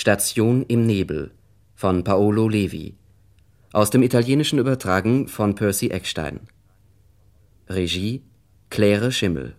Station 0.00 0.64
im 0.66 0.86
Nebel 0.86 1.30
von 1.74 2.04
Paolo 2.04 2.48
Levi. 2.48 2.96
Aus 3.74 3.90
dem 3.90 4.02
Italienischen 4.02 4.58
übertragen 4.58 5.28
von 5.28 5.54
Percy 5.54 5.88
Eckstein. 5.88 6.40
Regie 7.68 8.22
Claire 8.70 9.12
Schimmel 9.12 9.56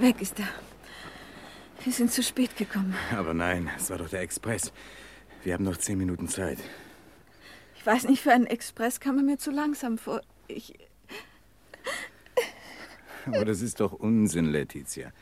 Weg 0.00 0.22
ist 0.22 0.38
er. 0.38 0.48
Wir 1.84 1.92
sind 2.10 2.24
zu 2.24 2.28
spät 2.28 2.56
gekommen. 2.56 2.94
Aber 3.16 3.34
nein, 3.34 3.70
es 3.76 3.90
war 3.90 3.98
doch 3.98 4.08
der 4.08 4.20
Express. 4.20 4.72
Wir 5.44 5.54
haben 5.54 5.64
noch 5.64 5.76
zehn 5.76 5.96
Minuten 5.96 6.28
Zeit. 6.28 6.58
Ich 7.76 7.86
weiß 7.86 8.08
nicht, 8.08 8.22
für 8.22 8.32
einen 8.32 8.46
Express 8.46 9.00
kam 9.00 9.16
er 9.18 9.22
mir 9.22 9.38
zu 9.38 9.50
langsam 9.50 9.96
vor. 9.96 10.20
Ich. 10.48 10.74
Aber 13.26 13.44
das 13.44 13.62
ist 13.62 13.80
doch 13.80 13.92
Unsinn, 13.92 14.46
Letizia. 14.46 15.12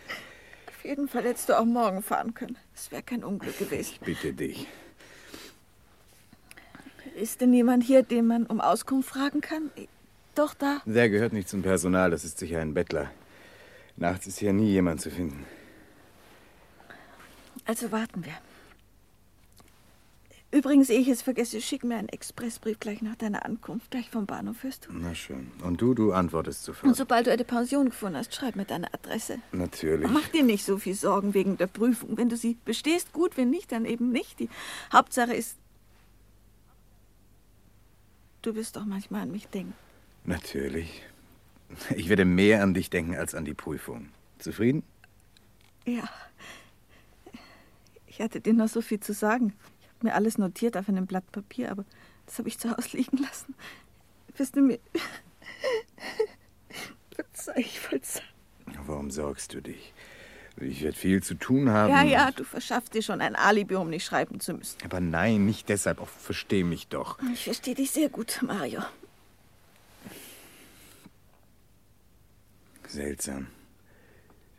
Auf 0.68 0.84
jeden 0.84 1.08
Fall 1.08 1.24
hättest 1.24 1.48
du 1.50 1.58
auch 1.58 1.64
morgen 1.64 2.02
fahren 2.02 2.32
können. 2.32 2.56
Es 2.74 2.90
wäre 2.90 3.02
kein 3.02 3.22
Unglück 3.22 3.58
gewesen. 3.58 3.92
Ich 3.92 4.00
bitte 4.00 4.32
dich. 4.32 4.66
Ist 7.16 7.40
denn 7.40 7.52
jemand 7.52 7.84
hier, 7.84 8.02
den 8.02 8.26
man 8.26 8.46
um 8.46 8.60
Auskunft 8.60 9.10
fragen 9.10 9.40
kann? 9.40 9.70
Doch, 10.34 10.54
da. 10.54 10.80
Der 10.86 11.10
gehört 11.10 11.32
nicht 11.32 11.48
zum 11.48 11.62
Personal, 11.62 12.10
das 12.10 12.24
ist 12.24 12.38
sicher 12.38 12.60
ein 12.60 12.74
Bettler. 12.74 13.10
Nachts 13.96 14.26
ist 14.26 14.38
hier 14.38 14.52
nie 14.52 14.70
jemand 14.70 15.00
zu 15.00 15.10
finden. 15.10 15.44
Also 17.64 17.92
warten 17.92 18.24
wir. 18.24 18.34
Übrigens, 20.50 20.88
ehe 20.88 21.00
ich 21.00 21.08
es 21.08 21.20
vergesse, 21.20 21.60
schick 21.60 21.84
mir 21.84 21.96
einen 21.96 22.08
Expressbrief 22.08 22.80
gleich 22.80 23.02
nach 23.02 23.16
deiner 23.16 23.44
Ankunft, 23.44 23.90
gleich 23.90 24.08
vom 24.08 24.24
Bahnhof, 24.24 24.62
hörst 24.62 24.86
du? 24.86 24.92
Na 24.94 25.14
schön. 25.14 25.50
Und 25.62 25.82
du, 25.82 25.92
du 25.92 26.12
antwortest 26.12 26.64
sofort. 26.64 26.88
Und 26.88 26.96
sobald 26.96 27.26
du 27.26 27.32
eine 27.32 27.44
Pension 27.44 27.90
gefunden 27.90 28.16
hast, 28.16 28.34
schreib 28.34 28.56
mir 28.56 28.64
deine 28.64 28.92
Adresse. 28.94 29.40
Natürlich. 29.52 30.08
Mach 30.10 30.26
dir 30.28 30.42
nicht 30.42 30.64
so 30.64 30.78
viel 30.78 30.94
Sorgen 30.94 31.34
wegen 31.34 31.58
der 31.58 31.66
Prüfung. 31.66 32.16
Wenn 32.16 32.30
du 32.30 32.36
sie 32.38 32.56
bestehst, 32.64 33.12
gut, 33.12 33.36
wenn 33.36 33.50
nicht, 33.50 33.72
dann 33.72 33.84
eben 33.84 34.10
nicht. 34.10 34.40
Die 34.40 34.48
Hauptsache 34.90 35.34
ist, 35.34 35.58
du 38.40 38.54
wirst 38.54 38.76
doch 38.76 38.86
manchmal 38.86 39.22
an 39.22 39.30
mich 39.30 39.48
denken. 39.48 39.74
Natürlich. 40.24 41.02
Ich 41.94 42.08
werde 42.08 42.24
mehr 42.24 42.62
an 42.62 42.72
dich 42.72 42.88
denken 42.88 43.14
als 43.16 43.34
an 43.34 43.44
die 43.44 43.52
Prüfung. 43.52 44.08
Zufrieden? 44.38 44.82
Ja. 45.84 46.08
Ich 48.18 48.24
hatte 48.24 48.40
dir 48.40 48.52
noch 48.52 48.66
so 48.66 48.80
viel 48.80 48.98
zu 48.98 49.12
sagen. 49.12 49.52
Ich 49.80 49.88
habe 49.90 50.08
mir 50.08 50.14
alles 50.14 50.38
notiert 50.38 50.76
auf 50.76 50.88
einem 50.88 51.06
Blatt 51.06 51.30
Papier, 51.30 51.70
aber 51.70 51.84
das 52.26 52.36
habe 52.40 52.48
ich 52.48 52.58
zu 52.58 52.76
Hause 52.76 52.96
liegen 52.96 53.18
lassen. 53.18 53.54
Wirst 54.36 54.56
du 54.56 54.60
mir. 54.60 54.80
Verzeih, 57.14 57.60
ich 57.60 57.78
verzeih. 57.78 58.24
Warum 58.86 59.12
sorgst 59.12 59.54
du 59.54 59.62
dich? 59.62 59.94
Ich 60.56 60.82
werde 60.82 60.96
viel 60.96 61.22
zu 61.22 61.36
tun 61.36 61.70
haben. 61.70 61.92
Ja, 61.92 62.02
ja, 62.02 62.32
du 62.32 62.42
verschaffst 62.42 62.92
dir 62.92 63.02
schon 63.02 63.20
ein 63.20 63.36
Alibi, 63.36 63.76
um 63.76 63.88
nicht 63.88 64.04
schreiben 64.04 64.40
zu 64.40 64.54
müssen. 64.54 64.78
Aber 64.84 64.98
nein, 64.98 65.46
nicht 65.46 65.68
deshalb. 65.68 66.00
Auch 66.00 66.08
versteh 66.08 66.64
mich 66.64 66.88
doch. 66.88 67.20
Ich 67.32 67.44
verstehe 67.44 67.76
dich 67.76 67.92
sehr 67.92 68.08
gut, 68.08 68.40
Mario. 68.42 68.82
Seltsam. 72.88 73.46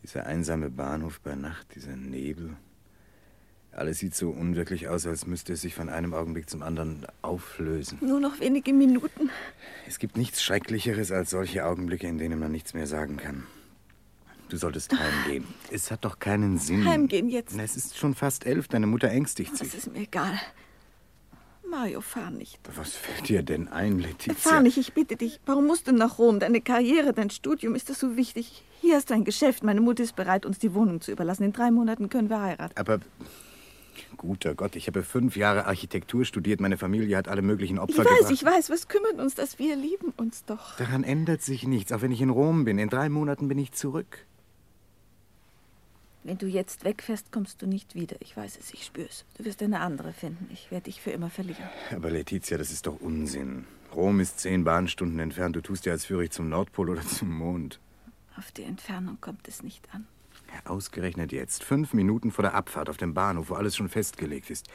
Dieser 0.01 0.25
einsame 0.25 0.69
Bahnhof 0.69 1.19
bei 1.19 1.35
Nacht, 1.35 1.75
dieser 1.75 1.97
Nebel. 1.97 2.55
Alles 3.79 3.99
sieht 3.99 4.13
so 4.13 4.29
unwirklich 4.29 4.89
aus, 4.89 5.07
als 5.07 5.25
müsste 5.25 5.53
es 5.53 5.61
sich 5.61 5.73
von 5.73 5.87
einem 5.87 6.13
Augenblick 6.13 6.49
zum 6.49 6.63
anderen 6.63 7.07
auflösen. 7.21 7.97
Nur 8.01 8.19
noch 8.19 8.41
wenige 8.41 8.73
Minuten. 8.73 9.29
Es 9.87 9.99
gibt 9.99 10.17
nichts 10.17 10.43
Schrecklicheres 10.43 11.13
als 11.13 11.29
solche 11.29 11.65
Augenblicke, 11.65 12.05
in 12.05 12.17
denen 12.17 12.39
man 12.39 12.51
nichts 12.51 12.73
mehr 12.73 12.87
sagen 12.87 13.15
kann. 13.15 13.47
Du 14.49 14.57
solltest 14.57 14.91
heimgehen. 14.91 15.45
Es 15.71 15.91
hat 15.91 16.03
doch 16.03 16.19
keinen 16.19 16.57
Sinn. 16.57 16.85
Heimgehen 16.85 17.29
jetzt. 17.29 17.57
Es 17.57 17.77
ist 17.77 17.97
schon 17.97 18.15
fast 18.15 18.45
elf. 18.45 18.67
Deine 18.67 18.85
Mutter 18.85 19.09
ängstigt 19.09 19.55
sich. 19.55 19.69
Das 19.69 19.77
ist 19.85 19.93
mir 19.93 19.99
egal. 19.99 20.37
Mario, 21.69 22.01
fahr 22.01 22.31
nicht. 22.31 22.59
Was 22.75 22.97
fällt 22.97 23.29
dir 23.29 23.43
denn 23.43 23.69
ein, 23.69 23.99
Letizia? 23.99 24.33
Fahr 24.33 24.61
nicht, 24.61 24.77
ich 24.77 24.93
bitte 24.93 25.15
dich. 25.15 25.39
Warum 25.45 25.67
musst 25.67 25.87
du 25.87 25.93
nach 25.93 26.17
Rom? 26.17 26.41
Deine 26.41 26.59
Karriere, 26.59 27.13
dein 27.13 27.29
Studium, 27.29 27.75
ist 27.75 27.89
das 27.89 27.99
so 27.99 28.17
wichtig? 28.17 28.65
Hier 28.81 28.95
hast 28.95 29.09
du 29.09 29.13
ein 29.13 29.23
Geschäft. 29.23 29.63
Meine 29.63 29.79
Mutter 29.79 30.03
ist 30.03 30.17
bereit, 30.17 30.45
uns 30.45 30.59
die 30.59 30.73
Wohnung 30.73 30.99
zu 30.99 31.11
überlassen. 31.13 31.43
In 31.43 31.53
drei 31.53 31.71
Monaten 31.71 32.09
können 32.09 32.29
wir 32.29 32.41
heiraten. 32.41 32.75
Aber, 32.75 32.99
guter 34.17 34.55
Gott, 34.55 34.75
ich 34.75 34.87
habe 34.87 35.03
fünf 35.03 35.35
Jahre 35.35 35.65
Architektur 35.65 36.25
studiert. 36.25 36.59
Meine 36.61 36.77
Familie 36.77 37.17
hat 37.17 37.27
alle 37.27 37.41
möglichen 37.41 37.79
Opfer 37.79 38.03
Ich 38.03 38.05
weiß, 38.09 38.17
gebracht. 38.19 38.31
ich 38.33 38.43
weiß. 38.43 38.69
Was 38.69 38.87
kümmert 38.87 39.19
uns 39.19 39.35
das? 39.35 39.59
Wir 39.59 39.75
lieben 39.75 40.13
uns 40.17 40.45
doch. 40.45 40.77
Daran 40.77 41.03
ändert 41.03 41.41
sich 41.41 41.65
nichts, 41.67 41.91
auch 41.91 42.01
wenn 42.01 42.11
ich 42.11 42.21
in 42.21 42.29
Rom 42.29 42.65
bin. 42.65 42.77
In 42.79 42.89
drei 42.89 43.09
Monaten 43.09 43.47
bin 43.47 43.57
ich 43.57 43.71
zurück. 43.71 44.25
Wenn 46.23 46.37
du 46.37 46.47
jetzt 46.47 46.83
wegfährst, 46.83 47.31
kommst 47.31 47.61
du 47.61 47.65
nicht 47.67 47.95
wieder. 47.95 48.17
Ich 48.19 48.35
weiß 48.35 48.57
es, 48.59 48.73
ich 48.73 48.83
spür's. 48.85 49.25
Du 49.37 49.45
wirst 49.45 49.63
eine 49.63 49.79
andere 49.79 50.11
finden. 50.11 50.49
Ich 50.51 50.69
werde 50.69 50.85
dich 50.85 51.01
für 51.01 51.11
immer 51.11 51.29
verlieren. 51.29 51.63
Aber 51.95 52.11
Letizia, 52.11 52.57
das 52.57 52.71
ist 52.71 52.87
doch 52.87 52.99
Unsinn. 52.99 53.65
Rom 53.95 54.19
ist 54.19 54.39
zehn 54.39 54.63
Bahnstunden 54.63 55.17
entfernt. 55.19 55.55
Du 55.55 55.61
tust 55.61 55.85
ja, 55.85 55.93
als 55.93 56.05
führe 56.05 56.25
ich 56.25 56.31
zum 56.31 56.49
Nordpol 56.49 56.89
oder 56.89 57.01
zum 57.01 57.31
Mond. 57.35 57.79
Auf 58.37 58.51
die 58.51 58.63
Entfernung 58.63 59.17
kommt 59.21 59.47
es 59.47 59.63
nicht 59.63 59.87
an. 59.93 60.07
Ja, 60.53 60.71
ausgerechnet 60.71 61.31
jetzt. 61.31 61.63
Fünf 61.63 61.93
Minuten 61.93 62.31
vor 62.31 62.43
der 62.43 62.53
Abfahrt 62.53 62.89
auf 62.89 62.97
dem 62.97 63.13
Bahnhof, 63.13 63.49
wo 63.49 63.55
alles 63.55 63.75
schon 63.75 63.89
festgelegt 63.89 64.49
ist. 64.49 64.67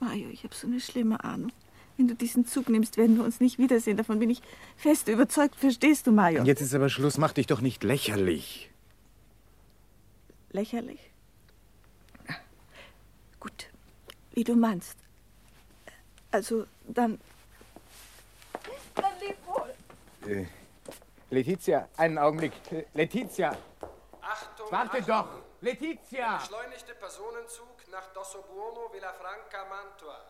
Mario, 0.00 0.28
ich 0.30 0.44
habe 0.44 0.54
so 0.54 0.66
eine 0.66 0.80
schlimme 0.80 1.22
Ahnung. 1.24 1.52
Wenn 1.96 2.08
du 2.08 2.14
diesen 2.14 2.46
Zug 2.46 2.68
nimmst, 2.68 2.98
werden 2.98 3.16
wir 3.16 3.24
uns 3.24 3.40
nicht 3.40 3.58
wiedersehen. 3.58 3.96
Davon 3.96 4.18
bin 4.18 4.28
ich 4.28 4.42
fest 4.76 5.08
überzeugt. 5.08 5.56
Verstehst 5.56 6.06
du, 6.06 6.12
Mario? 6.12 6.44
Jetzt 6.44 6.60
ist 6.60 6.74
aber 6.74 6.90
Schluss. 6.90 7.16
Mach 7.16 7.32
dich 7.32 7.46
doch 7.46 7.62
nicht 7.62 7.82
lächerlich. 7.84 8.70
Lächerlich? 10.50 11.00
Gut, 13.40 13.68
wie 14.32 14.44
du 14.44 14.54
meinst. 14.56 14.96
Also, 16.30 16.66
dann. 16.86 17.18
Dann 18.94 19.12
leb 19.20 19.36
wohl. 19.46 20.30
Äh, 20.30 20.46
Letizia, 21.30 21.88
einen 21.96 22.18
Augenblick. 22.18 22.52
Letizia, 22.94 23.56
Achtung, 24.26 24.66
warte 24.70 24.98
Achtung. 24.98 25.06
doch. 25.06 25.42
Letizia! 25.60 26.36
Beschleunigte 26.38 26.94
Personenzug 26.94 27.88
nach 27.90 28.06
Dossobuono 28.12 28.88
Villafranca 28.90 29.64
Mantua 29.68 30.20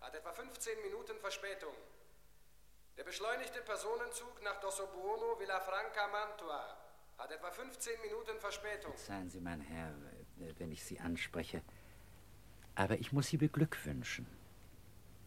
hat 0.00 0.14
etwa 0.14 0.32
15 0.32 0.82
Minuten 0.82 1.18
Verspätung. 1.20 1.72
Der 2.96 3.04
beschleunigte 3.04 3.60
Personenzug 3.62 4.42
nach 4.42 4.60
Dossobuono 4.60 5.36
Villafranca 5.36 6.08
Mantua 6.08 6.76
hat 7.18 7.30
etwa 7.30 7.50
15 7.50 7.92
Minuten 8.02 8.38
Verspätung. 8.40 8.92
Seien 8.96 9.30
Sie, 9.30 9.40
mein 9.40 9.60
Herr, 9.60 9.88
äh, 10.40 10.52
wenn 10.58 10.72
ich 10.72 10.84
Sie 10.84 10.98
anspreche. 11.00 11.62
Aber 12.74 12.98
ich 12.98 13.12
muss 13.12 13.28
Sie 13.28 13.36
beglückwünschen. 13.36 14.26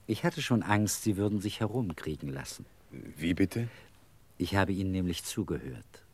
Ich 0.05 0.23
hatte 0.23 0.41
schon 0.41 0.63
Angst, 0.63 1.03
Sie 1.03 1.17
würden 1.17 1.39
sich 1.39 1.59
herumkriegen 1.59 2.29
lassen. 2.29 2.65
Wie 2.91 3.33
bitte? 3.33 3.67
Ich 4.37 4.55
habe 4.55 4.71
Ihnen 4.71 4.91
nämlich 4.91 5.23
zugehört. 5.23 6.06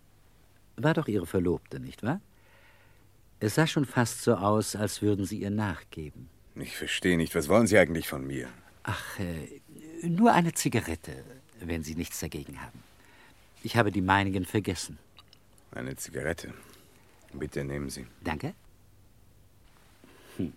War 0.76 0.94
doch 0.94 1.08
Ihre 1.08 1.26
Verlobte, 1.26 1.80
nicht 1.80 2.04
wahr? 2.04 2.20
Es 3.40 3.56
sah 3.56 3.68
schon 3.68 3.86
fast 3.86 4.24
so 4.24 4.36
aus, 4.36 4.76
als 4.76 5.02
würden 5.02 5.26
Sie 5.26 5.40
ihr 5.40 5.50
nachgeben. 5.50 6.30
Ich 6.56 6.78
verstehe 6.78 7.18
nicht. 7.18 7.36
Was 7.36 7.50
wollen 7.50 7.68
Sie 7.68 7.78
eigentlich 7.78 8.08
von 8.08 8.26
mir? 8.26 8.48
Ach, 8.84 9.20
äh, 9.20 9.62
nur 10.08 10.34
eine 10.34 10.54
Zigarette, 10.54 11.24
wenn 11.60 11.84
Sie 11.84 11.96
nichts 11.96 12.20
dagegen 12.20 12.62
haben. 12.62 12.84
Ich 13.64 13.76
habe 13.76 13.92
die 13.92 14.02
meinigen 14.02 14.46
vergessen. 14.46 14.98
Eine 15.72 15.96
Zigarette. 15.96 16.54
Bitte 17.34 17.64
nehmen 17.64 17.90
Sie. 17.90 18.06
Danke. 18.22 18.54
Hm. 20.38 20.54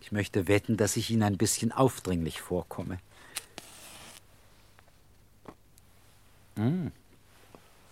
Ich 0.00 0.12
möchte 0.12 0.48
wetten, 0.48 0.76
dass 0.76 0.96
ich 0.96 1.10
Ihnen 1.10 1.22
ein 1.22 1.36
bisschen 1.36 1.72
aufdringlich 1.72 2.40
vorkomme. 2.40 2.98
Hm. 6.56 6.90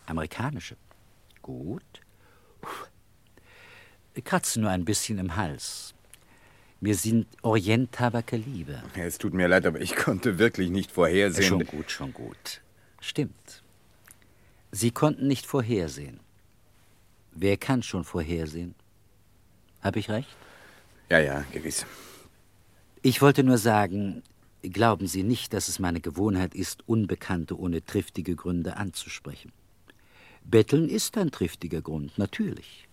Amerikanische. 0.06 0.76
Gut. 1.46 2.00
Kratzen 4.24 4.62
nur 4.62 4.72
ein 4.72 4.84
bisschen 4.84 5.18
im 5.18 5.36
Hals. 5.36 5.94
Mir 6.80 6.96
sind 6.96 7.28
Orienttabake 7.42 8.36
Liebe. 8.36 8.82
Es 8.96 9.16
tut 9.16 9.32
mir 9.32 9.46
leid, 9.46 9.64
aber 9.64 9.80
ich 9.80 9.94
konnte 9.94 10.40
wirklich 10.40 10.70
nicht 10.70 10.90
vorhersehen. 10.90 11.46
Schon 11.46 11.64
gut, 11.64 11.92
schon 11.92 12.12
gut. 12.12 12.62
Stimmt. 13.00 13.62
Sie 14.72 14.90
konnten 14.90 15.28
nicht 15.28 15.46
vorhersehen. 15.46 16.18
Wer 17.30 17.56
kann 17.56 17.84
schon 17.84 18.02
vorhersehen? 18.02 18.74
Habe 19.82 20.00
ich 20.00 20.10
recht? 20.10 20.36
Ja, 21.10 21.20
ja, 21.20 21.44
gewiss. 21.52 21.86
Ich 23.02 23.22
wollte 23.22 23.44
nur 23.44 23.58
sagen, 23.58 24.24
glauben 24.62 25.06
Sie 25.06 25.22
nicht, 25.22 25.52
dass 25.52 25.68
es 25.68 25.78
meine 25.78 26.00
Gewohnheit 26.00 26.56
ist, 26.56 26.88
Unbekannte 26.88 27.56
ohne 27.56 27.84
triftige 27.84 28.34
Gründe 28.34 28.76
anzusprechen. 28.78 29.52
Betteln 30.50 30.88
ist 30.88 31.16
ein 31.18 31.30
triftiger 31.30 31.82
Grund, 31.82 32.16
natürlich. 32.18 32.86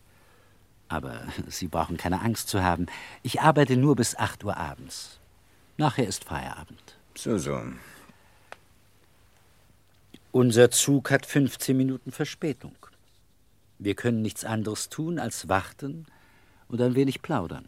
Aber 0.88 1.22
Sie 1.48 1.68
brauchen 1.68 1.98
keine 1.98 2.22
Angst 2.22 2.50
zu 2.50 2.64
haben. 2.64 2.88
Ich 3.22 3.42
arbeite 3.42 3.78
nur 3.78 3.96
bis 3.96 4.16
8 4.16 4.44
Uhr 4.44 4.58
abends. 4.58 5.20
Nachher 5.78 6.08
ist 6.08 6.24
Feierabend. 6.24 6.98
So, 7.16 7.38
so. 7.38 7.62
Unser 10.32 10.72
Zug 10.72 11.12
hat 11.12 11.26
15 11.26 11.78
Minuten 11.78 12.12
Verspätung. 12.12 12.76
Wir 13.80 13.96
können 13.96 14.22
nichts 14.22 14.46
anderes 14.46 14.90
tun 14.90 15.20
als 15.20 15.48
warten 15.48 16.06
und 16.70 16.82
ein 16.82 16.96
wenig 16.96 17.22
plaudern. 17.22 17.68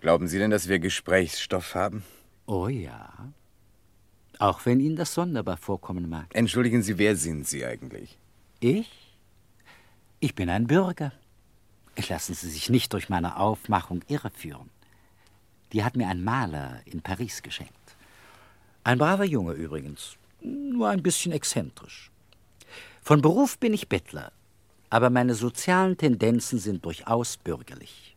Glauben 0.00 0.28
Sie 0.28 0.38
denn, 0.38 0.50
dass 0.50 0.68
wir 0.68 0.78
Gesprächsstoff 0.78 1.74
haben? 1.74 2.02
Oh 2.46 2.68
ja. 2.68 3.12
Auch 4.38 4.64
wenn 4.64 4.80
Ihnen 4.80 4.96
das 4.96 5.12
sonderbar 5.12 5.58
vorkommen 5.58 6.08
mag. 6.08 6.26
Entschuldigen 6.32 6.82
Sie, 6.82 6.96
wer 6.96 7.16
sind 7.16 7.46
Sie 7.46 7.64
eigentlich? 7.64 8.16
Ich? 8.62 8.90
Ich 10.20 10.34
bin 10.34 10.50
ein 10.50 10.66
Bürger. 10.66 11.12
Lassen 12.08 12.34
Sie 12.34 12.50
sich 12.50 12.68
nicht 12.68 12.92
durch 12.92 13.08
meine 13.08 13.38
Aufmachung 13.38 14.02
irreführen. 14.06 14.68
Die 15.72 15.82
hat 15.82 15.96
mir 15.96 16.08
ein 16.08 16.22
Maler 16.22 16.82
in 16.84 17.00
Paris 17.00 17.42
geschenkt. 17.42 17.72
Ein 18.84 18.98
braver 18.98 19.24
Junge 19.24 19.52
übrigens, 19.52 20.16
nur 20.42 20.88
ein 20.88 21.02
bisschen 21.02 21.32
exzentrisch. 21.32 22.10
Von 23.02 23.22
Beruf 23.22 23.58
bin 23.58 23.72
ich 23.72 23.88
Bettler, 23.88 24.30
aber 24.90 25.08
meine 25.08 25.34
sozialen 25.34 25.96
Tendenzen 25.96 26.58
sind 26.58 26.84
durchaus 26.84 27.38
bürgerlich. 27.38 28.09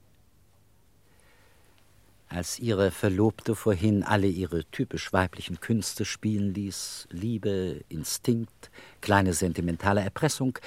Als 2.34 2.58
ihre 2.58 2.90
Verlobte 2.90 3.56
vorhin 3.56 4.02
alle 4.02 4.26
ihre 4.26 4.66
typisch 4.66 5.14
weiblichen 5.14 5.60
Künste 5.60 6.04
spielen 6.04 6.52
ließ, 6.56 7.08
Liebe, 7.12 7.82
Instinkt, 7.90 8.72
kleine 9.02 9.34
sentimentale 9.34 10.02
Erpressung, 10.02 10.58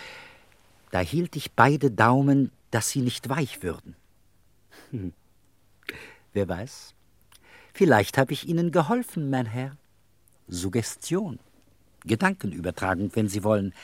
da 0.92 1.00
hielt 1.00 1.34
ich 1.34 1.54
beide 1.54 1.90
Daumen, 1.90 2.52
dass 2.70 2.90
sie 2.90 3.00
nicht 3.00 3.28
weich 3.28 3.64
würden. 3.64 3.96
Hm. 4.92 5.12
Wer 6.32 6.48
weiß, 6.48 6.94
vielleicht 7.74 8.16
habe 8.16 8.32
ich 8.32 8.46
Ihnen 8.46 8.70
geholfen, 8.70 9.28
mein 9.28 9.46
Herr. 9.46 9.76
Suggestion, 10.46 11.40
Gedankenübertragung, 12.04 13.10
wenn 13.16 13.28
Sie 13.28 13.42
wollen. 13.42 13.74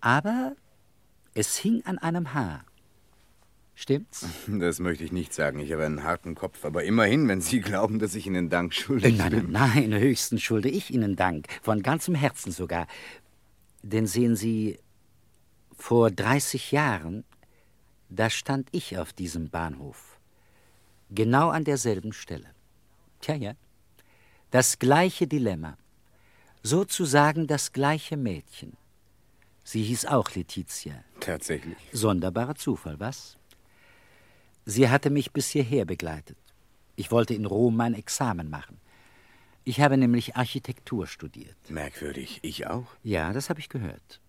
Aber 0.00 0.56
es 1.34 1.58
hing 1.58 1.82
an 1.84 1.98
einem 1.98 2.32
Haar. 2.32 2.64
Stimmt's? 3.78 4.26
Das 4.48 4.80
möchte 4.80 5.04
ich 5.04 5.12
nicht 5.12 5.32
sagen. 5.32 5.60
Ich 5.60 5.70
habe 5.72 5.86
einen 5.86 6.02
harten 6.02 6.34
Kopf. 6.34 6.64
Aber 6.64 6.82
immerhin, 6.82 7.28
wenn 7.28 7.40
Sie 7.40 7.60
glauben, 7.70 8.00
dass 8.00 8.16
ich 8.16 8.26
Ihnen 8.26 8.50
Dank 8.50 8.74
schuldig 8.74 9.16
nein, 9.16 9.30
bin. 9.30 9.52
Nein, 9.52 9.90
nein, 9.90 10.00
höchstens 10.00 10.42
schulde 10.42 10.68
ich 10.68 10.90
Ihnen 10.90 11.14
Dank. 11.14 11.46
Von 11.62 11.84
ganzem 11.84 12.16
Herzen 12.16 12.50
sogar. 12.50 12.88
Denn 13.84 14.08
sehen 14.08 14.34
Sie, 14.34 14.80
vor 15.76 16.10
30 16.10 16.72
Jahren, 16.72 17.22
da 18.08 18.30
stand 18.30 18.68
ich 18.72 18.98
auf 18.98 19.12
diesem 19.12 19.48
Bahnhof. 19.48 20.18
Genau 21.10 21.50
an 21.50 21.62
derselben 21.62 22.12
Stelle. 22.12 22.50
Tja, 23.20 23.36
ja. 23.36 23.52
Das 24.50 24.80
gleiche 24.80 25.28
Dilemma. 25.28 25.78
Sozusagen 26.64 27.46
das 27.46 27.72
gleiche 27.72 28.16
Mädchen. 28.16 28.76
Sie 29.62 29.84
hieß 29.84 30.06
auch 30.06 30.34
Letizia. 30.34 31.04
Tatsächlich. 31.20 31.78
Sonderbarer 31.92 32.56
Zufall, 32.56 32.98
was? 32.98 33.37
Sie 34.70 34.90
hatte 34.90 35.08
mich 35.08 35.32
bis 35.32 35.48
hierher 35.48 35.86
begleitet. 35.86 36.36
Ich 36.94 37.10
wollte 37.10 37.32
in 37.32 37.46
Rom 37.46 37.74
mein 37.74 37.94
Examen 37.94 38.50
machen. 38.50 38.76
Ich 39.64 39.80
habe 39.80 39.96
nämlich 39.96 40.36
Architektur 40.36 41.06
studiert. 41.06 41.56
Merkwürdig. 41.70 42.40
Ich 42.42 42.66
auch? 42.66 42.84
Ja, 43.02 43.32
das 43.32 43.48
habe 43.48 43.60
ich 43.60 43.70
gehört. 43.70 44.20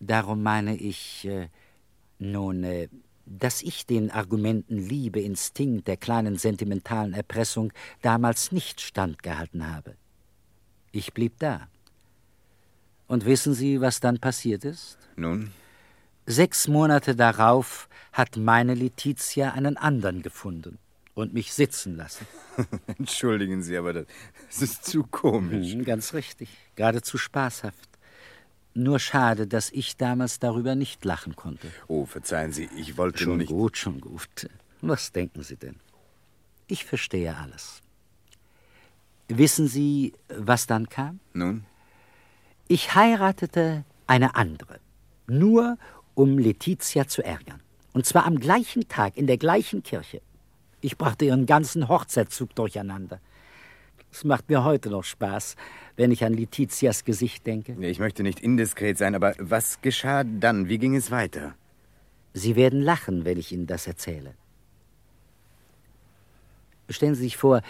Darum 0.00 0.42
meine 0.42 0.74
ich, 0.74 1.26
äh, 1.26 1.48
nun, 2.18 2.64
äh, 2.64 2.88
dass 3.26 3.60
ich 3.60 3.84
den 3.84 4.10
Argumenten 4.10 4.78
Liebe, 4.78 5.20
Instinkt, 5.20 5.86
der 5.86 5.98
kleinen 5.98 6.38
sentimentalen 6.38 7.12
Erpressung 7.12 7.70
damals 8.00 8.52
nicht 8.52 8.80
standgehalten 8.80 9.70
habe. 9.70 9.96
Ich 10.92 11.12
blieb 11.12 11.38
da. 11.40 11.68
Und 13.06 13.26
wissen 13.26 13.52
Sie, 13.52 13.82
was 13.82 14.00
dann 14.00 14.18
passiert 14.18 14.64
ist? 14.64 14.96
Nun? 15.14 15.50
Sechs 16.30 16.68
Monate 16.68 17.16
darauf 17.16 17.88
hat 18.12 18.36
meine 18.36 18.74
Letizia 18.74 19.52
einen 19.52 19.78
anderen 19.78 20.20
gefunden 20.20 20.76
und 21.14 21.32
mich 21.32 21.54
sitzen 21.54 21.96
lassen. 21.96 22.26
Entschuldigen 22.98 23.62
Sie, 23.62 23.78
aber 23.78 23.94
das, 23.94 24.06
das 24.48 24.60
ist 24.60 24.84
zu 24.84 25.04
komisch. 25.04 25.72
Hm, 25.72 25.86
ganz 25.86 26.12
richtig, 26.12 26.50
geradezu 26.76 27.16
spaßhaft. 27.16 27.88
Nur 28.74 28.98
schade, 28.98 29.46
dass 29.46 29.70
ich 29.70 29.96
damals 29.96 30.38
darüber 30.38 30.74
nicht 30.74 31.02
lachen 31.06 31.34
konnte. 31.34 31.68
Oh, 31.86 32.04
verzeihen 32.04 32.52
Sie, 32.52 32.68
ich 32.76 32.98
wollte 32.98 33.24
schon 33.24 33.38
nicht... 33.38 33.48
Schon 33.48 33.58
gut, 33.58 33.78
schon 33.78 34.00
gut. 34.02 34.50
Was 34.82 35.12
denken 35.12 35.42
Sie 35.42 35.56
denn? 35.56 35.76
Ich 36.66 36.84
verstehe 36.84 37.34
alles. 37.38 37.80
Wissen 39.28 39.66
Sie, 39.66 40.12
was 40.28 40.66
dann 40.66 40.90
kam? 40.90 41.20
Nun? 41.32 41.64
Ich 42.68 42.94
heiratete 42.94 43.86
eine 44.06 44.34
andere. 44.34 44.78
Nur 45.26 45.78
um 46.18 46.36
Letizia 46.36 47.06
zu 47.06 47.22
ärgern. 47.24 47.60
Und 47.92 48.04
zwar 48.04 48.26
am 48.26 48.40
gleichen 48.40 48.88
Tag 48.88 49.16
in 49.16 49.28
der 49.28 49.38
gleichen 49.38 49.84
Kirche. 49.84 50.20
Ich 50.80 50.98
brachte 50.98 51.24
ihren 51.24 51.46
ganzen 51.46 51.88
Hochzeitszug 51.88 52.56
durcheinander. 52.56 53.20
Es 54.10 54.24
macht 54.24 54.48
mir 54.48 54.64
heute 54.64 54.90
noch 54.90 55.04
Spaß, 55.04 55.54
wenn 55.94 56.10
ich 56.10 56.24
an 56.24 56.34
Letizias 56.34 57.04
Gesicht 57.04 57.46
denke. 57.46 57.76
Ich 57.80 58.00
möchte 58.00 58.24
nicht 58.24 58.40
indiskret 58.40 58.98
sein, 58.98 59.14
aber 59.14 59.34
was 59.38 59.80
geschah 59.80 60.24
dann? 60.24 60.68
Wie 60.68 60.78
ging 60.78 60.96
es 60.96 61.12
weiter? 61.12 61.54
Sie 62.32 62.56
werden 62.56 62.80
lachen, 62.80 63.24
wenn 63.24 63.38
ich 63.38 63.52
Ihnen 63.52 63.68
das 63.68 63.86
erzähle. 63.86 64.34
Stellen 66.88 67.14
Sie 67.14 67.22
sich 67.22 67.36
vor, 67.36 67.62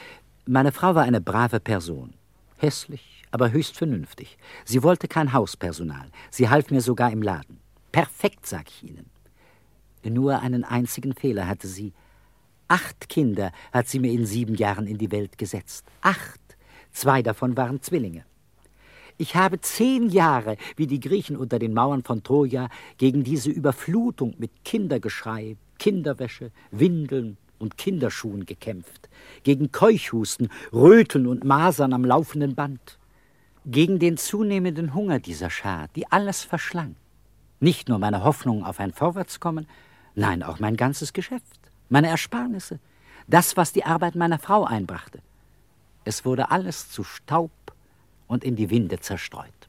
meine 0.46 0.72
Frau 0.72 0.94
war 0.94 1.02
eine 1.02 1.20
brave 1.20 1.60
Person. 1.60 2.14
Hässlich, 2.56 3.24
aber 3.30 3.52
höchst 3.52 3.76
vernünftig. 3.76 4.38
Sie 4.64 4.82
wollte 4.82 5.06
kein 5.06 5.34
Hauspersonal. 5.34 6.10
Sie 6.30 6.48
half 6.48 6.70
mir 6.70 6.80
sogar 6.80 7.12
im 7.12 7.20
Laden. 7.20 7.60
Perfekt, 7.92 8.46
sag 8.46 8.68
ich 8.68 8.90
Ihnen. 8.90 9.06
Nur 10.04 10.40
einen 10.40 10.64
einzigen 10.64 11.14
Fehler 11.14 11.46
hatte 11.46 11.66
sie. 11.66 11.92
Acht 12.68 13.08
Kinder 13.08 13.52
hat 13.72 13.88
sie 13.88 13.98
mir 13.98 14.12
in 14.12 14.26
sieben 14.26 14.54
Jahren 14.54 14.86
in 14.86 14.98
die 14.98 15.10
Welt 15.10 15.38
gesetzt. 15.38 15.84
Acht. 16.00 16.40
Zwei 16.92 17.22
davon 17.22 17.56
waren 17.56 17.82
Zwillinge. 17.82 18.24
Ich 19.16 19.34
habe 19.34 19.60
zehn 19.60 20.10
Jahre, 20.10 20.56
wie 20.76 20.86
die 20.86 21.00
Griechen 21.00 21.36
unter 21.36 21.58
den 21.58 21.74
Mauern 21.74 22.04
von 22.04 22.22
Troja, 22.22 22.68
gegen 22.98 23.24
diese 23.24 23.50
Überflutung 23.50 24.34
mit 24.38 24.64
Kindergeschrei, 24.64 25.56
Kinderwäsche, 25.78 26.52
Windeln 26.70 27.36
und 27.58 27.76
Kinderschuhen 27.76 28.46
gekämpft, 28.46 29.08
gegen 29.42 29.72
Keuchhusten, 29.72 30.48
Röteln 30.72 31.26
und 31.26 31.44
Masern 31.44 31.92
am 31.92 32.04
laufenden 32.04 32.54
Band, 32.54 32.98
gegen 33.66 33.98
den 33.98 34.16
zunehmenden 34.16 34.94
Hunger 34.94 35.18
dieser 35.18 35.50
Schar, 35.50 35.88
die 35.96 36.10
alles 36.12 36.44
verschlang. 36.44 36.94
Nicht 37.60 37.88
nur 37.88 37.98
meine 37.98 38.22
Hoffnung 38.22 38.64
auf 38.64 38.80
ein 38.80 38.92
Vorwärtskommen, 38.92 39.66
nein, 40.14 40.42
auch 40.42 40.60
mein 40.60 40.76
ganzes 40.76 41.12
Geschäft, 41.12 41.58
meine 41.88 42.08
Ersparnisse, 42.08 42.78
das, 43.26 43.56
was 43.56 43.72
die 43.72 43.84
Arbeit 43.84 44.14
meiner 44.14 44.38
Frau 44.38 44.64
einbrachte. 44.64 45.20
Es 46.04 46.24
wurde 46.24 46.50
alles 46.50 46.90
zu 46.90 47.04
Staub 47.04 47.50
und 48.26 48.44
in 48.44 48.56
die 48.56 48.70
Winde 48.70 49.00
zerstreut. 49.00 49.68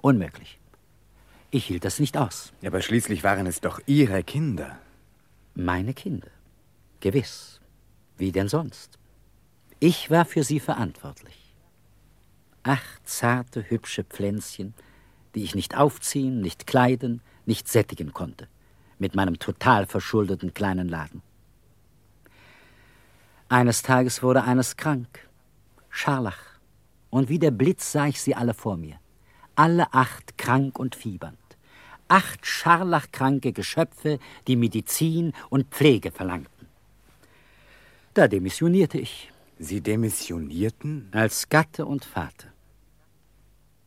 Unmöglich. 0.00 0.58
Ich 1.50 1.66
hielt 1.66 1.84
das 1.84 2.00
nicht 2.00 2.16
aus. 2.16 2.52
Aber 2.64 2.80
schließlich 2.80 3.24
waren 3.24 3.46
es 3.46 3.60
doch 3.60 3.80
Ihre 3.86 4.22
Kinder. 4.22 4.78
Meine 5.54 5.94
Kinder. 5.94 6.28
Gewiss. 7.00 7.60
Wie 8.16 8.32
denn 8.32 8.48
sonst? 8.48 8.98
Ich 9.80 10.10
war 10.10 10.24
für 10.24 10.42
sie 10.42 10.60
verantwortlich. 10.60 11.54
Ach, 12.62 12.82
zarte, 13.04 13.68
hübsche 13.68 14.04
Pflänzchen, 14.04 14.74
die 15.36 15.44
ich 15.44 15.54
nicht 15.54 15.76
aufziehen, 15.76 16.40
nicht 16.40 16.66
kleiden, 16.66 17.20
nicht 17.44 17.68
sättigen 17.68 18.14
konnte, 18.14 18.48
mit 18.98 19.14
meinem 19.14 19.38
total 19.38 19.84
verschuldeten 19.86 20.54
kleinen 20.54 20.88
Laden. 20.88 21.20
Eines 23.50 23.82
Tages 23.82 24.22
wurde 24.22 24.44
eines 24.44 24.78
krank, 24.78 25.28
Scharlach, 25.90 26.58
und 27.10 27.28
wie 27.28 27.38
der 27.38 27.50
Blitz 27.50 27.92
sah 27.92 28.06
ich 28.06 28.20
sie 28.20 28.34
alle 28.34 28.54
vor 28.54 28.78
mir, 28.78 28.98
alle 29.54 29.92
acht 29.92 30.38
krank 30.38 30.78
und 30.78 30.96
fiebernd. 30.96 31.38
Acht 32.08 32.46
scharlachkranke 32.46 33.52
Geschöpfe, 33.52 34.18
die 34.46 34.56
Medizin 34.56 35.32
und 35.50 35.68
Pflege 35.68 36.12
verlangten. 36.12 36.66
Da 38.14 38.28
demissionierte 38.28 38.98
ich. 38.98 39.32
Sie 39.58 39.80
demissionierten? 39.80 41.08
Als 41.12 41.48
Gatte 41.48 41.84
und 41.84 42.04
Vater. 42.04 42.48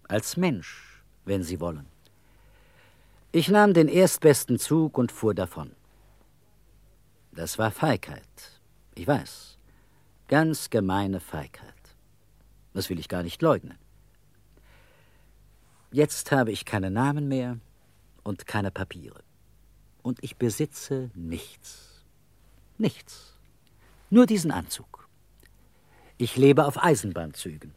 Als 0.08 0.36
Mensch, 0.36 0.99
wenn 1.26 1.44
Sie 1.44 1.60
wollen. 1.60 1.88
Ich 3.32 3.50
nahm 3.50 3.74
den 3.74 3.88
erstbesten 3.88 4.58
Zug 4.58 4.98
und 4.98 5.12
fuhr 5.12 5.36
davon. 5.36 5.76
Das 7.32 7.60
war 7.60 7.72
Feigheit. 7.72 8.62
Ich 8.96 9.08
weiß. 9.08 9.58
Ganz 10.28 10.70
gemeine 10.70 11.20
Feigheit. 11.20 11.74
Das 12.74 12.90
will 12.90 13.00
ich 13.00 13.08
gar 13.08 13.24
nicht 13.24 13.42
leugnen. 13.42 13.78
Jetzt 15.92 16.32
habe 16.32 16.52
ich 16.52 16.66
keine 16.66 16.92
Namen 16.92 17.28
mehr 17.28 17.60
und 18.24 18.46
keine 18.46 18.72
Papiere. 18.72 19.24
Und 20.02 20.24
ich 20.24 20.38
besitze 20.38 21.10
nichts. 21.14 22.04
Nichts. 22.78 23.34
Nur 24.10 24.26
diesen 24.26 24.52
Anzug. 24.52 25.08
Ich 26.18 26.36
lebe 26.36 26.66
auf 26.66 26.82
Eisenbahnzügen. 26.82 27.74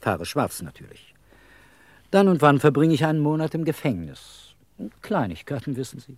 Fahre 0.00 0.24
schwarz 0.24 0.62
natürlich. 0.62 1.13
Dann 2.14 2.28
und 2.28 2.42
wann 2.42 2.60
verbringe 2.60 2.94
ich 2.94 3.04
einen 3.04 3.18
Monat 3.18 3.56
im 3.56 3.64
Gefängnis. 3.64 4.54
Kleinigkeiten, 5.02 5.74
wissen 5.74 5.98
Sie. 5.98 6.16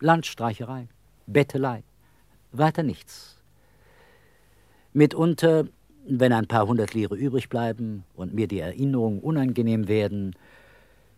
Landstreicherei, 0.00 0.88
Bettelei. 1.26 1.82
Weiter 2.52 2.82
nichts. 2.82 3.36
Mitunter, 4.94 5.66
wenn 6.08 6.32
ein 6.32 6.46
paar 6.46 6.66
hundert 6.66 6.94
Lire 6.94 7.14
übrig 7.14 7.50
bleiben 7.50 8.04
und 8.14 8.32
mir 8.32 8.48
die 8.48 8.60
Erinnerungen 8.60 9.20
unangenehm 9.20 9.88
werden, 9.88 10.34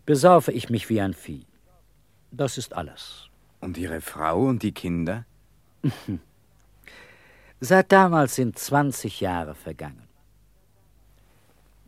besaufe 0.04 0.50
ich 0.50 0.68
mich 0.68 0.88
wie 0.88 1.00
ein 1.00 1.14
Vieh. 1.14 1.46
Das 2.32 2.58
ist 2.58 2.74
alles. 2.74 3.28
Und 3.60 3.78
Ihre 3.78 4.00
Frau 4.00 4.46
und 4.46 4.64
die 4.64 4.72
Kinder? 4.72 5.26
Seit 7.60 7.92
damals 7.92 8.34
sind 8.34 8.58
20 8.58 9.20
Jahre 9.20 9.54
vergangen. 9.54 10.07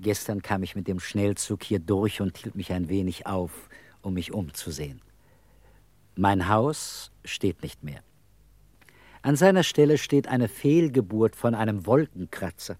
Gestern 0.00 0.40
kam 0.40 0.62
ich 0.62 0.74
mit 0.74 0.88
dem 0.88 0.98
Schnellzug 0.98 1.62
hier 1.62 1.78
durch 1.78 2.22
und 2.22 2.38
hielt 2.38 2.54
mich 2.54 2.72
ein 2.72 2.88
wenig 2.88 3.26
auf, 3.26 3.68
um 4.00 4.14
mich 4.14 4.32
umzusehen. 4.32 5.02
Mein 6.16 6.48
Haus 6.48 7.12
steht 7.24 7.62
nicht 7.62 7.84
mehr. 7.84 8.02
An 9.20 9.36
seiner 9.36 9.62
Stelle 9.62 9.98
steht 9.98 10.26
eine 10.26 10.48
Fehlgeburt 10.48 11.36
von 11.36 11.54
einem 11.54 11.84
Wolkenkratzer. 11.84 12.76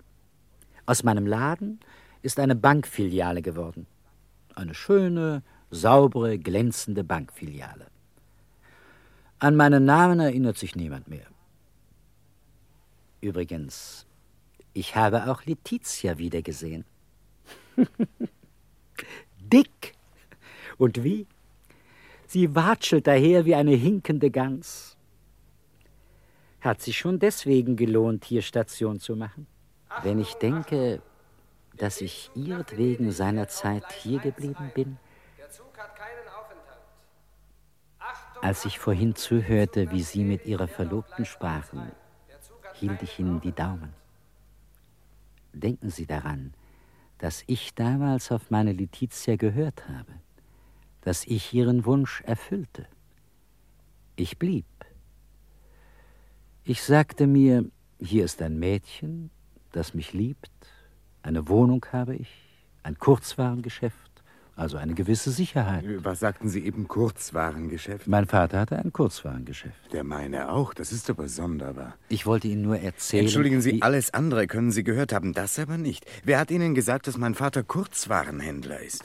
Aus 0.87 1.03
meinem 1.03 1.27
Laden 1.27 1.81
ist 2.23 2.41
eine 2.41 2.57
Bankfiliale 2.57 3.43
geworden. 3.43 3.87
Eine 4.55 4.75
schöne, 4.75 5.43
saubere, 5.71 6.39
glänzende 6.39 7.05
Bankfiliale. 7.05 7.87
An 9.39 9.57
meinen 9.57 9.85
Namen 9.85 10.21
erinnert 10.21 10.57
sich 10.57 10.75
niemand 10.75 11.09
mehr. 11.09 11.27
Übrigens, 13.21 14.07
ich 14.73 14.97
habe 14.97 15.31
auch 15.31 15.45
Letizia 15.45 16.17
wiedergesehen. 16.17 16.85
Dick. 19.39 19.95
Und 20.79 21.03
wie? 21.05 21.27
Sie 22.27 22.55
watschelt 22.55 23.07
daher 23.07 23.45
wie 23.45 23.55
eine 23.55 23.75
hinkende 23.75 24.31
Gans. 24.31 24.97
Hat 26.61 26.81
sich 26.81 26.99
schon 26.99 27.19
deswegen 27.19 27.77
gelohnt, 27.77 28.25
hier 28.25 28.43
Station 28.43 29.01
zu 29.01 29.17
machen? 29.17 29.47
Wenn 30.03 30.21
ich 30.21 30.35
denke, 30.35 31.03
dass 31.77 32.01
ich 32.01 32.31
ihretwegen 32.35 33.11
seinerzeit 33.11 33.91
hier 33.93 34.21
geblieben 34.21 34.71
bin, 34.75 34.99
als 38.43 38.65
ich 38.65 38.79
vorhin 38.79 39.15
zuhörte, 39.15 39.91
wie 39.91 40.03
Sie 40.03 40.25
mit 40.25 40.47
Ihrer 40.47 40.69
Verlobten 40.69 41.25
sprachen, 41.25 41.93
hielt 42.75 43.03
ich 43.03 43.19
Ihnen 43.19 43.41
die 43.41 43.53
Daumen. 43.53 43.93
Denken 45.53 45.91
Sie 45.91 46.07
daran, 46.07 46.55
dass 47.21 47.45
ich 47.47 47.75
damals 47.75 48.33
auf 48.33 48.50
meine 48.50 48.73
Letizia 48.73 49.37
gehört 49.37 49.87
habe, 49.89 50.12
dass 51.03 51.27
ich 51.27 51.53
ihren 51.53 51.85
Wunsch 51.85 52.23
erfüllte. 52.23 52.87
Ich 54.17 54.39
blieb. 54.39 54.65
Ich 56.65 56.83
sagte 56.83 57.27
mir, 57.27 57.67
hier 57.99 58.25
ist 58.25 58.41
ein 58.41 58.59
Mädchen, 58.59 59.31
das 59.71 59.93
mich 59.93 60.15
liebt, 60.15 60.50
eine 61.23 61.47
Wohnung 61.49 61.85
habe 61.93 62.17
ich, 62.17 62.31
ein 62.83 62.99
Kurzwarengeschäft, 62.99 64.10
also 64.61 64.76
eine 64.76 64.95
gewisse 64.95 65.31
Sicherheit. 65.31 65.85
Was 66.05 66.21
sagten 66.21 66.49
Sie 66.49 66.64
eben, 66.64 66.87
Kurzwarengeschäft? 66.87 68.07
Mein 68.07 68.26
Vater 68.26 68.61
hatte 68.61 68.76
ein 68.76 68.93
Kurzwarengeschäft. 68.93 69.93
Der 69.93 70.05
meine 70.05 70.52
auch, 70.52 70.75
das 70.75 70.93
ist 70.93 71.09
aber 71.09 71.29
sonderbar. 71.29 71.95
Ich 72.09 72.26
wollte 72.26 72.49
Ihnen 72.49 72.62
nur 72.62 72.79
erzählen. 72.79 73.25
Entschuldigen 73.25 73.61
Sie, 73.61 73.83
alles 73.83 74.12
andere 74.12 74.47
können 74.47 74.71
Sie 74.71 74.85
gehört 74.85 75.12
haben, 75.12 75.33
das 75.33 75.59
aber 75.59 75.79
nicht. 75.79 76.05
Wer 76.25 76.38
hat 76.38 76.50
Ihnen 76.50 76.75
gesagt, 76.75 77.07
dass 77.07 77.17
mein 77.17 77.35
Vater 77.35 77.62
Kurzwarenhändler 77.62 78.81
ist? 78.81 79.05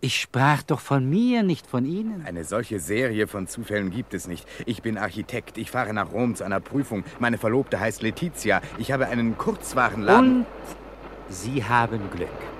Ich 0.00 0.20
sprach 0.20 0.62
doch 0.62 0.80
von 0.80 1.08
mir, 1.08 1.42
nicht 1.42 1.66
von 1.66 1.86
Ihnen. 1.86 2.26
Eine 2.26 2.44
solche 2.44 2.78
Serie 2.78 3.26
von 3.26 3.46
Zufällen 3.46 3.90
gibt 3.90 4.12
es 4.12 4.26
nicht. 4.26 4.46
Ich 4.66 4.82
bin 4.82 4.98
Architekt. 4.98 5.56
Ich 5.56 5.70
fahre 5.70 5.94
nach 5.94 6.12
Rom 6.12 6.34
zu 6.34 6.44
einer 6.44 6.60
Prüfung. 6.60 7.04
Meine 7.20 7.38
Verlobte 7.38 7.80
heißt 7.80 8.02
Letizia. 8.02 8.60
Ich 8.76 8.92
habe 8.92 9.06
einen 9.06 9.38
Kurzwarenladen. 9.38 10.40
Und 10.40 10.46
Sie 11.30 11.64
haben 11.64 12.10
Glück. 12.10 12.53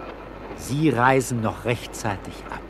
Sie 0.57 0.91
reisen 0.91 1.41
noch 1.41 1.65
rechtzeitig 1.65 2.35
ab. 2.51 2.61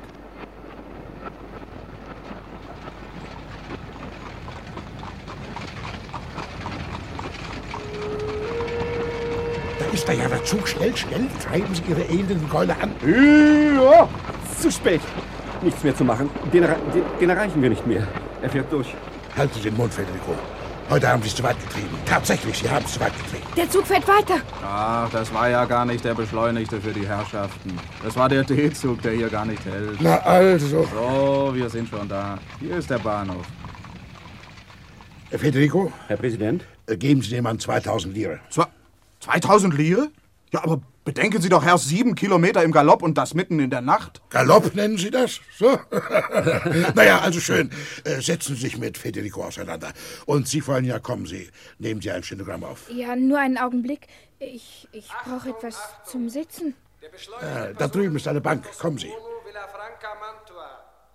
Da 9.78 9.84
ist 9.92 10.08
er 10.08 10.14
ja, 10.14 10.28
der 10.28 10.44
Zug. 10.44 10.66
Schnell, 10.68 10.96
schnell, 10.96 11.26
treiben 11.42 11.74
Sie 11.74 11.82
Ihre 11.88 12.02
elenden 12.08 12.48
Gäule 12.50 12.74
an. 12.80 12.92
Ja, 13.04 14.08
zu 14.60 14.70
spät. 14.70 15.00
Nichts 15.62 15.82
mehr 15.82 15.96
zu 15.96 16.04
machen. 16.04 16.28
Den, 16.52 16.62
den, 16.62 17.02
den 17.20 17.30
erreichen 17.30 17.62
wir 17.62 17.70
nicht 17.70 17.86
mehr. 17.86 18.06
Er 18.42 18.50
fährt 18.50 18.72
durch. 18.72 18.94
Halten 19.36 19.54
Sie 19.54 19.62
den 19.62 19.76
Mund, 19.76 19.92
Federico. 19.94 20.34
Heute 20.90 21.08
haben 21.08 21.22
Sie 21.22 21.28
es 21.28 21.34
zu 21.34 21.42
weit 21.42 21.58
getrieben. 21.60 21.88
Tatsächlich, 22.06 22.58
Sie 22.58 22.68
haben 22.70 22.84
es 22.84 22.92
zu 22.92 23.00
weit 23.00 23.12
getrieben. 23.16 23.42
Der 23.56 23.68
Zug 23.70 23.86
fährt 23.86 24.06
weiter. 24.06 24.36
Ach, 24.62 25.08
das 25.10 25.32
war 25.32 25.48
ja 25.48 25.64
gar 25.64 25.84
nicht 25.84 26.04
der 26.04 26.14
Beschleunigte 26.14 26.80
für 26.80 26.92
die 26.92 27.06
Herrschaften. 27.06 27.72
Das 28.02 28.14
war 28.16 28.28
der 28.28 28.44
D-Zug, 28.44 29.00
der 29.02 29.12
hier 29.12 29.28
gar 29.30 29.46
nicht 29.46 29.64
hält. 29.64 29.96
Na 30.00 30.18
also. 30.18 30.86
So, 30.94 31.50
wir 31.54 31.68
sind 31.70 31.88
schon 31.88 32.08
da. 32.08 32.38
Hier 32.60 32.76
ist 32.76 32.90
der 32.90 32.98
Bahnhof. 32.98 33.46
Äh, 35.30 35.38
Federico, 35.38 35.90
Herr 36.06 36.16
Präsident? 36.18 36.64
äh, 36.86 36.96
geben 36.96 37.22
Sie 37.22 37.30
dem 37.30 37.44
Mann 37.44 37.58
2000 37.58 38.14
Lire. 38.14 38.40
Zwei- 38.50 38.66
2000 39.20 39.74
Lire? 39.74 40.08
Ja, 40.52 40.62
aber 40.62 40.80
bedenken 41.04 41.40
Sie 41.40 41.48
doch, 41.48 41.64
Herr, 41.64 41.78
sieben 41.78 42.14
Kilometer 42.14 42.62
im 42.62 42.72
Galopp 42.72 43.02
und 43.02 43.16
das 43.16 43.34
mitten 43.34 43.60
in 43.60 43.70
der 43.70 43.80
Nacht. 43.80 44.22
Galopp 44.30 44.74
nennen 44.74 44.98
Sie 44.98 45.10
das? 45.10 45.40
So? 45.58 45.78
naja, 46.94 47.20
also 47.20 47.40
schön. 47.40 47.70
Äh, 48.04 48.20
setzen 48.20 48.56
Sie 48.56 48.62
sich 48.62 48.78
mit 48.78 48.98
Federico 48.98 49.44
auseinander. 49.44 49.92
Und 50.26 50.48
Sie 50.48 50.66
wollen 50.66 50.84
ja 50.84 50.98
kommen, 50.98 51.26
Sie. 51.26 51.48
Nehmen 51.78 52.00
Sie 52.00 52.10
ein 52.10 52.22
Stenogramm 52.22 52.64
auf. 52.64 52.90
Ja, 52.90 53.16
nur 53.16 53.38
einen 53.38 53.58
Augenblick. 53.58 54.06
Ich, 54.38 54.88
ich 54.92 55.08
brauche 55.24 55.50
etwas 55.50 55.78
zum 56.06 56.28
Sitzen. 56.28 56.74
Äh, 57.40 57.74
da 57.76 57.88
drüben 57.88 58.16
ist 58.16 58.26
eine 58.26 58.40
Bank. 58.40 58.66
Kommen 58.78 58.98
Sie. 58.98 59.08
Bruno 59.08 59.42
Villafranca 59.44 60.08
Mantua 60.20 60.43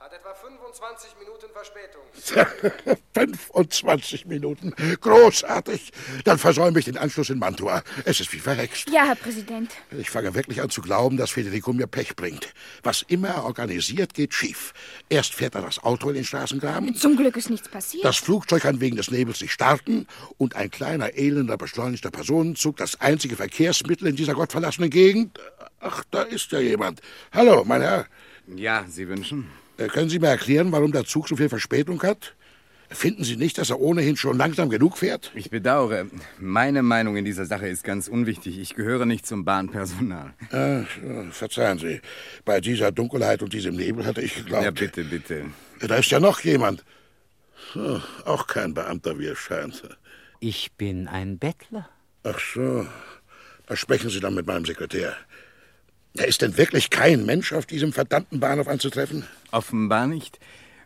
hat 0.09 0.19
etwa 0.19 0.33
25 0.33 1.11
Minuten 1.19 1.47
Verspätung. 1.53 2.97
25 3.13 4.25
Minuten. 4.25 4.73
Großartig. 5.01 5.91
Dann 6.23 6.37
versäume 6.37 6.79
ich 6.79 6.85
den 6.85 6.97
Anschluss 6.97 7.29
in 7.29 7.37
Mantua. 7.39 7.83
Es 8.05 8.19
ist 8.19 8.33
wie 8.33 8.39
verhext. 8.39 8.89
Ja, 8.89 9.05
Herr 9.05 9.15
Präsident. 9.15 9.71
Ich 9.97 10.09
fange 10.09 10.33
wirklich 10.33 10.61
an 10.61 10.69
zu 10.69 10.81
glauben, 10.81 11.17
dass 11.17 11.31
Federico 11.31 11.73
mir 11.73 11.87
Pech 11.87 12.15
bringt. 12.15 12.53
Was 12.83 13.03
immer 13.03 13.29
er 13.29 13.43
organisiert, 13.43 14.13
geht 14.13 14.33
schief. 14.33 14.73
Erst 15.09 15.33
fährt 15.35 15.55
er 15.55 15.61
das 15.61 15.79
Auto 15.79 16.09
in 16.09 16.15
den 16.15 16.25
Straßengraben, 16.25 16.95
Zum 16.95 17.15
Glück 17.15 17.37
ist 17.37 17.49
nichts 17.49 17.69
passiert. 17.69 18.03
das 18.05 18.17
Flugzeug 18.17 18.63
kann 18.63 18.79
wegen 18.81 18.95
des 18.95 19.11
Nebels 19.11 19.41
nicht 19.41 19.51
starten 19.53 20.07
und 20.37 20.55
ein 20.55 20.71
kleiner, 20.71 21.13
elender, 21.15 21.57
beschleunigter 21.57 22.11
Personenzug, 22.11 22.77
das 22.77 22.99
einzige 22.99 23.35
Verkehrsmittel 23.35 24.07
in 24.07 24.15
dieser 24.15 24.33
gottverlassenen 24.33 24.89
Gegend. 24.89 25.39
Ach, 25.79 26.03
da 26.11 26.23
ist 26.23 26.51
ja 26.51 26.59
jemand. 26.59 27.01
Hallo, 27.31 27.63
mein 27.65 27.81
Herr. 27.81 28.07
Ja, 28.55 28.85
Sie 28.87 29.07
wünschen? 29.07 29.49
Äh, 29.79 29.87
Können 29.87 30.09
Sie 30.09 30.19
mir 30.19 30.27
erklären, 30.27 30.71
warum 30.71 30.91
der 30.91 31.05
Zug 31.05 31.27
so 31.27 31.35
viel 31.35 31.49
Verspätung 31.49 32.01
hat? 32.03 32.35
Finden 32.91 33.23
Sie 33.23 33.35
nicht, 33.37 33.59
dass 33.59 33.69
er 33.69 33.79
ohnehin 33.79 34.17
schon 34.17 34.35
langsam 34.37 34.69
genug 34.69 34.97
fährt? 34.97 35.31
Ich 35.35 35.51
bedauere. 35.51 36.07
Meine 36.39 36.81
Meinung 36.81 37.17
in 37.17 37.25
dieser 37.25 37.45
Sache 37.45 37.67
ist 37.67 37.83
ganz 37.83 38.07
unwichtig. 38.07 38.57
Ich 38.59 38.73
gehöre 38.73 39.05
nicht 39.05 39.27
zum 39.27 39.45
Bahnpersonal. 39.45 40.33
Äh, 40.51 40.81
verzeihen 41.31 41.77
Sie. 41.77 42.01
Bei 42.45 42.59
dieser 42.61 42.91
Dunkelheit 42.91 43.43
und 43.43 43.53
diesem 43.53 43.75
Nebel 43.75 44.05
hatte 44.05 44.21
ich 44.21 44.33
geglaubt. 44.35 44.63
Ja, 44.63 44.71
bitte, 44.71 45.03
bitte. 45.03 45.45
Da 45.81 45.97
ist 45.97 46.09
ja 46.09 46.19
noch 46.19 46.39
jemand. 46.41 46.83
So, 47.75 48.01
auch 48.25 48.47
kein 48.47 48.73
Beamter, 48.73 49.19
wie 49.19 49.27
es 49.27 49.37
scheint. 49.37 49.83
Ich 50.39 50.71
bin 50.71 51.07
ein 51.07 51.37
Bettler. 51.37 51.87
Ach 52.23 52.39
so. 52.39 52.87
Da 53.67 53.75
sprechen 53.75 54.09
Sie 54.09 54.19
dann 54.19 54.33
mit 54.33 54.47
meinem 54.47 54.65
Sekretär. 54.65 55.15
Da 56.19 56.25
ist 56.25 56.41
denn 56.41 56.57
wirklich 56.57 56.89
kein 56.89 57.25
Mensch 57.25 57.53
auf 57.53 57.65
diesem 57.65 57.93
verdammten 57.93 58.41
Bahnhof 58.41 58.67
anzutreffen? 58.67 59.25
Offenbar 59.51 60.05
nicht. 60.05 60.37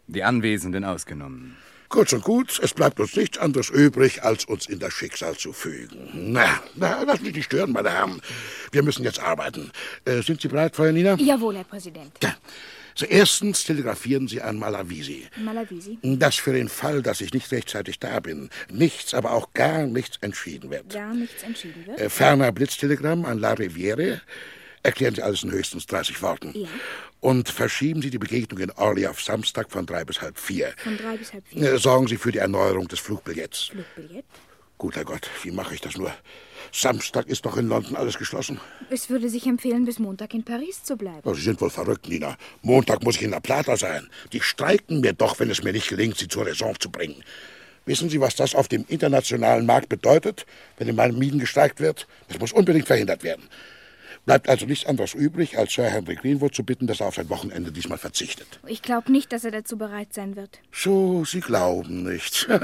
Die 0.06 0.24
Anwesenden 0.24 0.86
ausgenommen. 0.86 1.58
Kurz 1.90 2.14
und 2.14 2.24
gut, 2.24 2.60
es 2.62 2.76
bleibt 2.76 3.00
uns 3.00 3.16
nichts 3.16 3.40
anderes 3.40 3.72
übrig, 3.72 4.22
als 4.22 4.46
uns 4.46 4.68
in 4.68 4.78
das 4.78 4.94
Schicksal 4.94 5.36
zu 5.36 5.52
fügen. 5.52 6.08
Na, 6.14 6.62
na, 6.76 7.02
lass 7.02 7.22
mich 7.22 7.34
nicht 7.34 7.46
stören, 7.46 7.72
meine 7.72 7.90
Herren. 7.90 8.22
Wir 8.72 8.84
müssen 8.84 9.04
jetzt 9.04 9.20
arbeiten. 9.20 9.72
Äh, 10.06 10.22
sind 10.22 10.40
Sie 10.40 10.50
bereit, 10.50 10.76
Frau 10.76 10.86
Janina? 10.86 11.16
Jawohl, 11.16 11.56
Herr 11.56 11.64
Präsident. 11.64 12.12
Ja. 12.22 12.36
So, 12.94 13.08
erstens 13.08 13.64
telegrafieren 13.64 14.28
Sie 14.28 14.40
an 14.40 14.60
Malavisi. 14.60 15.26
Malavisi? 15.44 15.98
Dass 16.04 16.36
für 16.36 16.54
den 16.54 16.70
Fall, 16.70 17.02
dass 17.02 17.22
ich 17.22 17.34
nicht 17.34 17.52
rechtzeitig 17.52 17.98
da 17.98 18.20
bin, 18.20 18.52
nichts, 18.72 19.16
aber 19.16 19.32
auch 19.32 19.52
gar 19.54 19.88
nichts 19.88 20.18
entschieden 20.22 20.70
wird. 20.70 20.94
Gar 20.94 21.16
nichts 21.16 21.42
entschieden 21.42 21.88
wird? 21.88 22.00
Äh, 22.00 22.12
ferner 22.12 22.52
Blitztelegramm 22.52 23.26
an 23.26 23.40
La 23.40 23.54
Riviere. 23.54 24.22
Erklären 24.84 25.16
Sie 25.16 25.22
alles 25.22 25.44
in 25.44 25.52
höchstens 25.52 25.86
30 25.88 26.22
Worten. 26.22 26.52
Ja. 26.54 26.68
Und 27.22 27.48
verschieben 27.50 28.02
Sie 28.02 28.10
die 28.10 28.18
Begegnung 28.18 28.60
in 28.60 28.72
Orly 28.72 29.08
auf 29.08 29.22
Samstag 29.22 29.72
von 29.72 29.86
drei 29.86 30.04
bis 30.04 30.22
halb 30.22 30.38
vier. 30.38 30.74
Von 30.78 30.98
drei 30.98 31.16
bis 31.16 31.32
halb 31.34 31.48
vier. 31.48 31.74
Äh, 31.74 31.78
Sorgen 31.78 32.08
Sie 32.08 32.18
für 32.18 32.34
die 32.34 32.40
Erneuerung 32.40 32.90
des 32.90 33.00
Flugbillets. 33.00 33.72
Flugbillett? 33.72 34.26
Guter 34.78 35.06
Gott, 35.06 35.30
wie 35.44 35.52
mache 35.52 35.76
ich 35.76 35.80
das 35.80 35.96
nur? 35.96 36.14
Samstag 36.74 37.28
ist 37.28 37.46
doch 37.46 37.56
in 37.56 37.70
London 37.70 37.96
alles 37.96 38.18
geschlossen. 38.18 38.60
Es 38.90 39.10
würde 39.10 39.30
sich 39.30 39.46
empfehlen, 39.46 39.86
bis 39.86 40.00
Montag 40.00 40.34
in 40.34 40.44
Paris 40.44 40.84
zu 40.84 40.98
bleiben. 40.98 41.22
Oh, 41.24 41.34
Sie 41.34 41.42
sind 41.44 41.62
wohl 41.62 41.70
verrückt, 41.70 42.10
Nina. 42.10 42.36
Montag 42.64 43.02
muss 43.04 43.16
ich 43.16 43.22
in 43.22 43.30
La 43.30 43.40
Plata 43.40 43.78
sein. 43.78 44.10
Die 44.34 44.42
streiken 44.42 45.00
mir 45.00 45.14
doch, 45.14 45.40
wenn 45.40 45.50
es 45.50 45.64
mir 45.64 45.72
nicht 45.72 45.88
gelingt, 45.88 46.18
sie 46.18 46.28
zur 46.28 46.46
Raison 46.46 46.76
zu 46.78 46.90
bringen. 46.90 47.24
Wissen 47.86 48.10
Sie, 48.10 48.20
was 48.20 48.36
das 48.36 48.56
auf 48.56 48.68
dem 48.68 48.84
internationalen 48.90 49.66
Markt 49.66 49.88
bedeutet, 49.88 50.46
wenn 50.78 50.88
in 50.90 50.96
meinen 50.96 51.18
Minen 51.18 51.40
gestreikt 51.40 51.80
wird? 51.80 52.08
Das 52.28 52.40
muss 52.40 52.52
unbedingt 52.52 52.88
verhindert 52.88 53.24
werden. 53.24 53.48
Bleibt 54.26 54.48
also 54.48 54.66
nichts 54.66 54.86
anderes 54.86 55.14
übrig, 55.16 55.58
als 55.58 55.74
Sir 55.74 55.90
Henry 55.90 56.16
Greenwood 56.16 56.56
zu 56.56 56.64
bitten, 56.64 56.88
dass 56.88 57.02
er 57.02 57.08
auf 57.08 57.16
sein 57.16 57.30
Wochenende 57.30 57.74
diesmal 57.74 57.98
verzichtet. 57.98 58.48
Ich 58.68 58.82
glaube 58.82 59.12
nicht, 59.12 59.34
dass 59.34 59.44
er 59.44 59.52
dazu 59.52 59.78
bereit 59.78 60.14
sein 60.14 60.38
wird. 60.38 60.60
So, 60.72 61.26
Sie 61.26 61.42
glauben 61.42 62.04
nicht. 62.04 62.48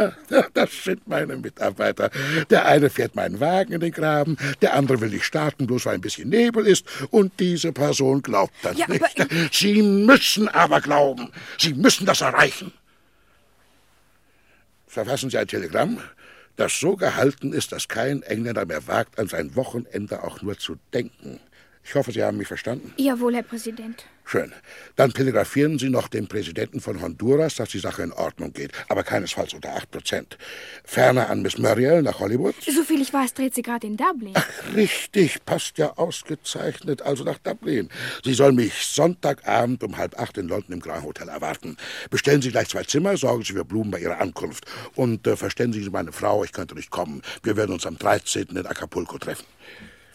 Das 0.54 0.84
sind 0.84 1.08
meine 1.08 1.36
Mitarbeiter. 1.36 2.12
Der 2.50 2.66
eine 2.66 2.90
fährt 2.90 3.16
meinen 3.16 3.40
Wagen 3.40 3.74
in 3.74 3.82
den 3.82 3.92
Graben, 3.92 4.38
der 4.62 4.74
andere 4.74 5.02
will 5.02 5.10
nicht 5.10 5.26
starten, 5.26 5.68
bloß 5.68 5.86
weil 5.86 5.96
ein 5.96 6.02
bisschen 6.02 6.30
Nebel 6.30 6.66
ist, 6.66 6.86
und 7.12 7.34
diese 7.40 7.74
Person 7.74 8.22
glaubt 8.22 8.54
das 8.62 8.78
Ja, 8.78 8.88
nicht. 8.88 9.04
Sie 9.52 9.82
müssen 9.82 10.48
aber 10.48 10.80
glauben. 10.82 11.32
Sie 11.58 11.74
müssen 11.74 12.06
das 12.06 12.22
erreichen. 12.22 12.72
Verfassen 14.88 15.30
Sie 15.30 15.38
ein 15.38 15.48
Telegramm, 15.48 16.00
das 16.56 16.80
so 16.80 16.96
gehalten 16.96 17.54
ist, 17.54 17.72
dass 17.72 17.88
kein 17.88 18.22
Engländer 18.24 18.66
mehr 18.66 18.88
wagt, 18.88 19.20
an 19.20 19.28
sein 19.28 19.56
Wochenende 19.56 20.24
auch 20.24 20.42
nur 20.42 20.58
zu 20.58 20.78
denken. 20.94 21.40
Ich 21.90 21.96
hoffe, 21.96 22.12
Sie 22.12 22.22
haben 22.22 22.38
mich 22.38 22.48
verstanden. 22.48 22.94
Jawohl, 22.98 23.34
Herr 23.34 23.42
Präsident. 23.42 24.06
Schön. 24.24 24.54
Dann 24.96 25.12
telegrafieren 25.12 25.80
Sie 25.80 25.90
noch 25.90 26.08
dem 26.08 26.28
Präsidenten 26.28 26.82
von 26.82 27.02
Honduras, 27.02 27.56
dass 27.56 27.70
die 27.70 27.80
Sache 27.80 28.04
in 28.04 28.12
Ordnung 28.12 28.54
geht, 28.54 28.74
aber 28.90 29.02
keinesfalls 29.02 29.56
unter 29.56 29.76
8 29.76 29.90
Prozent. 29.90 30.38
Ferner 30.84 31.32
an 31.32 31.42
Miss 31.42 31.58
Muriel 31.58 32.04
nach 32.04 32.20
Hollywood. 32.20 32.54
Soviel 32.64 33.02
ich 33.02 33.12
weiß, 33.12 33.34
dreht 33.34 33.56
sie 33.56 33.64
gerade 33.64 33.88
in 33.88 33.98
Dublin. 33.98 34.36
Richtig, 34.76 35.44
passt 35.46 35.80
ja 35.80 35.98
ausgezeichnet, 35.98 37.02
also 37.02 37.24
nach 37.24 37.40
Dublin. 37.40 37.90
Sie 38.24 38.36
soll 38.36 38.52
mich 38.52 38.86
Sonntagabend 38.86 39.84
um 39.84 39.98
halb 39.98 40.20
acht 40.20 40.38
in 40.38 40.48
London 40.48 40.74
im 40.74 40.82
Grand 40.82 41.04
Hotel 41.04 41.28
erwarten. 41.28 41.76
Bestellen 42.12 42.44
Sie 42.44 42.52
gleich 42.52 42.70
zwei 42.70 42.84
Zimmer, 42.84 43.18
sorgen 43.18 43.44
Sie 43.44 43.54
für 43.54 43.66
Blumen 43.66 43.90
bei 43.90 44.00
Ihrer 44.00 44.22
Ankunft. 44.22 44.68
Und 44.94 45.26
äh, 45.26 45.36
verständigen 45.36 45.84
Sie 45.84 45.90
meine 45.90 46.12
Frau, 46.12 46.44
ich 46.44 46.52
könnte 46.52 46.76
nicht 46.76 46.92
kommen. 46.92 47.24
Wir 47.42 47.58
werden 47.58 47.74
uns 47.74 47.88
am 47.88 47.98
13. 47.98 48.50
in 48.50 48.68
Acapulco 48.68 49.18
treffen. 49.18 49.46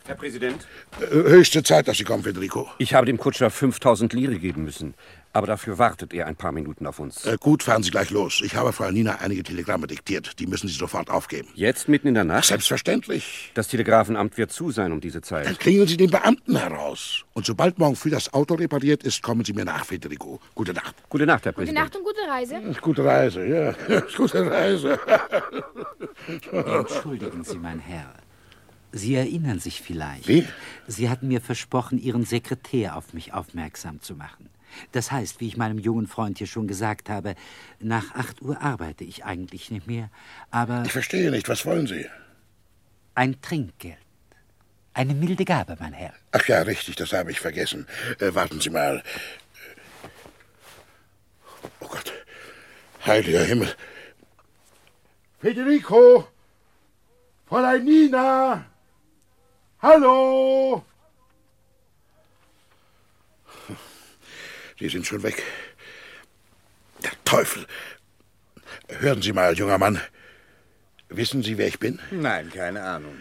Herr 0.06 0.16
Präsident, 0.16 0.66
Äh, 1.00 1.06
höchste 1.14 1.62
Zeit, 1.62 1.88
dass 1.88 1.96
Sie 1.96 2.04
kommen, 2.04 2.23
Federico. 2.23 2.68
ich 2.78 2.92
habe 2.92 3.06
dem 3.06 3.16
Kutscher 3.16 3.49
5000 3.50 4.12
Lire 4.12 4.38
geben 4.38 4.62
müssen. 4.64 4.94
Aber 5.32 5.46
dafür 5.49 5.78
wartet 5.78 6.12
er 6.14 6.26
ein 6.26 6.37
paar 6.37 6.52
Minuten 6.52 6.87
auf 6.87 7.00
uns. 7.00 7.25
Äh, 7.26 7.38
gut, 7.40 7.62
fahren 7.64 7.82
Sie 7.82 7.90
gleich 7.90 8.11
los. 8.11 8.40
Ich 8.44 8.54
habe 8.54 8.73
Frau 8.73 8.90
Nina 8.90 9.16
einige 9.20 9.42
Telegramme 9.42 9.87
diktiert. 9.88 10.38
Die 10.38 10.46
müssen 10.46 10.68
Sie 10.68 10.75
sofort 10.75 11.11
aufgeben. 11.11 11.49
Jetzt 11.54 11.88
mitten 11.88 12.06
in 12.06 12.14
der 12.14 12.23
Nacht? 12.25 12.44
Selbstverständlich. 12.44 13.50
Das 13.54 13.66
Telegrafenamt 13.68 14.36
wird 14.36 14.52
zu 14.52 14.71
sein 14.71 14.93
um 14.93 15.00
diese 15.00 15.23
Zeit. 15.23 15.47
Dann 15.47 15.58
klingeln 15.58 15.88
Sie 15.88 15.97
den 15.97 16.10
Beamten 16.10 16.54
heraus. 16.54 17.25
Und 17.32 17.47
sobald 17.47 17.78
morgen 17.78 17.97
früh 17.97 18.10
das 18.10 18.32
Auto 18.32 18.54
repariert 18.54 19.02
ist, 19.02 19.23
kommen 19.23 19.45
Sie 19.45 19.54
mir 19.54 19.64
nach, 19.64 19.84
Federico. 19.86 20.38
Gute 20.54 20.73
Nacht. 20.75 20.95
Gute 21.08 21.26
Nacht, 21.26 21.47
Herr 21.47 21.52
Gute 21.52 21.62
Präsident. 21.67 21.84
Nacht 21.84 21.97
und 21.97 22.04
gute 22.04 22.28
Reise. 22.28 22.60
Gute 22.80 23.04
Reise, 23.04 23.47
ja. 23.47 24.00
Gute 24.17 24.50
Reise. 24.50 25.00
Entschuldigen 26.52 27.43
Sie, 27.43 27.58
mein 27.58 27.80
Herr. 27.80 28.12
Sie 28.97 29.17
erinnern 29.17 29.59
sich 29.59 29.83
vielleicht. 29.83 30.28
Wie? 30.28 30.47
Sie 30.87 31.11
hatten 31.11 31.26
mir 31.26 31.41
versprochen, 31.41 31.99
Ihren 31.99 32.25
Sekretär 32.25 32.97
auf 32.97 33.13
mich 33.13 33.33
aufmerksam 33.33 34.00
zu 34.00 34.15
machen. 34.15 34.49
Das 34.93 35.11
heißt, 35.11 35.41
wie 35.41 35.49
ich 35.49 35.57
meinem 35.57 35.78
jungen 35.78 36.07
Freund 36.07 36.39
hier 36.39 36.47
schon 36.47 36.69
gesagt 36.69 37.09
habe, 37.11 37.35
nach 37.80 38.15
8 38.15 38.41
Uhr 38.43 38.61
arbeite 38.63 39.02
ich 39.02 39.25
eigentlich 39.25 39.71
nicht 39.73 39.87
mehr, 39.89 40.11
aber 40.50 40.85
Ich 40.87 40.93
verstehe 40.93 41.30
nicht, 41.33 41.49
was 41.49 41.67
wollen 41.67 41.87
Sie? 41.89 42.07
ein 43.17 43.41
Trinkgeld. 43.41 43.99
Eine 44.93 45.15
milde 45.15 45.45
Gabe, 45.45 45.76
mein 45.80 45.93
Herr. 45.93 46.13
Ach 46.33 46.47
ja, 46.47 46.63
richtig, 46.63 46.95
das 46.97 47.13
habe 47.13 47.30
ich 47.33 47.41
vergessen. 47.41 47.87
Äh, 48.21 48.33
warten 48.35 48.61
Sie 48.61 48.71
mal. 48.71 49.02
Oh 51.80 51.87
Gott. 51.89 52.13
Heiliger 53.04 53.43
Himmel. 53.45 53.75
Federico! 55.41 56.28
Fräulein 57.47 57.85
Nina! 57.85 58.67
Hallo! 59.84 60.82
Sie 64.78 64.88
sind 64.88 65.06
schon 65.06 65.23
weg. 65.23 65.42
Der 67.02 67.12
Teufel! 67.26 67.66
Hören 68.88 69.20
Sie 69.20 69.34
mal, 69.34 69.52
junger 69.52 69.76
Mann. 69.76 70.00
Wissen 71.10 71.42
Sie, 71.42 71.58
wer 71.58 71.68
ich 71.68 71.78
bin? 71.80 71.99
Nein, 72.10 72.50
keine 72.50 72.82
Ahnung. 72.82 73.12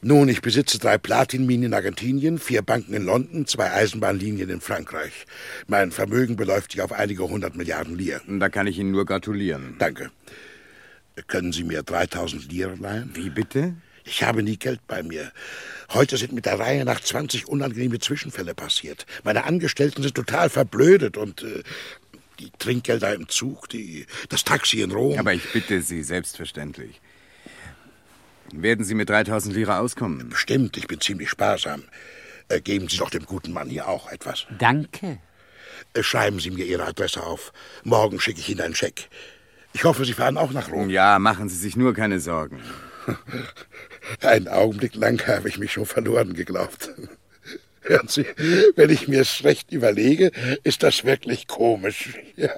Nun, 0.00 0.28
ich 0.28 0.42
besitze 0.42 0.78
drei 0.78 0.96
Platinminen 0.96 1.66
in 1.66 1.74
Argentinien, 1.74 2.38
vier 2.38 2.62
Banken 2.62 2.94
in 2.94 3.04
London, 3.04 3.48
zwei 3.48 3.72
Eisenbahnlinien 3.72 4.48
in 4.48 4.60
Frankreich. 4.60 5.26
Mein 5.66 5.90
Vermögen 5.90 6.36
beläuft 6.36 6.70
sich 6.70 6.82
auf 6.82 6.92
einige 6.92 7.24
hundert 7.28 7.56
Milliarden 7.56 7.98
Lire. 7.98 8.20
Da 8.28 8.48
kann 8.48 8.68
ich 8.68 8.78
Ihnen 8.78 8.92
nur 8.92 9.06
gratulieren. 9.06 9.74
Danke. 9.80 10.12
Können 11.26 11.50
Sie 11.50 11.64
mir 11.64 11.82
3000 11.82 12.52
Lire 12.52 12.76
leihen? 12.76 13.10
Wie 13.14 13.28
bitte? 13.28 13.74
Ich 14.04 14.22
habe 14.22 14.42
nie 14.42 14.56
Geld 14.56 14.80
bei 14.86 15.02
mir. 15.02 15.32
Heute 15.90 16.16
sind 16.16 16.32
mit 16.32 16.46
der 16.46 16.58
Reihe 16.58 16.84
nach 16.84 17.00
20 17.00 17.48
unangenehme 17.48 17.98
Zwischenfälle 17.98 18.54
passiert. 18.54 19.06
Meine 19.24 19.44
Angestellten 19.44 20.02
sind 20.02 20.14
total 20.14 20.48
verblödet 20.48 21.16
und 21.16 21.42
äh, 21.42 21.62
die 22.38 22.50
Trinkgelder 22.58 23.14
im 23.14 23.28
Zug, 23.28 23.68
die, 23.68 24.06
das 24.28 24.44
Taxi 24.44 24.80
in 24.80 24.90
Rom. 24.90 25.18
Aber 25.18 25.32
ich 25.32 25.52
bitte 25.52 25.80
Sie, 25.82 26.02
selbstverständlich. 26.02 27.00
Werden 28.52 28.84
Sie 28.84 28.94
mit 28.94 29.08
3000 29.08 29.54
Lira 29.54 29.78
auskommen? 29.78 30.28
Bestimmt, 30.28 30.76
ich 30.76 30.86
bin 30.86 31.00
ziemlich 31.00 31.30
sparsam. 31.30 31.84
Äh, 32.48 32.60
geben 32.60 32.88
Sie 32.88 32.98
doch 32.98 33.10
dem 33.10 33.24
guten 33.24 33.52
Mann 33.52 33.68
hier 33.68 33.88
auch 33.88 34.10
etwas. 34.10 34.46
Danke. 34.58 35.18
Äh, 35.94 36.02
Schreiben 36.02 36.40
Sie 36.40 36.50
mir 36.50 36.66
Ihre 36.66 36.84
Adresse 36.84 37.22
auf. 37.22 37.52
Morgen 37.84 38.20
schicke 38.20 38.40
ich 38.40 38.48
Ihnen 38.48 38.60
einen 38.60 38.74
Scheck. 38.74 39.08
Ich 39.72 39.84
hoffe, 39.84 40.04
Sie 40.04 40.12
fahren 40.12 40.36
auch 40.36 40.52
nach 40.52 40.70
Rom. 40.70 40.90
Ja, 40.90 41.18
machen 41.18 41.48
Sie 41.48 41.56
sich 41.56 41.76
nur 41.76 41.94
keine 41.94 42.20
Sorgen. 42.20 42.60
Einen 44.20 44.48
Augenblick 44.48 44.94
lang 44.94 45.26
habe 45.26 45.48
ich 45.48 45.58
mich 45.58 45.72
schon 45.72 45.86
verloren 45.86 46.34
geglaubt. 46.34 46.90
Hören 47.82 48.08
Sie, 48.08 48.26
wenn 48.76 48.90
ich 48.90 49.08
mir 49.08 49.22
es 49.22 49.42
recht 49.44 49.72
überlege, 49.72 50.30
ist 50.62 50.82
das 50.82 51.04
wirklich 51.04 51.48
komisch. 51.48 52.10
Ja. 52.36 52.50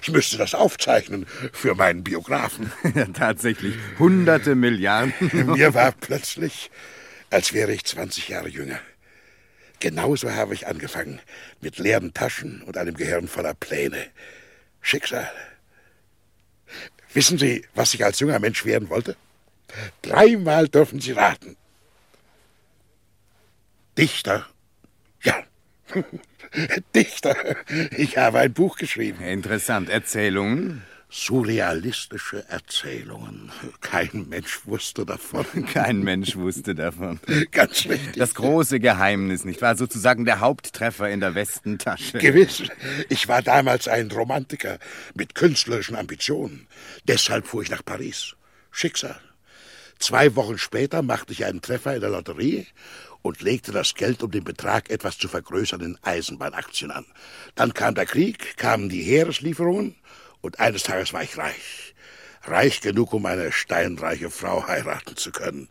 Ich 0.00 0.10
müsste 0.10 0.38
das 0.38 0.54
aufzeichnen 0.54 1.26
für 1.52 1.74
meinen 1.74 2.04
Biografen. 2.04 2.72
Ja, 2.94 3.06
tatsächlich. 3.06 3.74
Hunderte 3.98 4.54
Milliarden. 4.54 5.12
Mir 5.56 5.74
war 5.74 5.92
plötzlich, 5.92 6.70
als 7.30 7.52
wäre 7.52 7.72
ich 7.72 7.84
20 7.84 8.28
Jahre 8.28 8.48
jünger. 8.48 8.78
Genauso 9.80 10.32
habe 10.32 10.54
ich 10.54 10.66
angefangen, 10.66 11.20
mit 11.60 11.78
leeren 11.78 12.14
Taschen 12.14 12.62
und 12.62 12.78
einem 12.78 12.96
Gehirn 12.96 13.28
voller 13.28 13.54
Pläne. 13.54 14.06
Schicksal. 14.80 15.30
Wissen 17.12 17.38
Sie, 17.38 17.64
was 17.74 17.92
ich 17.92 18.04
als 18.04 18.20
junger 18.20 18.38
Mensch 18.38 18.64
werden 18.64 18.88
wollte? 18.88 19.16
Dreimal 20.02 20.68
dürfen 20.68 21.00
Sie 21.00 21.12
raten. 21.12 21.56
Dichter. 23.98 24.46
Ja. 25.22 25.34
Dichter. 26.94 27.36
Ich 27.96 28.18
habe 28.18 28.40
ein 28.40 28.52
Buch 28.52 28.76
geschrieben. 28.76 29.22
Interessant. 29.22 29.88
Erzählungen? 29.88 30.82
Surrealistische 31.08 32.44
Erzählungen. 32.48 33.52
Kein 33.80 34.26
Mensch 34.28 34.66
wusste 34.66 35.06
davon. 35.06 35.46
Kein 35.72 36.00
Mensch 36.00 36.36
wusste 36.36 36.74
davon. 36.74 37.20
Ganz 37.52 37.86
richtig. 37.86 38.16
Das 38.16 38.34
große 38.34 38.80
Geheimnis, 38.80 39.44
nicht 39.44 39.62
wahr? 39.62 39.76
Sozusagen 39.76 40.24
der 40.24 40.40
Haupttreffer 40.40 41.08
in 41.08 41.20
der 41.20 41.34
Westentasche. 41.34 42.18
Gewiss. 42.18 42.64
Ich 43.08 43.28
war 43.28 43.40
damals 43.40 43.86
ein 43.86 44.10
Romantiker 44.10 44.78
mit 45.14 45.34
künstlerischen 45.34 45.96
Ambitionen. 45.96 46.66
Deshalb 47.06 47.46
fuhr 47.46 47.62
ich 47.62 47.70
nach 47.70 47.84
Paris. 47.84 48.34
Schicksal. 48.72 49.18
Zwei 49.98 50.36
Wochen 50.36 50.58
später 50.58 51.02
machte 51.02 51.32
ich 51.32 51.44
einen 51.44 51.62
Treffer 51.62 51.94
in 51.94 52.00
der 52.00 52.10
Lotterie 52.10 52.66
und 53.22 53.40
legte 53.42 53.72
das 53.72 53.94
Geld, 53.94 54.22
um 54.22 54.30
den 54.30 54.44
Betrag 54.44 54.90
etwas 54.90 55.18
zu 55.18 55.28
vergrößern, 55.28 55.80
in 55.80 55.98
Eisenbahnaktien 56.02 56.90
an. 56.90 57.06
Dann 57.54 57.74
kam 57.74 57.94
der 57.94 58.06
Krieg, 58.06 58.56
kamen 58.56 58.88
die 58.88 59.02
Heereslieferungen 59.02 59.96
und 60.40 60.60
eines 60.60 60.84
Tages 60.84 61.12
war 61.12 61.22
ich 61.22 61.36
reich. 61.36 61.94
Reich 62.44 62.80
genug, 62.80 63.12
um 63.12 63.26
eine 63.26 63.50
steinreiche 63.50 64.30
Frau 64.30 64.66
heiraten 64.68 65.16
zu 65.16 65.32
können. 65.32 65.68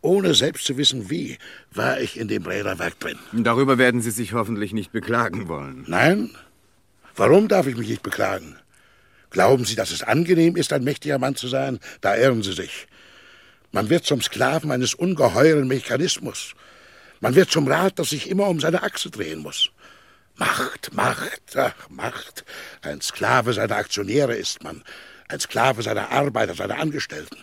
Ohne 0.00 0.34
selbst 0.34 0.64
zu 0.64 0.76
wissen 0.76 1.10
wie, 1.10 1.38
war 1.70 2.00
ich 2.00 2.18
in 2.18 2.26
dem 2.26 2.44
Räderwerk 2.44 2.98
drin. 2.98 3.18
Darüber 3.32 3.78
werden 3.78 4.02
Sie 4.02 4.10
sich 4.10 4.32
hoffentlich 4.32 4.72
nicht 4.72 4.90
beklagen 4.90 5.46
wollen. 5.46 5.84
Nein? 5.86 6.30
Warum 7.14 7.46
darf 7.46 7.68
ich 7.68 7.76
mich 7.76 7.88
nicht 7.88 8.02
beklagen? 8.02 8.56
Glauben 9.30 9.64
Sie, 9.64 9.76
dass 9.76 9.92
es 9.92 10.02
angenehm 10.02 10.56
ist, 10.56 10.72
ein 10.72 10.82
mächtiger 10.82 11.18
Mann 11.18 11.36
zu 11.36 11.46
sein? 11.46 11.78
Da 12.00 12.16
irren 12.16 12.42
Sie 12.42 12.52
sich. 12.52 12.88
Man 13.72 13.88
wird 13.88 14.04
zum 14.04 14.20
Sklaven 14.20 14.70
eines 14.70 14.94
ungeheuren 14.94 15.66
Mechanismus. 15.66 16.54
Man 17.20 17.34
wird 17.34 17.50
zum 17.50 17.66
Rad, 17.66 17.98
das 17.98 18.10
sich 18.10 18.28
immer 18.28 18.48
um 18.48 18.60
seine 18.60 18.82
Achse 18.82 19.10
drehen 19.10 19.40
muss. 19.40 19.70
Macht, 20.36 20.92
Macht, 20.92 21.56
ach, 21.56 21.88
Macht. 21.88 22.44
Ein 22.82 23.00
Sklave 23.00 23.54
seiner 23.54 23.76
Aktionäre 23.76 24.34
ist 24.34 24.62
man. 24.62 24.84
Ein 25.28 25.40
Sklave 25.40 25.82
seiner 25.82 26.10
Arbeiter, 26.10 26.54
seiner 26.54 26.78
Angestellten. 26.78 27.38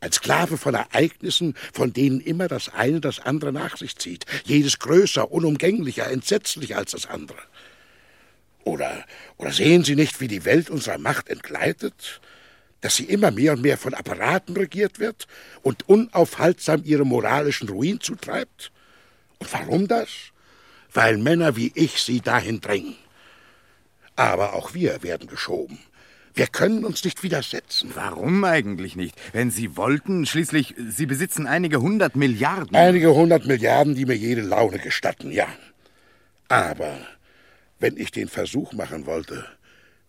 Ein 0.00 0.10
Sklave 0.10 0.58
von 0.58 0.74
Ereignissen, 0.74 1.54
von 1.72 1.92
denen 1.92 2.20
immer 2.20 2.48
das 2.48 2.68
eine 2.68 3.00
das 3.00 3.20
andere 3.20 3.52
nach 3.52 3.76
sich 3.76 3.96
zieht. 3.96 4.26
Jedes 4.44 4.80
größer, 4.80 5.30
unumgänglicher, 5.30 6.10
entsetzlicher 6.10 6.78
als 6.78 6.90
das 6.90 7.06
andere. 7.06 7.38
Oder, 8.64 9.04
oder 9.36 9.52
sehen 9.52 9.84
Sie 9.84 9.94
nicht, 9.94 10.20
wie 10.20 10.28
die 10.28 10.44
Welt 10.44 10.70
unserer 10.70 10.98
Macht 10.98 11.28
entgleitet? 11.28 12.20
Dass 12.82 12.96
sie 12.96 13.04
immer 13.04 13.30
mehr 13.30 13.54
und 13.54 13.62
mehr 13.62 13.78
von 13.78 13.94
Apparaten 13.94 14.56
regiert 14.56 14.98
wird 14.98 15.26
und 15.62 15.88
unaufhaltsam 15.88 16.82
ihrem 16.84 17.08
moralischen 17.08 17.68
Ruin 17.68 18.00
zutreibt? 18.00 18.70
Und 19.38 19.52
warum 19.52 19.88
das? 19.88 20.08
Weil 20.92 21.16
Männer 21.16 21.56
wie 21.56 21.72
ich 21.74 22.02
sie 22.02 22.20
dahin 22.20 22.60
drängen. 22.60 22.96
Aber 24.16 24.52
auch 24.52 24.74
wir 24.74 25.02
werden 25.02 25.26
geschoben. 25.28 25.78
Wir 26.34 26.46
können 26.46 26.84
uns 26.84 27.04
nicht 27.04 27.22
widersetzen. 27.22 27.92
Warum 27.94 28.42
eigentlich 28.44 28.96
nicht? 28.96 29.14
Wenn 29.32 29.50
Sie 29.50 29.76
wollten, 29.76 30.24
schließlich, 30.24 30.74
Sie 30.88 31.06
besitzen 31.06 31.46
einige 31.46 31.80
hundert 31.80 32.16
Milliarden. 32.16 32.74
Einige 32.74 33.14
hundert 33.14 33.46
Milliarden, 33.46 33.94
die 33.94 34.06
mir 34.06 34.16
jede 34.16 34.40
Laune 34.40 34.78
gestatten, 34.78 35.30
ja. 35.30 35.46
Aber 36.48 36.98
wenn 37.78 37.96
ich 37.96 38.10
den 38.10 38.28
Versuch 38.28 38.72
machen 38.72 39.06
wollte, 39.06 39.44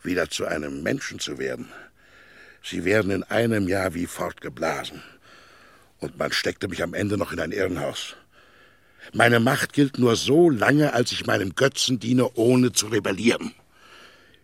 wieder 0.02 0.30
zu 0.30 0.46
einem 0.46 0.82
Menschen 0.82 1.20
zu 1.20 1.38
werden, 1.40 1.68
Sie 2.64 2.86
werden 2.86 3.12
in 3.12 3.24
einem 3.24 3.68
Jahr 3.68 3.94
wie 3.94 4.08
fortgeblasen. 4.08 5.04
Und 6.00 6.18
man 6.18 6.32
steckte 6.32 6.68
mich 6.68 6.82
am 6.82 6.94
Ende 6.94 7.18
noch 7.18 7.32
in 7.32 7.40
ein 7.40 7.52
Irrenhaus. 7.52 8.16
Meine 9.12 9.40
Macht 9.40 9.74
gilt 9.74 10.00
nur 10.00 10.16
so 10.16 10.50
lange, 10.50 10.94
als 10.94 11.12
ich 11.12 11.26
meinem 11.26 11.56
Götzen 11.56 12.00
diene, 12.00 12.32
ohne 12.36 12.72
zu 12.72 12.88
rebellieren. 12.88 13.54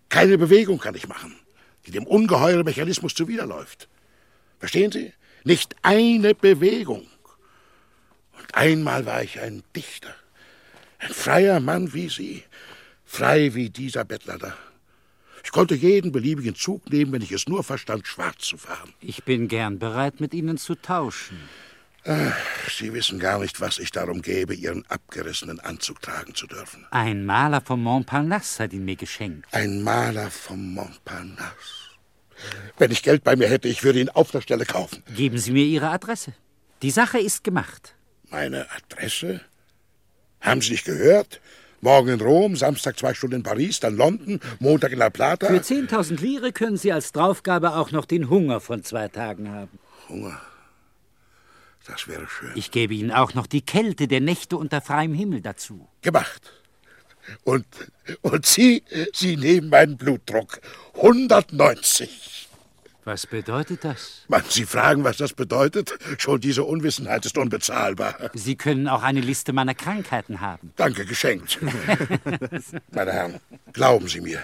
Keine 0.09 0.37
Bewegung 0.37 0.79
kann 0.79 0.95
ich 0.95 1.07
machen 1.07 1.35
die 1.89 1.91
dem 1.91 2.05
ungeheuren 2.05 2.63
Mechanismus 2.63 3.15
zuwiderläuft. 3.15 3.87
Verstehen 4.59 4.91
Sie? 4.91 5.11
Nicht 5.43 5.75
eine 5.81 6.35
Bewegung. 6.35 7.07
Und 8.37 8.55
einmal 8.55 9.05
war 9.07 9.23
ich 9.23 9.39
ein 9.39 9.63
Dichter, 9.75 10.13
ein 10.99 11.09
freier 11.09 11.59
Mann 11.59 11.93
wie 11.93 12.09
Sie, 12.09 12.43
frei 13.05 13.55
wie 13.55 13.71
dieser 13.71 14.05
Bettler 14.05 14.37
da. 14.37 14.57
Ich 15.43 15.51
konnte 15.51 15.75
jeden 15.75 16.11
beliebigen 16.11 16.55
Zug 16.55 16.89
nehmen, 16.91 17.11
wenn 17.11 17.21
ich 17.21 17.31
es 17.31 17.47
nur 17.47 17.63
verstand, 17.63 18.07
schwarz 18.07 18.39
zu 18.39 18.57
fahren. 18.57 18.93
Ich 19.01 19.23
bin 19.23 19.47
gern 19.47 19.79
bereit, 19.79 20.19
mit 20.19 20.33
Ihnen 20.33 20.57
zu 20.57 20.75
tauschen. 20.75 21.37
Ach, 22.05 22.35
Sie 22.69 22.93
wissen 22.93 23.19
gar 23.19 23.39
nicht, 23.39 23.59
was 23.59 23.77
ich 23.77 23.91
darum 23.91 24.21
gäbe, 24.21 24.53
Ihren 24.53 24.85
abgerissenen 24.87 25.59
Anzug 25.59 26.01
tragen 26.01 26.33
zu 26.33 26.47
dürfen. 26.47 26.85
Ein 26.91 27.25
Maler 27.25 27.61
vom 27.61 27.83
Montparnasse 27.83 28.63
hat 28.63 28.73
ihn 28.73 28.85
mir 28.85 28.95
geschenkt. 28.95 29.53
Ein 29.53 29.83
Maler 29.83 30.31
vom 30.31 30.73
Montparnasse. 30.73 31.89
Wenn 32.77 32.91
ich 32.91 33.03
Geld 33.03 33.23
bei 33.23 33.35
mir 33.35 33.49
hätte, 33.49 33.67
ich 33.67 33.83
würde 33.83 33.99
ihn 33.99 34.09
auf 34.09 34.31
der 34.31 34.41
Stelle 34.41 34.65
kaufen. 34.65 35.03
Geben 35.13 35.37
Sie 35.37 35.51
mir 35.51 35.65
Ihre 35.65 35.89
Adresse. 35.89 36.33
Die 36.81 36.91
Sache 36.91 37.19
ist 37.19 37.43
gemacht. 37.43 37.95
Meine 38.29 38.65
Adresse? 38.71 39.41
Haben 40.39 40.61
Sie 40.61 40.71
nicht 40.71 40.85
gehört? 40.85 41.41
Morgen 41.81 42.09
in 42.09 42.21
Rom, 42.21 42.55
Samstag 42.55 42.97
zwei 42.99 43.13
Stunden 43.13 43.37
in 43.37 43.43
Paris, 43.43 43.79
dann 43.79 43.95
London, 43.95 44.39
Montag 44.59 44.91
in 44.91 44.99
La 44.99 45.09
Plata. 45.09 45.47
Für 45.47 45.59
10.000 45.59 46.19
Lire 46.19 46.51
können 46.51 46.77
Sie 46.77 46.91
als 46.91 47.11
Draufgabe 47.11 47.75
auch 47.75 47.91
noch 47.91 48.05
den 48.05 48.29
Hunger 48.29 48.59
von 48.59 48.83
zwei 48.83 49.07
Tagen 49.07 49.49
haben. 49.51 49.79
Hunger? 50.09 50.41
Das 51.85 52.07
wäre 52.07 52.27
schön. 52.27 52.51
Ich 52.55 52.71
gebe 52.71 52.93
Ihnen 52.93 53.11
auch 53.11 53.33
noch 53.33 53.47
die 53.47 53.61
Kälte 53.61 54.07
der 54.07 54.21
Nächte 54.21 54.57
unter 54.57 54.81
freiem 54.81 55.13
Himmel 55.13 55.41
dazu. 55.41 55.87
Gemacht. 56.01 56.53
Und, 57.43 57.65
und 58.21 58.45
Sie, 58.45 58.83
Sie 59.13 59.37
nehmen 59.37 59.69
meinen 59.69 59.97
Blutdruck. 59.97 60.59
190. 60.95 62.38
Was 63.09 63.25
bedeutet 63.25 63.83
das? 63.83 64.21
Man, 64.27 64.43
Sie 64.47 64.67
fragen, 64.67 65.03
was 65.03 65.17
das 65.17 65.33
bedeutet? 65.33 65.97
Schon 66.19 66.39
diese 66.39 66.63
Unwissenheit 66.63 67.25
ist 67.25 67.39
unbezahlbar. 67.39 68.29
Sie 68.35 68.55
können 68.55 68.87
auch 68.87 69.01
eine 69.01 69.19
Liste 69.19 69.51
meiner 69.51 69.73
Krankheiten 69.73 70.41
haben. 70.41 70.73
Danke, 70.75 71.05
geschenkt. 71.05 71.57
Meine 72.91 73.11
Herren, 73.11 73.39
glauben 73.73 74.07
Sie 74.09 74.21
mir, 74.21 74.43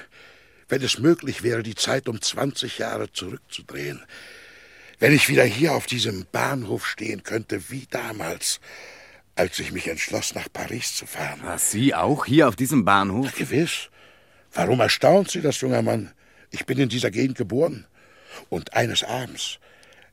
wenn 0.68 0.82
es 0.82 0.98
möglich 0.98 1.44
wäre, 1.44 1.62
die 1.62 1.76
Zeit 1.76 2.10
um 2.10 2.20
20 2.20 2.80
Jahre 2.80 3.14
zurückzudrehen, 3.14 4.02
wenn 4.98 5.14
ich 5.14 5.30
wieder 5.30 5.44
hier 5.44 5.76
auf 5.76 5.86
diesem 5.86 6.26
Bahnhof 6.32 6.88
stehen 6.88 7.22
könnte 7.22 7.70
wie 7.70 7.86
damals, 7.92 8.60
als 9.36 9.60
ich 9.60 9.74
mich 9.74 9.88
entschloss, 9.88 10.34
nach 10.34 10.52
Paris 10.52 10.96
zu 10.96 11.06
fahren. 11.06 11.42
Was, 11.44 11.70
Sie 11.70 11.94
auch 11.94 12.26
hier 12.26 12.48
auf 12.48 12.56
diesem 12.56 12.84
Bahnhof? 12.84 13.28
Ja, 13.28 13.46
gewiss. 13.46 13.90
Warum 14.56 14.80
erstaunt 14.80 15.30
Sie 15.30 15.42
das, 15.42 15.62
junger 15.62 15.84
Mann? 15.84 16.14
Ich 16.50 16.66
bin 16.66 16.80
in 16.80 16.90
dieser 16.90 17.12
Gegend 17.12 17.38
geboren. 17.38 17.86
Und 18.50 18.74
eines 18.74 19.04
Abends, 19.04 19.60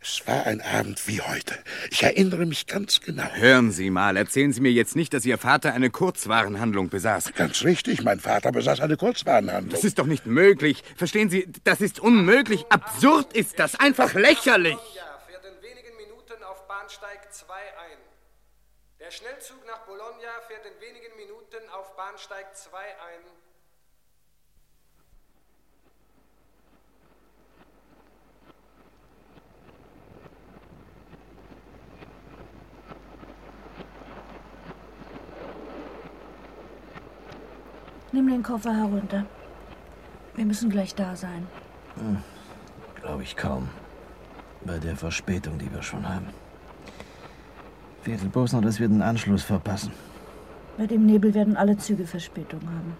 es 0.04 0.26
war 0.26 0.46
ein 0.46 0.60
Abend 0.60 1.06
wie 1.06 1.20
heute. 1.20 1.54
Ich 1.90 2.02
erinnere 2.02 2.44
mich 2.44 2.66
ganz 2.66 3.00
genau. 3.00 3.28
Hören 3.34 3.70
Sie 3.70 3.88
mal, 3.88 4.16
erzählen 4.16 4.52
Sie 4.52 4.60
mir 4.60 4.72
jetzt 4.72 4.96
nicht, 4.96 5.14
dass 5.14 5.24
Ihr 5.24 5.38
Vater 5.38 5.74
eine 5.74 5.90
Kurzwarenhandlung 5.90 6.88
besaß. 6.88 7.34
Ganz 7.34 7.62
richtig, 7.62 8.02
mein 8.02 8.18
Vater 8.18 8.50
besaß 8.50 8.80
eine 8.80 8.96
Kurzwarenhandlung. 8.96 9.70
Das 9.70 9.84
ist 9.84 10.00
doch 10.00 10.06
nicht 10.06 10.26
möglich. 10.26 10.82
Verstehen 10.96 11.30
Sie, 11.30 11.46
das 11.62 11.80
ist 11.80 12.00
unmöglich. 12.00 12.66
Absurd 12.68 13.32
ist 13.32 13.60
das, 13.60 13.78
einfach 13.78 14.14
lächerlich. 14.14 14.76
fährt 15.28 15.44
in 15.44 15.62
wenigen 15.62 15.96
Minuten 15.96 16.42
auf 16.42 16.66
Bahnsteig 16.66 17.32
2 17.32 17.54
ein. 17.54 17.98
Der 18.98 19.12
Schnellzug 19.12 19.64
nach 19.68 19.86
Bologna 19.86 20.32
fährt 20.48 20.66
in 20.66 20.80
wenigen 20.80 21.16
Minuten 21.16 21.68
auf 21.70 21.94
Bahnsteig 21.96 22.56
2 22.56 22.76
ein. 22.76 23.51
Nimm 38.12 38.28
den 38.28 38.42
Koffer 38.42 38.74
herunter. 38.74 39.24
Wir 40.34 40.44
müssen 40.44 40.70
gleich 40.70 40.94
da 40.94 41.16
sein. 41.16 41.46
Hm, 41.96 42.18
Glaube 43.00 43.22
ich 43.22 43.36
kaum. 43.36 43.68
Bei 44.64 44.78
der 44.78 44.96
Verspätung, 44.96 45.58
die 45.58 45.72
wir 45.72 45.82
schon 45.82 46.08
haben. 46.08 46.26
Viertel 48.02 48.28
bloß 48.28 48.52
noch, 48.52 48.62
dass 48.62 48.78
wir 48.80 48.88
den 48.88 49.02
Anschluss 49.02 49.42
verpassen. 49.42 49.92
Bei 50.76 50.86
dem 50.86 51.06
Nebel 51.06 51.34
werden 51.34 51.56
alle 51.56 51.76
Züge 51.76 52.06
Verspätung 52.06 52.60
haben. 52.62 52.96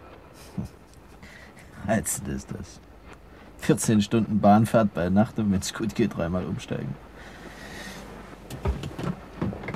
Heizend 1.87 2.29
ist 2.29 2.51
das. 2.53 2.81
14 3.59 4.03
Stunden 4.03 4.41
Bahnfahrt 4.41 4.93
bei 4.95 5.09
Nacht 5.09 5.39
und 5.39 5.53
wenn 5.53 5.61
es 5.61 5.73
gut 5.73 5.95
geht, 5.95 6.17
dreimal 6.17 6.45
umsteigen. 6.47 6.95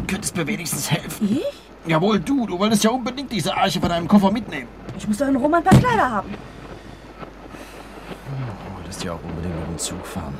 Könntest 0.06 0.36
mir 0.36 0.46
wenigstens 0.46 0.90
helfen? 0.90 1.38
Ich? 1.38 1.65
Jawohl, 1.86 2.20
du. 2.20 2.46
Du 2.46 2.58
wolltest 2.58 2.84
ja 2.84 2.90
unbedingt 2.90 3.30
diese 3.30 3.56
Arche 3.56 3.80
von 3.80 3.88
deinem 3.88 4.08
Koffer 4.08 4.30
mitnehmen. 4.30 4.68
Ich 4.98 5.06
muss 5.06 5.18
doch 5.18 5.28
in 5.28 5.36
Rom 5.36 5.54
ein 5.54 5.62
paar 5.62 5.78
Kleider 5.78 6.10
haben. 6.10 6.30
Du 8.26 8.76
wolltest 8.76 9.04
ja 9.04 9.12
auch 9.12 9.22
unbedingt 9.22 9.54
mit 9.54 9.68
dem 9.68 9.78
Zug 9.78 10.04
fahren. 10.04 10.34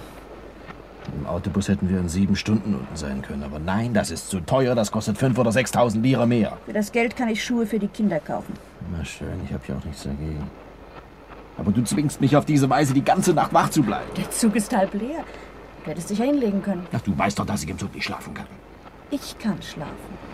Im 1.16 1.26
Autobus 1.26 1.68
hätten 1.68 1.88
wir 1.88 2.00
in 2.00 2.08
sieben 2.08 2.34
Stunden 2.34 2.74
unten 2.74 2.96
sein 2.96 3.22
können. 3.22 3.44
Aber 3.44 3.60
nein, 3.60 3.94
das 3.94 4.10
ist 4.10 4.28
zu 4.28 4.40
teuer. 4.40 4.74
Das 4.74 4.90
kostet 4.90 5.18
fünf 5.18 5.38
oder 5.38 5.50
6.000 5.50 6.00
Lira 6.00 6.26
mehr. 6.26 6.56
Für 6.66 6.72
das 6.72 6.90
Geld 6.90 7.16
kann 7.16 7.28
ich 7.28 7.44
Schuhe 7.44 7.64
für 7.66 7.78
die 7.78 7.88
Kinder 7.88 8.18
kaufen. 8.18 8.54
Na 8.90 9.04
schön, 9.04 9.40
ich 9.44 9.52
habe 9.52 9.62
ja 9.68 9.76
auch 9.76 9.84
nichts 9.84 10.02
dagegen. 10.02 10.50
Aber 11.58 11.70
du 11.70 11.82
zwingst 11.84 12.20
mich 12.20 12.36
auf 12.36 12.44
diese 12.44 12.68
Weise, 12.68 12.92
die 12.92 13.04
ganze 13.04 13.32
Nacht 13.32 13.54
wach 13.54 13.70
zu 13.70 13.82
bleiben. 13.82 14.10
Der 14.16 14.30
Zug 14.30 14.56
ist 14.56 14.76
halb 14.76 14.92
leer. 14.94 15.24
Du 15.84 15.90
hättest 15.90 16.10
dich 16.10 16.18
ja 16.18 16.24
hinlegen 16.24 16.60
können. 16.62 16.86
Ach, 16.92 17.00
du 17.00 17.16
weißt 17.16 17.38
doch, 17.38 17.46
dass 17.46 17.62
ich 17.62 17.70
im 17.70 17.78
Zug 17.78 17.94
nicht 17.94 18.04
schlafen 18.04 18.34
kann. 18.34 18.46
Ich 19.10 19.38
kann 19.38 19.62
schlafen. 19.62 20.25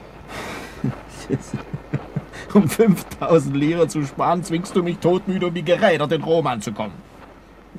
um 2.54 2.68
5000 2.68 3.56
Lira 3.56 3.88
zu 3.88 4.04
sparen, 4.04 4.42
zwingst 4.44 4.74
du 4.76 4.82
mich 4.82 4.98
todmüde, 4.98 5.46
um 5.48 5.54
wie 5.54 5.62
gerädert 5.62 6.12
in 6.12 6.22
Rom 6.22 6.46
anzukommen. 6.46 6.92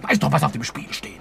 Weißt 0.01 0.21
doch, 0.23 0.31
was 0.31 0.43
auf 0.43 0.51
dem 0.51 0.63
Spiel 0.63 0.91
steht. 0.91 1.19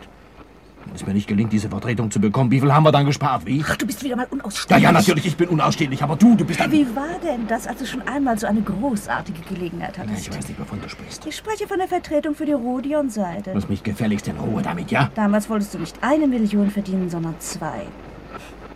Wenn 0.87 0.95
es 0.97 1.07
mir 1.07 1.15
nicht 1.15 1.27
gelingt, 1.29 1.53
diese 1.53 1.69
Vertretung 1.71 2.11
zu 2.11 2.21
bekommen, 2.21 2.51
wie 2.51 2.61
viel 2.61 2.73
haben 2.73 2.83
wir 2.85 2.93
dann 2.93 3.07
gespart? 3.07 3.47
Wie? 3.47 3.65
Ach, 3.67 3.77
du 3.77 3.87
bist 3.87 4.03
wieder 4.03 4.17
mal 4.17 4.25
Ja, 4.25 4.29
unausstehlich. 4.31 4.83
ja, 4.83 4.93
natürlich, 4.93 5.27
ich 5.27 5.37
bin 5.37 5.49
unausstehlich, 5.49 6.03
aber 6.03 6.17
du, 6.17 6.35
du 6.35 6.45
bist 6.45 6.61
ein... 6.61 6.71
Wie 6.73 6.85
war 6.95 7.19
denn 7.25 7.47
das, 7.47 7.67
als 7.67 7.79
du 7.79 7.87
schon 7.87 8.03
einmal 8.03 8.39
so 8.39 8.47
eine 8.47 8.61
großartige 8.61 9.41
Gelegenheit 9.49 9.97
Ja, 9.97 10.03
hattest? 10.03 10.29
ich 10.29 10.37
weiß 10.37 10.49
nicht, 10.49 10.61
wovon 10.61 10.81
du 10.83 10.89
sprichst. 10.89 11.25
Ich 11.27 11.37
spreche 11.37 11.67
von 11.67 11.79
der 11.79 11.89
Vertretung 11.89 12.35
für 12.35 12.45
die 12.45 12.53
Rodion-Seite. 12.53 13.53
Lass 13.55 13.69
mich 13.69 13.83
gefälligst 13.83 14.29
in 14.29 14.37
Ruhe 14.37 14.61
damit, 14.63 14.91
ja? 14.91 15.11
Damals 15.15 15.49
wolltest 15.49 15.73
du 15.75 15.79
nicht 15.79 15.97
eine 16.03 16.27
Million 16.27 16.71
verdienen, 16.71 17.09
sondern 17.09 17.37
zwei. 17.39 17.87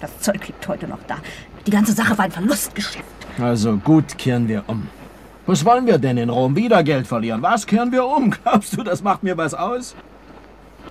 Das 0.01 0.19
Zeug 0.21 0.47
liegt 0.47 0.67
heute 0.69 0.87
noch 0.89 1.03
da. 1.09 1.17
Die 1.67 1.71
ganze 1.71 1.93
Sache 1.93 2.17
war 2.17 2.25
ein 2.27 2.33
Verlustgeschäft. 2.33 3.05
Also 3.41 3.77
gut, 3.77 4.17
kehren 4.17 4.49
wir 4.49 4.65
um. 4.67 4.89
Was 5.47 5.65
wollen 5.65 5.87
wir 5.87 5.99
denn 5.99 6.17
in 6.17 6.31
Rom? 6.31 6.57
Wieder 6.57 6.83
Geld 6.83 7.07
verlieren? 7.07 7.43
Was 7.43 7.67
kehren 7.67 7.93
wir 7.93 8.05
um? 8.07 8.31
Glaubst 8.43 8.77
du, 8.77 8.83
das 8.83 9.03
macht 9.03 9.23
mir 9.23 9.37
was 9.37 9.55
aus? 9.55 9.95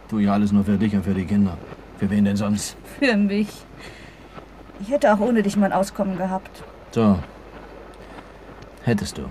Tu 0.10 0.20
ja 0.20 0.34
alles 0.34 0.52
nur 0.52 0.64
für 0.64 0.78
dich 0.78 0.94
und 0.96 1.04
für 1.04 1.14
die 1.14 1.26
Kinder. 1.26 1.58
Für 1.98 2.10
wen 2.10 2.26
denn 2.26 2.36
sonst? 2.36 2.78
Für 3.00 3.18
mich. 3.18 3.48
Ich 4.80 4.90
hätte 4.90 5.14
auch 5.14 5.20
ohne 5.20 5.42
dich 5.42 5.58
mein 5.58 5.74
Auskommen 5.74 6.18
gehabt. 6.18 6.64
So. 6.92 7.18
Hättest 8.84 9.18
du. 9.18 9.24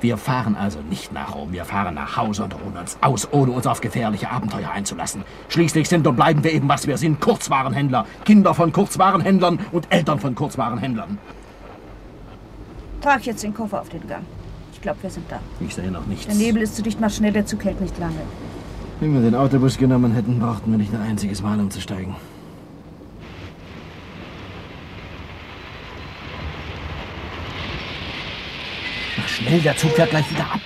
Wir 0.00 0.16
fahren 0.16 0.56
also 0.56 0.80
nicht 0.80 1.12
nach 1.12 1.34
Rom. 1.34 1.52
Wir 1.52 1.64
fahren 1.64 1.94
nach 1.94 2.16
Hause 2.16 2.44
und 2.44 2.54
ruhen 2.54 2.76
uns 2.76 2.98
aus, 3.00 3.28
ohne 3.32 3.52
uns 3.52 3.66
auf 3.66 3.80
gefährliche 3.80 4.30
Abenteuer 4.30 4.70
einzulassen. 4.70 5.24
Schließlich 5.48 5.88
sind 5.88 6.06
und 6.06 6.16
bleiben 6.16 6.42
wir 6.42 6.52
eben, 6.52 6.68
was 6.68 6.86
wir 6.86 6.98
sind. 6.98 7.20
Kurzwarenhändler. 7.20 8.04
Kinder 8.24 8.52
von 8.52 8.72
Kurzwarenhändlern 8.72 9.60
und 9.70 9.86
Eltern 9.90 10.18
von 10.18 10.34
Kurzwarenhändlern. 10.34 11.18
Trag 13.02 13.26
jetzt 13.26 13.42
den 13.42 13.52
Koffer 13.52 13.80
auf 13.80 13.88
den 13.88 14.06
Gang. 14.06 14.24
Ich 14.72 14.80
glaube, 14.80 15.02
wir 15.02 15.10
sind 15.10 15.30
da. 15.30 15.40
Ich 15.58 15.74
sehe 15.74 15.90
noch 15.90 16.06
nichts. 16.06 16.26
Der 16.26 16.36
Nebel 16.36 16.62
ist 16.62 16.76
zu 16.76 16.82
dicht, 16.82 17.00
mach 17.00 17.10
schnell, 17.10 17.32
der 17.32 17.44
Zug 17.44 17.64
hält 17.64 17.80
nicht 17.80 17.98
lange. 17.98 18.20
Wenn 19.00 19.12
wir 19.12 19.20
den 19.20 19.34
Autobus 19.34 19.76
genommen 19.76 20.12
hätten, 20.12 20.38
brauchten 20.38 20.70
wir 20.70 20.78
nicht 20.78 20.94
ein 20.94 21.02
einziges 21.02 21.42
Mal 21.42 21.58
umzusteigen. 21.58 22.14
Mach 29.16 29.28
schnell, 29.28 29.60
der 29.60 29.76
Zug 29.76 29.90
fährt 29.90 30.10
gleich 30.10 30.30
wieder 30.30 30.44
ab. 30.44 30.60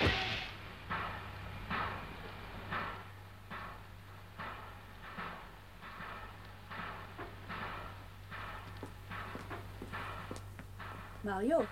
Mario? 11.23 11.65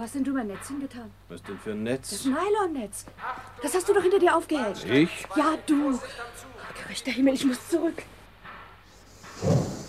Wo 0.00 0.04
hast 0.04 0.14
denn 0.14 0.24
du 0.24 0.32
mein 0.32 0.46
Netz 0.46 0.66
hingetan? 0.68 1.10
Was 1.28 1.42
denn 1.42 1.58
für 1.58 1.72
ein 1.72 1.84
Das 1.84 2.10
Netz? 2.10 2.24
Nylonnetz. 2.24 3.04
Das 3.62 3.74
hast 3.74 3.86
du 3.86 3.92
doch 3.92 4.00
hinter 4.00 4.18
dir 4.18 4.34
aufgehängt. 4.34 4.82
Ich? 4.86 5.10
Ja, 5.36 5.58
du. 5.66 6.00
Gerechter 6.82 7.10
Himmel, 7.10 7.34
ich 7.34 7.44
muss 7.44 7.58
zurück. 7.68 8.02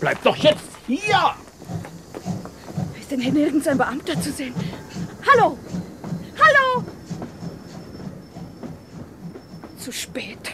Bleib 0.00 0.22
doch 0.22 0.36
jetzt 0.36 0.68
hier! 0.86 1.34
Ist 3.00 3.10
denn 3.10 3.20
hier 3.22 3.32
nirgends 3.32 3.66
ein 3.66 3.78
Beamter 3.78 4.20
zu 4.20 4.30
sehen? 4.32 4.54
Hallo! 5.32 5.58
Hallo! 6.38 6.84
Zu 9.78 9.92
spät. 9.92 10.52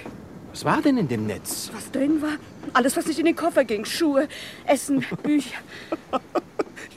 Was 0.52 0.64
war 0.64 0.80
denn 0.82 0.98
in 0.98 1.08
dem 1.08 1.26
Netz? 1.26 1.68
Was 1.74 1.90
drin 1.90 2.22
war? 2.22 2.36
Alles, 2.74 2.96
was 2.96 3.06
nicht 3.06 3.18
in 3.18 3.24
den 3.26 3.34
Koffer 3.34 3.64
ging. 3.64 3.84
Schuhe, 3.84 4.28
Essen, 4.66 5.04
Bücher. 5.24 5.58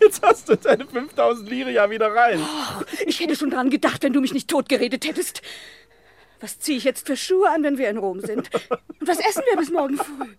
Jetzt 0.02 0.22
hast 0.24 0.50
du 0.50 0.56
deine 0.58 0.86
5000 0.88 1.48
Lire 1.50 1.72
ja 1.72 1.90
wieder 1.90 2.14
rein. 2.14 2.42
Och, 2.42 2.86
ich 3.06 3.20
hätte 3.20 3.36
schon 3.36 3.52
dran 3.52 3.70
gedacht, 3.70 4.04
wenn 4.04 4.14
du 4.14 4.22
mich 4.22 4.34
nicht 4.34 4.50
totgeredet 4.50 5.06
hättest. 5.06 5.42
Was 6.40 6.60
ziehe 6.60 6.78
ich 6.80 6.84
jetzt 6.86 7.06
für 7.06 7.16
Schuhe 7.16 7.50
an, 7.50 7.64
wenn 7.64 7.78
wir 7.78 7.88
in 7.90 7.98
Rom 7.98 8.20
sind? 8.20 8.50
Und 9.00 9.08
was 9.08 9.20
essen 9.20 9.44
wir 9.48 9.58
bis 9.58 9.70
morgen 9.70 9.98
früh? 9.98 10.36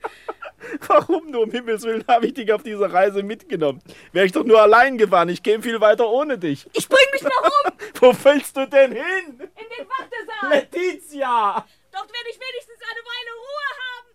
Warum 0.88 1.30
nur 1.30 1.42
um 1.42 1.50
Himmels 1.50 1.82
Willen 1.84 2.04
habe 2.08 2.26
ich 2.26 2.34
dich 2.34 2.52
auf 2.52 2.62
diese 2.62 2.92
Reise 2.92 3.22
mitgenommen? 3.22 3.80
Wäre 4.12 4.26
ich 4.26 4.32
doch 4.32 4.44
nur 4.44 4.60
allein 4.60 4.98
gefahren. 4.98 5.28
Ich 5.28 5.42
käme 5.42 5.62
viel 5.62 5.80
weiter 5.80 6.08
ohne 6.08 6.38
dich. 6.38 6.66
Ich 6.72 6.88
bring 6.88 7.04
mich 7.12 7.22
mal 7.22 7.30
um! 7.30 7.72
Wo 8.00 8.12
willst 8.24 8.56
du 8.56 8.66
denn 8.66 8.92
hin? 8.92 9.04
In 9.28 9.38
den 9.38 9.86
Wartesaal! 9.88 10.50
Letizia! 10.50 11.66
Dort 11.92 12.12
werde 12.12 12.30
ich 12.30 12.38
wenigstens 12.40 12.80
eine 12.80 13.02
Weile 13.06 13.32
Ruhe 13.38 13.68
haben! 13.78 14.08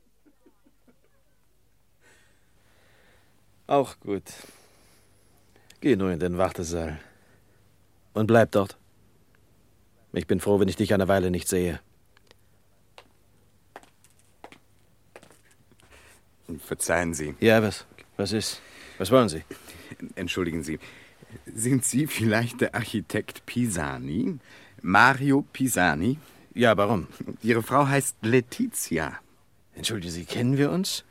Auch 3.68 4.00
gut. 4.00 4.24
Geh 5.82 5.96
nur 5.96 6.12
in 6.12 6.20
den 6.20 6.38
Wartesaal. 6.38 7.00
Und 8.14 8.28
bleib 8.28 8.52
dort. 8.52 8.78
Ich 10.14 10.26
bin 10.26 10.40
froh, 10.40 10.60
wenn 10.60 10.68
ich 10.68 10.76
dich 10.76 10.94
eine 10.94 11.08
Weile 11.08 11.30
nicht 11.30 11.48
sehe. 11.48 11.80
Verzeihen 16.60 17.14
Sie. 17.14 17.36
Ja, 17.40 17.62
was? 17.62 17.86
Was 18.16 18.32
ist? 18.32 18.62
Was 18.98 19.12
wollen 19.12 19.30
Sie? 19.30 19.44
Entschuldigen 20.16 20.64
Sie. 20.64 20.80
Sind 21.46 21.86
Sie 21.86 22.08
vielleicht 22.08 22.62
der 22.62 22.74
Architekt 22.74 23.46
Pisani? 23.46 24.40
Mario 24.82 25.46
Pisani? 25.54 26.18
Ja, 26.54 26.76
warum? 26.78 27.08
Ihre 27.44 27.62
Frau 27.62 27.88
heißt 27.88 28.16
Letizia. 28.22 29.20
Entschuldigen 29.76 30.12
Sie, 30.12 30.26
kennen 30.26 30.58
wir 30.58 30.72
uns? 30.72 31.04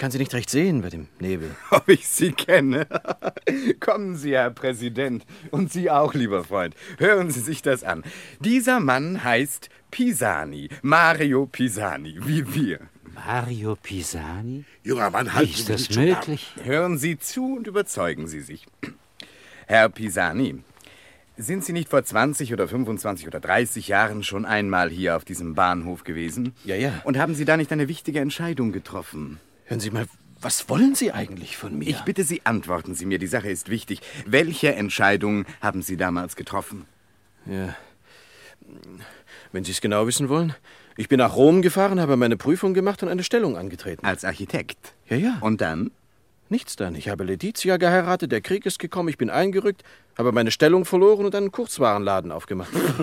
Ich 0.00 0.02
kann 0.02 0.12
Sie 0.12 0.18
nicht 0.18 0.32
recht 0.32 0.48
sehen 0.48 0.80
bei 0.80 0.88
dem 0.88 1.08
Nebel. 1.18 1.54
Ob 1.70 1.86
ich 1.90 2.08
Sie 2.08 2.32
kenne? 2.32 2.86
Kommen 3.80 4.16
Sie, 4.16 4.32
Herr 4.32 4.48
Präsident. 4.48 5.26
Und 5.50 5.70
Sie 5.70 5.90
auch, 5.90 6.14
lieber 6.14 6.42
Freund. 6.42 6.74
Hören 6.96 7.30
Sie 7.30 7.40
sich 7.40 7.60
das 7.60 7.84
an. 7.84 8.02
Dieser 8.38 8.80
Mann 8.80 9.22
heißt 9.22 9.68
Pisani. 9.90 10.70
Mario 10.80 11.44
Pisani, 11.44 12.16
wie 12.22 12.54
wir. 12.54 12.80
Mario 13.14 13.76
Pisani? 13.76 14.64
Junger 14.84 15.10
Mann, 15.10 15.34
halten 15.34 15.50
ist 15.50 15.66
Sie 15.66 15.72
das 15.72 15.90
möglich? 15.94 16.54
Hören 16.64 16.96
Sie 16.96 17.18
zu 17.18 17.56
und 17.56 17.66
überzeugen 17.66 18.26
Sie 18.26 18.40
sich. 18.40 18.66
Herr 19.66 19.90
Pisani, 19.90 20.60
sind 21.36 21.62
Sie 21.62 21.74
nicht 21.74 21.90
vor 21.90 22.02
20 22.02 22.54
oder 22.54 22.66
25 22.66 23.26
oder 23.26 23.38
30 23.38 23.88
Jahren 23.88 24.22
schon 24.22 24.46
einmal 24.46 24.88
hier 24.88 25.16
auf 25.16 25.26
diesem 25.26 25.54
Bahnhof 25.54 26.04
gewesen? 26.04 26.54
Ja, 26.64 26.76
ja. 26.76 27.02
Und 27.04 27.18
haben 27.18 27.34
Sie 27.34 27.44
da 27.44 27.58
nicht 27.58 27.70
eine 27.70 27.86
wichtige 27.86 28.20
Entscheidung 28.20 28.72
getroffen? 28.72 29.38
Hören 29.70 29.78
Sie 29.78 29.92
mal, 29.92 30.08
was 30.40 30.68
wollen 30.68 30.96
Sie 30.96 31.12
eigentlich 31.12 31.56
von 31.56 31.78
mir? 31.78 31.86
Ich 31.86 32.00
bitte 32.00 32.24
Sie, 32.24 32.40
antworten 32.42 32.96
Sie 32.96 33.06
mir. 33.06 33.20
Die 33.20 33.28
Sache 33.28 33.48
ist 33.48 33.68
wichtig. 33.68 34.00
Welche 34.26 34.74
Entscheidung 34.74 35.44
haben 35.60 35.82
Sie 35.82 35.96
damals 35.96 36.34
getroffen? 36.34 36.86
Ja. 37.46 37.76
Wenn 39.52 39.62
Sie 39.62 39.70
es 39.70 39.80
genau 39.80 40.08
wissen 40.08 40.28
wollen. 40.28 40.56
Ich 40.96 41.08
bin 41.08 41.18
nach 41.18 41.36
Rom 41.36 41.62
gefahren, 41.62 42.00
habe 42.00 42.16
meine 42.16 42.36
Prüfung 42.36 42.74
gemacht 42.74 43.04
und 43.04 43.10
eine 43.10 43.22
Stellung 43.22 43.56
angetreten. 43.56 44.04
Als 44.04 44.24
Architekt? 44.24 44.92
Ja, 45.06 45.16
ja. 45.16 45.38
Und 45.40 45.60
dann? 45.60 45.92
Nichts 46.50 46.74
dann. 46.76 46.94
Ich 46.96 47.08
habe 47.08 47.24
Letizia 47.24 47.76
geheiratet, 47.76 48.32
der 48.32 48.40
Krieg 48.40 48.66
ist 48.66 48.78
gekommen, 48.80 49.08
ich 49.08 49.16
bin 49.16 49.30
eingerückt, 49.30 49.84
habe 50.18 50.32
meine 50.32 50.50
Stellung 50.50 50.84
verloren 50.84 51.24
und 51.24 51.34
einen 51.34 51.52
Kurzwarenladen 51.52 52.32
aufgemacht. 52.32 52.70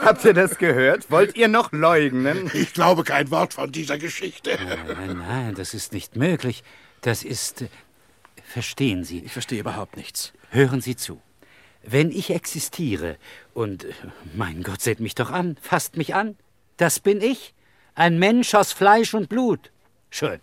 Habt 0.00 0.24
ihr 0.24 0.32
das 0.34 0.58
gehört? 0.58 1.10
Wollt 1.10 1.36
ihr 1.36 1.48
noch 1.48 1.72
leugnen? 1.72 2.50
Ich 2.54 2.72
glaube 2.72 3.04
kein 3.04 3.30
Wort 3.30 3.54
von 3.54 3.70
dieser 3.72 3.98
Geschichte. 3.98 4.58
Nein, 4.96 5.18
nein, 5.18 5.54
das 5.54 5.74
ist 5.74 5.92
nicht 5.92 6.16
möglich. 6.16 6.62
Das 7.02 7.22
ist. 7.22 7.62
äh, 7.62 7.68
Verstehen 8.44 9.04
Sie? 9.04 9.20
Ich 9.24 9.32
verstehe 9.32 9.60
überhaupt 9.60 9.96
nichts. 9.96 10.32
Hören 10.50 10.80
Sie 10.80 10.96
zu. 10.96 11.20
Wenn 11.82 12.10
ich 12.10 12.30
existiere 12.30 13.16
und. 13.54 13.84
äh, 13.84 13.92
Mein 14.34 14.62
Gott, 14.62 14.80
seht 14.80 15.00
mich 15.00 15.14
doch 15.14 15.30
an, 15.30 15.56
fasst 15.60 15.96
mich 15.96 16.14
an. 16.14 16.36
Das 16.78 17.00
bin 17.00 17.20
ich. 17.20 17.52
Ein 17.94 18.18
Mensch 18.18 18.54
aus 18.54 18.72
Fleisch 18.72 19.14
und 19.14 19.28
Blut. 19.28 19.70
Schön. 20.10 20.40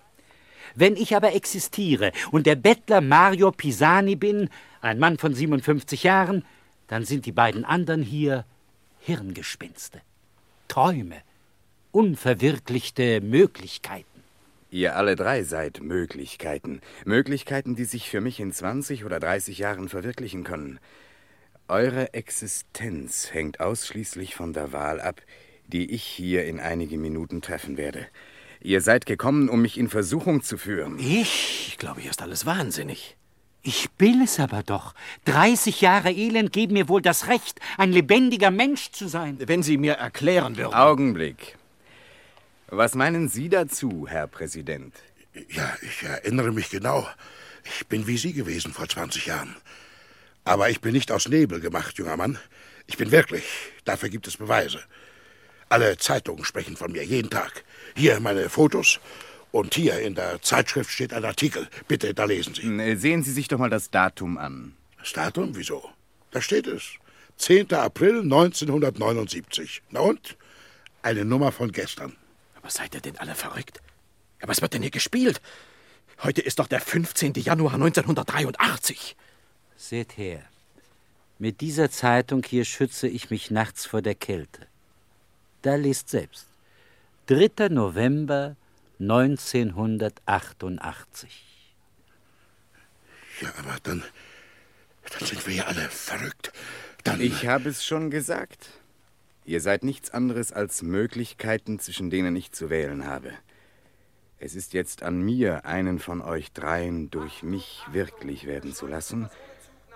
Wenn 0.75 0.95
ich 0.95 1.15
aber 1.15 1.33
existiere 1.33 2.11
und 2.31 2.47
der 2.47 2.55
Bettler 2.55 3.01
Mario 3.01 3.51
Pisani 3.51 4.15
bin, 4.15 4.49
ein 4.81 4.99
Mann 4.99 5.17
von 5.17 5.33
57 5.33 6.03
Jahren, 6.03 6.43
dann 6.87 7.05
sind 7.05 7.25
die 7.25 7.31
beiden 7.31 7.65
anderen 7.65 8.01
hier 8.01 8.45
Hirngespinste, 8.99 10.01
Träume, 10.67 11.17
unverwirklichte 11.91 13.21
Möglichkeiten. 13.21 14.07
Ihr 14.71 14.95
alle 14.95 15.15
drei 15.15 15.43
seid 15.43 15.81
Möglichkeiten. 15.81 16.81
Möglichkeiten, 17.05 17.75
die 17.75 17.85
sich 17.85 18.09
für 18.09 18.21
mich 18.21 18.39
in 18.39 18.51
20 18.51 19.05
oder 19.05 19.19
30 19.19 19.59
Jahren 19.59 19.87
verwirklichen 19.87 20.43
können. 20.43 20.79
Eure 21.67 22.13
Existenz 22.15 23.33
hängt 23.33 23.59
ausschließlich 23.59 24.33
von 24.33 24.51
der 24.51 24.73
Wahl 24.73 24.99
ab, 24.99 25.21
die 25.67 25.91
ich 25.91 26.03
hier 26.03 26.45
in 26.45 26.59
einige 26.59 26.97
Minuten 26.97 27.41
treffen 27.41 27.77
werde. 27.77 28.07
Ihr 28.63 28.79
seid 28.79 29.05
gekommen, 29.05 29.49
um 29.49 29.61
mich 29.61 29.77
in 29.77 29.89
Versuchung 29.89 30.41
zu 30.41 30.57
führen. 30.57 30.97
Ich? 30.97 31.67
Ich 31.67 31.77
glaube, 31.77 31.99
hier 31.99 32.11
ist 32.11 32.21
alles 32.21 32.45
wahnsinnig. 32.45 33.17
Ich 33.61 33.89
will 33.97 34.21
es 34.23 34.39
aber 34.39 34.63
doch. 34.63 34.93
30 35.25 35.81
Jahre 35.81 36.11
Elend 36.11 36.53
geben 36.53 36.73
mir 36.73 36.87
wohl 36.87 37.01
das 37.01 37.27
Recht, 37.27 37.59
ein 37.77 37.91
lebendiger 37.91 38.51
Mensch 38.51 38.91
zu 38.91 39.09
sein. 39.09 39.37
Wenn 39.45 39.63
Sie 39.63 39.77
mir 39.77 39.93
erklären 39.93 40.55
würden. 40.55 40.73
Augenblick. 40.73 41.57
Was 42.67 42.95
meinen 42.95 43.27
Sie 43.27 43.49
dazu, 43.49 44.07
Herr 44.07 44.27
Präsident? 44.27 44.95
Ja, 45.49 45.75
ich 45.81 46.03
erinnere 46.03 46.53
mich 46.53 46.69
genau. 46.69 47.05
Ich 47.65 47.87
bin 47.87 48.07
wie 48.07 48.17
Sie 48.17 48.31
gewesen 48.31 48.71
vor 48.71 48.87
20 48.87 49.25
Jahren. 49.25 49.55
Aber 50.45 50.69
ich 50.69 50.79
bin 50.79 50.93
nicht 50.93 51.11
aus 51.11 51.27
Nebel 51.27 51.59
gemacht, 51.59 51.97
junger 51.97 52.15
Mann. 52.15 52.37
Ich 52.87 52.97
bin 52.97 53.11
wirklich. 53.11 53.43
Dafür 53.83 54.07
gibt 54.07 54.27
es 54.27 54.37
Beweise. 54.37 54.79
Alle 55.69 55.97
Zeitungen 55.97 56.45
sprechen 56.45 56.77
von 56.77 56.91
mir, 56.91 57.03
jeden 57.03 57.29
Tag. 57.29 57.63
Hier 57.95 58.19
meine 58.19 58.49
Fotos 58.49 58.99
und 59.51 59.75
hier 59.75 59.99
in 59.99 60.15
der 60.15 60.41
Zeitschrift 60.41 60.89
steht 60.89 61.13
ein 61.13 61.25
Artikel. 61.25 61.67
Bitte, 61.87 62.13
da 62.13 62.25
lesen 62.25 62.55
Sie. 62.55 62.67
Äh, 62.79 62.95
Sehen 62.95 63.23
Sie 63.23 63.31
sich 63.31 63.47
doch 63.47 63.57
mal 63.59 63.69
das 63.69 63.89
Datum 63.91 64.37
an. 64.37 64.75
Das 64.99 65.13
Datum? 65.13 65.55
Wieso? 65.55 65.89
Da 66.31 66.41
steht 66.41 66.67
es. 66.67 66.83
10. 67.37 67.73
April 67.73 68.21
1979. 68.21 69.81
Na 69.89 70.01
und? 70.01 70.37
Eine 71.01 71.25
Nummer 71.25 71.51
von 71.51 71.71
gestern. 71.71 72.15
Aber 72.55 72.69
seid 72.69 72.95
ihr 72.95 73.01
denn 73.01 73.17
alle 73.17 73.35
verrückt? 73.35 73.81
Ja, 74.41 74.47
was 74.47 74.61
wird 74.61 74.73
denn 74.73 74.81
hier 74.81 74.91
gespielt? 74.91 75.41
Heute 76.23 76.41
ist 76.41 76.59
doch 76.59 76.67
der 76.67 76.79
15. 76.79 77.33
Januar 77.35 77.73
1983. 77.73 79.15
Seht 79.75 80.17
her. 80.17 80.43
Mit 81.39 81.61
dieser 81.61 81.91
Zeitung 81.91 82.43
hier 82.47 82.63
schütze 82.63 83.07
ich 83.07 83.29
mich 83.29 83.51
nachts 83.51 83.85
vor 83.85 84.01
der 84.01 84.15
Kälte. 84.15 84.67
Da 85.63 85.75
lest 85.75 86.09
selbst. 86.09 86.47
3. 87.27 87.69
November 87.69 88.55
1988. 88.99 91.67
Ja, 93.41 93.49
aber 93.57 93.77
dann, 93.81 94.03
dann 95.17 95.27
sind 95.27 95.47
wir 95.47 95.55
ja 95.55 95.65
alle 95.65 95.89
verrückt. 95.89 96.53
Dann, 97.03 97.19
Ich 97.19 97.47
habe 97.47 97.69
es 97.69 97.83
schon 97.83 98.11
gesagt. 98.11 98.69
Ihr 99.45 99.59
seid 99.59 99.83
nichts 99.83 100.11
anderes 100.11 100.53
als 100.53 100.83
Möglichkeiten, 100.83 101.79
zwischen 101.79 102.09
denen 102.09 102.35
ich 102.35 102.51
zu 102.51 102.69
wählen 102.69 103.07
habe. 103.07 103.33
Es 104.39 104.55
ist 104.55 104.73
jetzt 104.73 105.03
an 105.03 105.21
mir, 105.21 105.65
einen 105.65 105.99
von 105.99 106.21
euch 106.21 106.51
dreien 106.53 107.09
durch 107.09 107.43
mich 107.43 107.83
wirklich 107.91 108.45
werden 108.45 108.73
zu 108.73 108.87
lassen 108.87 109.29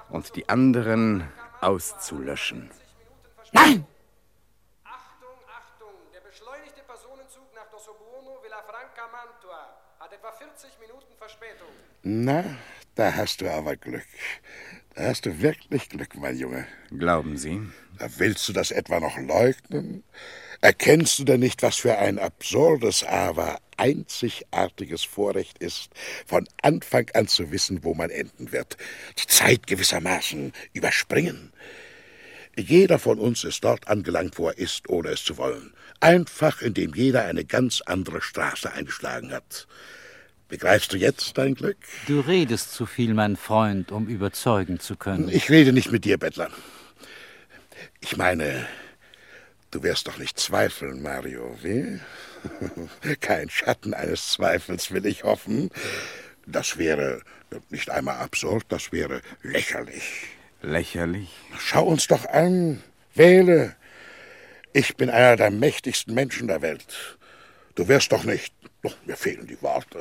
und 0.09 0.35
die 0.35 0.49
anderen 0.49 1.27
auszulöschen. 1.61 2.69
Nein! 3.51 3.85
Der 6.13 6.21
beschleunigte 6.21 6.81
Personenzug 6.83 7.53
nach 7.55 7.69
Dossobuono, 7.71 8.41
Villafranca, 8.97 9.07
Mantua 9.11 9.77
hat 9.99 10.11
etwa 10.11 10.31
40 10.31 10.79
Minuten 10.79 11.13
Verspätung. 11.17 11.67
na, 12.03 12.43
da 12.95 13.13
hast 13.15 13.41
du 13.41 13.51
aber 13.51 13.75
Glück. 13.75 14.07
Da 14.95 15.03
hast 15.05 15.25
du 15.25 15.41
wirklich 15.41 15.89
Glück, 15.89 16.15
mein 16.15 16.37
Junge. 16.37 16.65
Glauben 16.89 17.37
Sie? 17.37 17.61
Da 17.99 18.07
willst 18.17 18.47
du 18.49 18.53
das 18.53 18.71
etwa 18.71 18.99
noch 18.99 19.17
leugnen? 19.17 20.03
Erkennst 20.61 21.19
du 21.19 21.23
denn 21.23 21.41
nicht, 21.41 21.61
was 21.61 21.75
für 21.77 21.97
ein 21.97 22.17
absurdes, 22.17 23.03
aber 23.03 23.59
einzigartiges 23.77 25.03
Vorrecht 25.03 25.59
ist, 25.59 25.91
von 26.25 26.47
Anfang 26.63 27.07
an 27.13 27.27
zu 27.27 27.51
wissen, 27.51 27.83
wo 27.83 27.93
man 27.93 28.09
enden 28.09 28.51
wird, 28.51 28.77
die 29.19 29.27
Zeit 29.27 29.67
gewissermaßen 29.67 30.53
überspringen? 30.73 31.53
Jeder 32.57 32.97
von 32.97 33.19
uns 33.19 33.43
ist 33.43 33.63
dort 33.63 33.87
angelangt, 33.87 34.39
wo 34.39 34.47
er 34.47 34.57
ist, 34.57 34.89
ohne 34.89 35.09
es 35.09 35.23
zu 35.23 35.37
wollen. 35.37 35.73
Einfach, 35.99 36.61
indem 36.63 36.95
jeder 36.95 37.25
eine 37.25 37.45
ganz 37.45 37.81
andere 37.81 38.19
Straße 38.19 38.71
eingeschlagen 38.71 39.31
hat. 39.31 39.67
Begreifst 40.47 40.91
du 40.91 40.97
jetzt 40.97 41.37
dein 41.37 41.53
Glück? 41.53 41.77
Du 42.07 42.19
redest 42.19 42.73
zu 42.73 42.87
viel, 42.87 43.13
mein 43.13 43.35
Freund, 43.35 43.91
um 43.91 44.07
überzeugen 44.07 44.79
zu 44.79 44.95
können. 44.95 45.29
Ich 45.29 45.49
rede 45.49 45.71
nicht 45.71 45.91
mit 45.91 46.03
dir, 46.03 46.17
Bettler. 46.17 46.49
Ich 47.99 48.17
meine, 48.17 48.65
du 49.69 49.83
wirst 49.83 50.07
doch 50.07 50.17
nicht 50.17 50.39
zweifeln, 50.39 51.03
Mario, 51.03 51.55
wie? 51.61 51.99
Kein 53.19 53.51
Schatten 53.51 53.93
eines 53.93 54.31
Zweifels 54.31 54.91
will 54.91 55.05
ich 55.05 55.23
hoffen. 55.23 55.69
Das 56.47 56.79
wäre 56.79 57.21
nicht 57.69 57.91
einmal 57.91 58.17
absurd, 58.17 58.65
das 58.69 58.91
wäre 58.91 59.21
lächerlich. 59.43 60.36
Lächerlich? 60.61 61.29
Schau 61.59 61.85
uns 61.85 62.07
doch 62.07 62.25
an, 62.25 62.83
wähle. 63.13 63.75
Ich 64.73 64.95
bin 64.97 65.09
einer 65.09 65.35
der 65.35 65.51
mächtigsten 65.51 66.13
Menschen 66.13 66.47
der 66.47 66.61
Welt. 66.61 67.17
Du 67.75 67.87
wirst 67.87 68.11
doch 68.11 68.23
nicht, 68.23 68.53
doch, 68.87 68.95
mir 69.05 69.15
fehlen 69.15 69.47
die 69.47 69.61
Worte, 69.61 69.99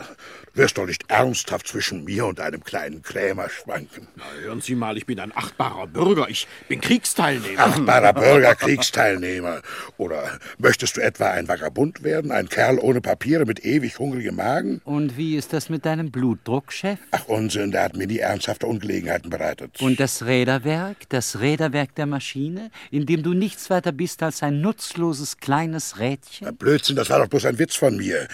du 0.55 0.61
wirst 0.61 0.79
doch 0.79 0.87
nicht 0.87 1.05
ernsthaft 1.09 1.69
zwischen 1.69 2.05
mir 2.05 2.27
und 2.27 2.41
einem 2.41 2.63
kleinen 2.63 3.03
Krämer 3.03 3.49
schwanken. 3.49 4.09
Na, 4.17 4.25
hören 4.41 4.61
Sie 4.61 4.75
mal, 4.75 4.97
ich 4.97 5.07
bin 5.07 5.21
ein 5.21 5.37
achtbarer 5.37 5.87
Bürger. 5.87 6.29
Ich 6.29 6.47
bin 6.69 6.81
Kriegsteilnehmer. 6.81 7.61
Achtbarer 7.61 8.13
Bürger, 8.15 8.55
Kriegsteilnehmer. 8.55 9.63
Oder 9.97 10.39
möchtest 10.59 10.97
du 10.97 11.01
etwa 11.01 11.31
ein 11.31 11.49
Vagabund 11.49 12.03
werden, 12.03 12.31
ein 12.31 12.49
Kerl 12.49 12.79
ohne 12.79 13.01
Papiere 13.01 13.45
mit 13.45 13.65
ewig 13.65 13.99
hungrigem 13.99 14.37
Magen? 14.37 14.81
Und 14.85 15.17
wie 15.17 15.37
ist 15.37 15.53
das 15.53 15.69
mit 15.69 15.85
deinem 15.85 16.11
Blutdruck, 16.11 16.73
Chef? 16.73 16.99
Ach, 17.11 17.27
Unsinn, 17.27 17.71
der 17.71 17.85
hat 17.85 17.97
mir 17.97 18.07
nie 18.07 18.19
ernsthafte 18.19 18.67
Ungelegenheiten 18.67 19.31
bereitet. 19.31 19.81
Und 19.81 19.99
das 20.01 20.25
Räderwerk, 20.25 21.09
das 21.09 21.41
Räderwerk 21.41 21.95
der 21.95 22.07
Maschine, 22.07 22.71
in 22.91 23.07
dem 23.07 23.23
du 23.23 23.35
nichts 23.35 23.71
weiter 23.71 23.93
bist 23.93 24.23
als 24.23 24.43
ein 24.43 24.61
nutzloses 24.61 25.39
kleines 25.39 25.99
Rädchen? 25.99 26.57
Blödsinn, 26.57 26.97
das 26.97 27.11
war 27.11 27.19
doch 27.19 27.29
bloß 27.29 27.47
ein 27.47 27.59
Witz 27.59 27.75
von 27.75 27.97
mir. 27.97 28.29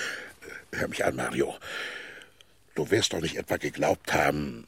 Hör 0.72 0.88
mich 0.88 1.04
an, 1.04 1.16
Mario. 1.16 1.54
Du 2.74 2.90
wirst 2.90 3.12
doch 3.12 3.20
nicht 3.20 3.36
etwa 3.36 3.58
geglaubt 3.58 4.12
haben, 4.14 4.66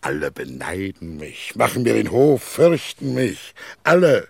alle 0.00 0.30
beneiden 0.30 1.16
mich, 1.16 1.54
machen 1.54 1.84
mir 1.84 1.94
den 1.94 2.10
Hof, 2.10 2.42
fürchten 2.42 3.14
mich. 3.14 3.54
Alle. 3.84 4.28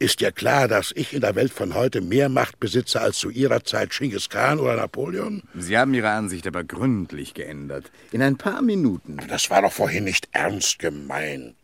Ist 0.00 0.20
ja 0.20 0.32
klar, 0.32 0.66
dass 0.66 0.92
ich 0.96 1.14
in 1.14 1.20
der 1.20 1.34
Welt 1.36 1.52
von 1.52 1.74
heute 1.74 2.00
mehr 2.00 2.28
Macht 2.28 2.58
besitze 2.58 3.00
als 3.00 3.18
zu 3.18 3.30
ihrer 3.30 3.64
Zeit 3.64 3.90
Genghis 3.90 4.28
Khan 4.28 4.58
oder 4.58 4.76
Napoleon? 4.76 5.42
Sie 5.54 5.78
haben 5.78 5.94
Ihre 5.94 6.10
Ansicht 6.10 6.46
aber 6.48 6.64
gründlich 6.64 7.32
geändert. 7.32 7.90
In 8.10 8.20
ein 8.20 8.36
paar 8.36 8.60
Minuten. 8.60 9.18
Das 9.28 9.50
war 9.50 9.62
doch 9.62 9.72
vorhin 9.72 10.04
nicht 10.04 10.28
ernst 10.32 10.80
gemeint. 10.80 11.54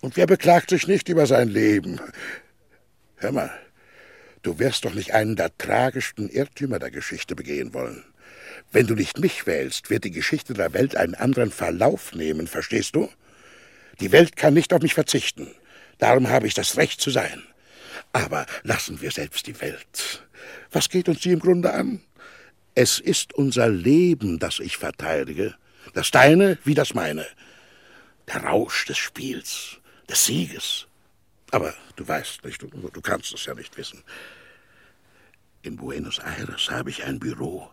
Und 0.00 0.16
wer 0.16 0.26
beklagt 0.26 0.70
sich 0.70 0.88
nicht 0.88 1.08
über 1.08 1.26
sein 1.26 1.48
Leben? 1.48 2.00
Hör 3.16 3.32
mal, 3.32 3.52
du 4.42 4.58
wirst 4.58 4.84
doch 4.84 4.94
nicht 4.94 5.12
einen 5.12 5.36
der 5.36 5.56
tragischsten 5.56 6.28
Irrtümer 6.28 6.78
der 6.78 6.90
Geschichte 6.90 7.34
begehen 7.34 7.74
wollen. 7.74 8.04
Wenn 8.72 8.86
du 8.86 8.94
nicht 8.94 9.18
mich 9.18 9.46
wählst, 9.46 9.90
wird 9.90 10.04
die 10.04 10.10
Geschichte 10.10 10.54
der 10.54 10.72
Welt 10.72 10.96
einen 10.96 11.14
anderen 11.14 11.50
Verlauf 11.50 12.14
nehmen, 12.14 12.46
verstehst 12.46 12.94
du? 12.94 13.10
Die 14.00 14.12
Welt 14.12 14.36
kann 14.36 14.54
nicht 14.54 14.72
auf 14.72 14.82
mich 14.82 14.94
verzichten. 14.94 15.50
Darum 15.98 16.28
habe 16.28 16.46
ich 16.46 16.54
das 16.54 16.76
Recht 16.76 17.00
zu 17.00 17.10
sein. 17.10 17.42
Aber 18.12 18.46
lassen 18.62 19.00
wir 19.00 19.10
selbst 19.10 19.46
die 19.46 19.60
Welt. 19.60 20.26
Was 20.72 20.88
geht 20.88 21.08
uns 21.08 21.20
die 21.20 21.32
im 21.32 21.40
Grunde 21.40 21.72
an? 21.72 22.00
Es 22.74 22.98
ist 22.98 23.34
unser 23.34 23.68
Leben, 23.68 24.38
das 24.38 24.58
ich 24.58 24.76
verteidige. 24.76 25.54
Das 25.92 26.10
deine 26.10 26.58
wie 26.64 26.74
das 26.74 26.94
meine. 26.94 27.26
Der 28.28 28.44
Rausch 28.44 28.86
des 28.86 28.98
Spiels, 28.98 29.78
des 30.08 30.24
Sieges. 30.24 30.86
Aber 31.50 31.74
du 31.96 32.06
weißt 32.06 32.44
nicht, 32.44 32.62
du, 32.62 32.68
du 32.68 33.00
kannst 33.00 33.32
es 33.34 33.44
ja 33.44 33.54
nicht 33.54 33.76
wissen. 33.76 34.02
In 35.62 35.76
Buenos 35.76 36.18
Aires 36.18 36.70
habe 36.70 36.90
ich 36.90 37.04
ein 37.04 37.18
Büro, 37.18 37.70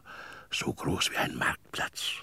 so 0.51 0.73
groß 0.73 1.11
wie 1.11 1.17
ein 1.17 1.35
Marktplatz. 1.35 2.21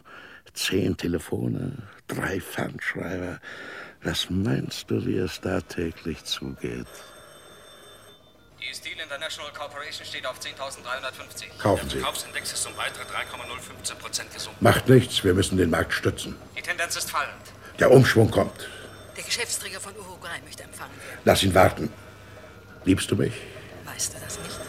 Zehn 0.53 0.97
Telefone, 0.97 1.89
drei 2.07 2.41
Fangschreiber. 2.41 3.41
Was 4.03 4.29
meinst 4.31 4.91
du, 4.91 5.05
wie 5.07 5.17
es 5.17 5.41
da 5.41 5.61
täglich 5.61 6.23
zugeht? 6.25 6.87
Die 8.61 8.75
Steel 8.75 8.99
International 9.01 9.53
Corporation 9.53 10.07
steht 10.07 10.27
auf 10.27 10.39
10.350. 10.39 11.59
Kaufen 11.59 11.89
Sie. 11.89 11.97
Der 11.97 12.01
Verkaufsindex 12.01 12.53
ist 12.53 12.67
um 12.67 12.77
weitere 12.77 13.05
3,015 13.05 13.99
Prozent 13.99 14.33
gesunken. 14.33 14.63
Macht 14.63 14.89
nichts, 14.89 15.25
wir 15.25 15.35
müssen 15.35 15.57
den 15.57 15.71
Markt 15.71 15.93
stützen. 15.93 16.37
Die 16.57 16.63
Tendenz 16.63 16.97
ist 16.97 17.11
fallend. 17.11 17.35
Der 17.79 17.91
Umschwung 17.91 18.31
kommt. 18.31 18.69
Der 19.17 19.25
Geschäftsträger 19.25 19.81
von 19.81 19.93
Uruguay 19.97 20.41
möchte 20.45 20.65
empfangen 20.65 20.93
werden. 20.97 21.21
Lass 21.25 21.43
ihn 21.43 21.55
warten. 21.55 21.93
Liebst 22.85 23.11
du 23.11 23.17
mich? 23.17 23.35
Weißt 23.85 24.15
du 24.15 24.19
das 24.25 24.39
nicht? 24.39 24.61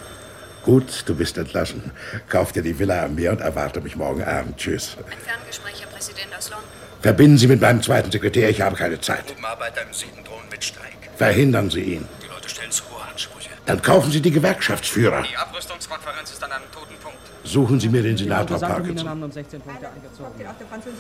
Gut, 0.64 1.04
du 1.06 1.16
bist 1.16 1.38
entlassen. 1.38 1.92
Kauf 2.28 2.52
dir 2.52 2.62
die 2.62 2.78
Villa 2.78 3.06
am 3.06 3.16
Meer 3.16 3.32
und 3.32 3.42
erwarte 3.42 3.82
mich 3.82 3.96
morgen 3.96 4.24
Abend. 4.24 4.58
Tschüss. 4.58 4.98
Ein 4.98 5.18
Ferngespräch, 5.20 5.82
Herr 5.82 5.88
Präsident 5.88 6.36
aus 6.36 6.50
London. 6.50 6.70
Verbinden 7.02 7.38
Sie 7.38 7.48
mit 7.48 7.62
meinem 7.62 7.84
zweiten 7.84 8.12
Sekretär, 8.12 8.50
ich 8.50 8.62
habe 8.62 8.76
keine 8.76 9.00
Zeit. 9.00 9.28
Gruppenarbeiter 9.28 9.84
im 9.84 9.94
Süden 9.94 10.24
drohen 10.24 10.50
mit 10.50 10.64
Streik. 10.64 10.98
Verhindern 11.18 11.70
Sie 11.70 11.82
ihn. 11.82 12.08
Die 12.24 12.28
Leute 12.28 12.50
stellen 12.50 12.72
zu 12.72 12.84
hohe 12.90 13.04
Ansprüche. 13.04 13.50
Dann 13.66 13.82
kaufen 13.82 14.12
Sie 14.12 14.22
die 14.22 14.32
Gewerkschaftsführer. 14.32 15.24
Die 15.30 15.38
Abrüstungskonferenz 15.38 16.32
ist 16.32 16.44
an 16.44 16.52
einem 16.52 16.72
toten 16.72 16.96
Punkt. 16.98 17.20
Suchen 17.46 17.80
Sie 17.80 17.90
mir 17.90 18.02
den 18.02 18.18
Senator 18.18 18.60
Parkinson. 18.60 19.08
haben 19.08 19.32
16 19.32 19.62
Punkte 19.62 19.88
eingezogen. 19.90 20.32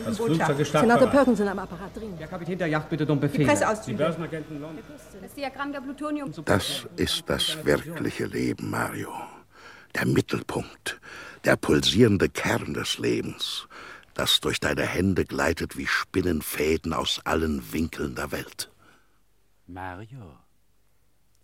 Das 0.05 0.17
Flugzeug 0.17 0.59
ist 0.59 0.71
Senator. 0.71 1.07
Perkinson 1.09 1.47
am 1.47 1.59
Apparat 1.59 1.95
drin. 1.95 2.17
Der 2.17 2.27
Kapitän 2.27 2.57
der 2.57 2.67
Yacht 2.67 2.89
bittet 2.89 3.09
um 3.09 3.19
Befehle. 3.19 3.45
Presseauszüge. 3.47 3.97
Die 3.97 4.03
Börsenagenten 4.03 4.61
London. 4.61 4.83
Das 5.21 5.33
Diagramm 5.33 5.71
der 5.71 5.81
Plutonium. 5.81 6.31
Das 6.45 6.85
ist 6.95 7.23
das 7.27 7.57
wirkliche 7.65 8.25
Leben, 8.25 8.69
Mario. 8.69 9.09
Der 9.95 10.05
Mittelpunkt, 10.05 10.99
der 11.45 11.55
pulsierende 11.55 12.29
Kern 12.29 12.73
des 12.73 12.97
Lebens, 12.99 13.67
das 14.13 14.39
durch 14.39 14.59
deine 14.59 14.83
Hände 14.83 15.25
gleitet 15.25 15.77
wie 15.77 15.87
Spinnenfäden 15.87 16.93
aus 16.93 17.21
allen 17.23 17.73
Winkeln 17.73 18.15
der 18.15 18.31
Welt. 18.31 18.71
Mario, 19.67 20.37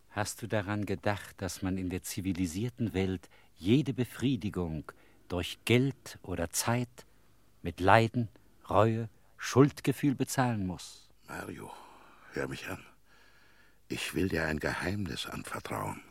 hast 0.09 0.41
du 0.41 0.47
daran 0.47 0.85
gedacht, 0.85 1.35
dass 1.41 1.61
man 1.61 1.77
in 1.77 1.89
der 1.89 2.03
zivilisierten 2.03 2.93
Welt 2.93 3.29
jede 3.61 3.93
Befriedigung 3.93 4.91
durch 5.27 5.59
Geld 5.65 6.19
oder 6.23 6.49
Zeit 6.49 7.05
mit 7.61 7.79
Leiden, 7.79 8.27
Reue, 8.69 9.09
Schuldgefühl 9.37 10.15
bezahlen 10.15 10.65
muss? 10.65 11.09
Mario, 11.27 11.71
hör 12.33 12.47
mich 12.47 12.67
an. 12.67 12.83
Ich 13.87 14.15
will 14.15 14.29
dir 14.29 14.45
ein 14.45 14.59
Geheimnis 14.59 15.25
anvertrauen, 15.25 16.01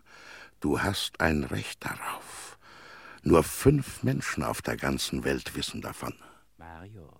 Du 0.61 0.83
hast 0.83 1.21
ein 1.21 1.45
Recht 1.45 1.83
darauf. 1.83 2.59
Nur 3.23 3.43
fünf 3.43 4.03
Menschen 4.03 4.43
auf 4.43 4.61
der 4.61 4.77
ganzen 4.77 5.25
Welt 5.25 5.57
wissen 5.57 5.81
davon. 5.81 6.15
Mario, 6.59 7.19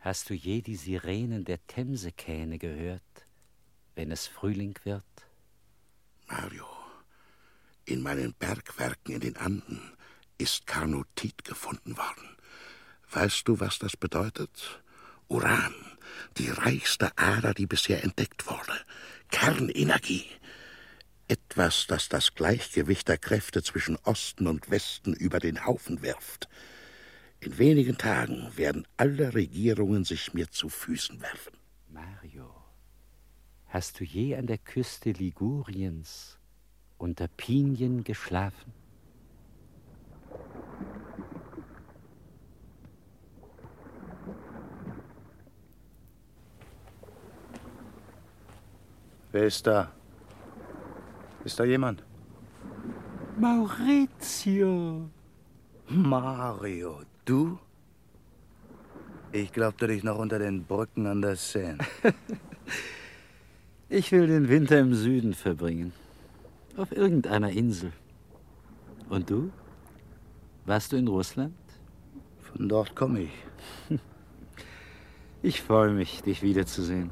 hast 0.00 0.30
du 0.30 0.34
je 0.34 0.60
die 0.60 0.74
Sirenen 0.74 1.44
der 1.44 1.64
Themsekähne 1.68 2.58
gehört, 2.58 3.26
wenn 3.94 4.10
es 4.10 4.26
Frühling 4.26 4.76
wird? 4.82 5.04
Mario, 6.26 6.66
in 7.90 8.02
meinen 8.02 8.34
Bergwerken 8.34 9.14
in 9.14 9.20
den 9.20 9.36
Anden 9.36 9.80
ist 10.38 10.66
Carnotit 10.66 11.44
gefunden 11.44 11.96
worden. 11.96 12.36
Weißt 13.10 13.46
du, 13.48 13.60
was 13.60 13.78
das 13.78 13.96
bedeutet? 13.96 14.82
Uran, 15.28 15.74
die 16.38 16.48
reichste 16.48 17.16
Ader, 17.18 17.54
die 17.54 17.66
bisher 17.66 18.02
entdeckt 18.04 18.46
wurde. 18.46 18.78
Kernenergie. 19.30 20.26
Etwas, 21.28 21.86
das 21.86 22.08
das 22.08 22.34
Gleichgewicht 22.34 23.08
der 23.08 23.18
Kräfte 23.18 23.62
zwischen 23.62 23.96
Osten 24.04 24.46
und 24.46 24.70
Westen 24.70 25.12
über 25.12 25.38
den 25.38 25.64
Haufen 25.64 26.02
wirft. 26.02 26.48
In 27.40 27.58
wenigen 27.58 27.98
Tagen 27.98 28.50
werden 28.56 28.86
alle 28.96 29.34
Regierungen 29.34 30.04
sich 30.04 30.34
mir 30.34 30.50
zu 30.50 30.68
Füßen 30.68 31.20
werfen. 31.20 31.56
Mario, 31.88 32.52
hast 33.68 34.00
du 34.00 34.04
je 34.04 34.36
an 34.36 34.46
der 34.46 34.58
Küste 34.58 35.12
Liguriens 35.12 36.39
unter 37.00 37.28
Pinien 37.28 38.04
geschlafen? 38.04 38.72
Wer 49.32 49.44
ist 49.46 49.66
da? 49.66 49.92
Ist 51.44 51.58
da 51.58 51.64
jemand? 51.64 52.02
Maurizio. 53.38 55.08
Mario, 55.88 57.00
du? 57.24 57.58
Ich 59.32 59.52
glaubte 59.52 59.86
dich 59.86 60.02
noch 60.02 60.18
unter 60.18 60.38
den 60.38 60.64
Brücken 60.64 61.06
an 61.06 61.22
der 61.22 61.36
Seine. 61.36 61.78
Ich 63.92 64.12
will 64.12 64.28
den 64.28 64.48
Winter 64.48 64.78
im 64.78 64.94
Süden 64.94 65.34
verbringen. 65.34 65.92
Auf 66.76 66.92
irgendeiner 66.92 67.50
Insel. 67.50 67.92
Und 69.08 69.28
du? 69.28 69.50
Warst 70.66 70.92
du 70.92 70.96
in 70.96 71.08
Russland? 71.08 71.54
Von 72.38 72.68
dort 72.68 72.94
komme 72.94 73.22
ich. 73.22 73.32
Ich 75.42 75.62
freue 75.62 75.90
mich, 75.92 76.20
dich 76.20 76.42
wiederzusehen. 76.42 77.10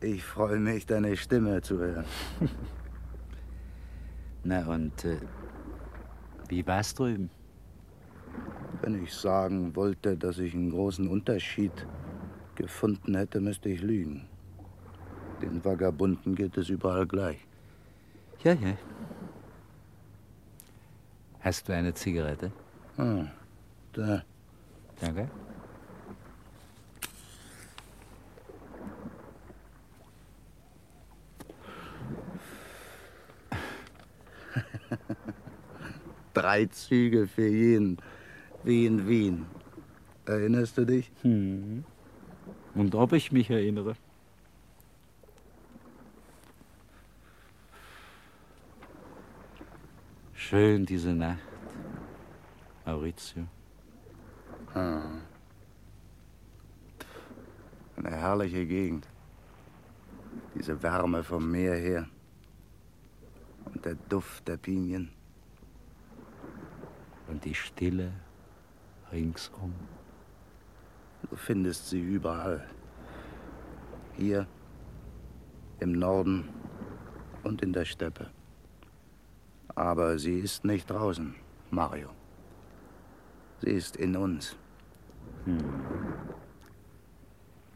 Ich 0.00 0.24
freue 0.24 0.58
mich, 0.58 0.86
deine 0.86 1.16
Stimme 1.18 1.60
zu 1.60 1.78
hören. 1.78 2.06
Na 4.44 4.66
und 4.66 5.04
äh, 5.04 5.18
wie 6.48 6.66
war's 6.66 6.94
drüben? 6.94 7.28
Wenn 8.80 9.02
ich 9.04 9.12
sagen 9.12 9.76
wollte, 9.76 10.16
dass 10.16 10.38
ich 10.38 10.54
einen 10.54 10.70
großen 10.70 11.08
Unterschied 11.08 11.72
gefunden 12.54 13.14
hätte, 13.14 13.40
müsste 13.40 13.68
ich 13.68 13.82
lügen. 13.82 14.26
Den 15.42 15.62
Vagabunden 15.62 16.34
geht 16.34 16.56
es 16.56 16.70
überall 16.70 17.06
gleich. 17.06 17.45
Ja, 18.44 18.52
ja. 18.52 18.76
Hast 21.40 21.68
du 21.68 21.72
eine 21.72 21.94
Zigarette? 21.94 22.52
Ah, 22.96 23.26
da. 23.92 24.22
Danke. 25.00 25.30
Drei 36.34 36.66
Züge 36.66 37.26
für 37.26 37.48
jeden, 37.48 37.98
wie 38.64 38.86
in 38.86 39.08
Wien. 39.08 39.46
Erinnerst 40.26 40.76
du 40.78 40.84
dich? 40.84 41.10
Hm. 41.22 41.84
Und 42.74 42.94
ob 42.94 43.12
ich 43.12 43.32
mich 43.32 43.50
erinnere? 43.50 43.96
Schön 50.48 50.86
diese 50.86 51.12
Nacht, 51.12 51.40
Maurizio. 52.84 53.48
Ah. 54.74 55.02
Eine 57.96 58.10
herrliche 58.10 58.64
Gegend. 58.64 59.08
Diese 60.54 60.80
Wärme 60.84 61.24
vom 61.24 61.50
Meer 61.50 61.74
her. 61.74 62.06
Und 63.64 63.84
der 63.84 63.96
Duft 64.08 64.46
der 64.46 64.56
Pinien. 64.56 65.10
Und 67.26 67.44
die 67.44 67.56
Stille 67.56 68.12
ringsum. 69.10 69.74
Du 71.28 71.34
findest 71.34 71.88
sie 71.88 72.00
überall. 72.00 72.70
Hier, 74.16 74.46
im 75.80 75.90
Norden 75.90 76.48
und 77.42 77.62
in 77.62 77.72
der 77.72 77.84
Steppe. 77.84 78.30
Aber 79.76 80.18
sie 80.18 80.40
ist 80.40 80.64
nicht 80.64 80.90
draußen, 80.90 81.34
Mario. 81.70 82.08
Sie 83.60 83.70
ist 83.70 83.96
in 83.96 84.16
uns. 84.16 84.56
Hm. 85.44 85.58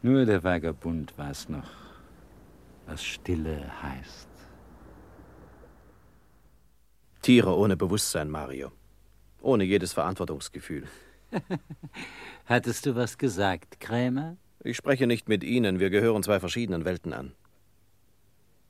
Nur 0.01 0.25
der 0.25 0.43
Vagabund 0.43 1.15
weiß 1.15 1.49
noch, 1.49 1.69
was 2.87 3.03
Stille 3.03 3.71
heißt. 3.83 4.29
Tiere 7.21 7.55
ohne 7.55 7.77
Bewusstsein, 7.77 8.31
Mario. 8.31 8.71
Ohne 9.41 9.63
jedes 9.63 9.93
Verantwortungsgefühl. 9.93 10.87
Hattest 12.45 12.87
du 12.87 12.95
was 12.95 13.19
gesagt, 13.19 13.79
Krämer? 13.79 14.37
Ich 14.63 14.75
spreche 14.75 15.05
nicht 15.05 15.29
mit 15.29 15.43
Ihnen, 15.43 15.79
wir 15.79 15.91
gehören 15.91 16.23
zwei 16.23 16.39
verschiedenen 16.39 16.83
Welten 16.83 17.13
an. 17.13 17.33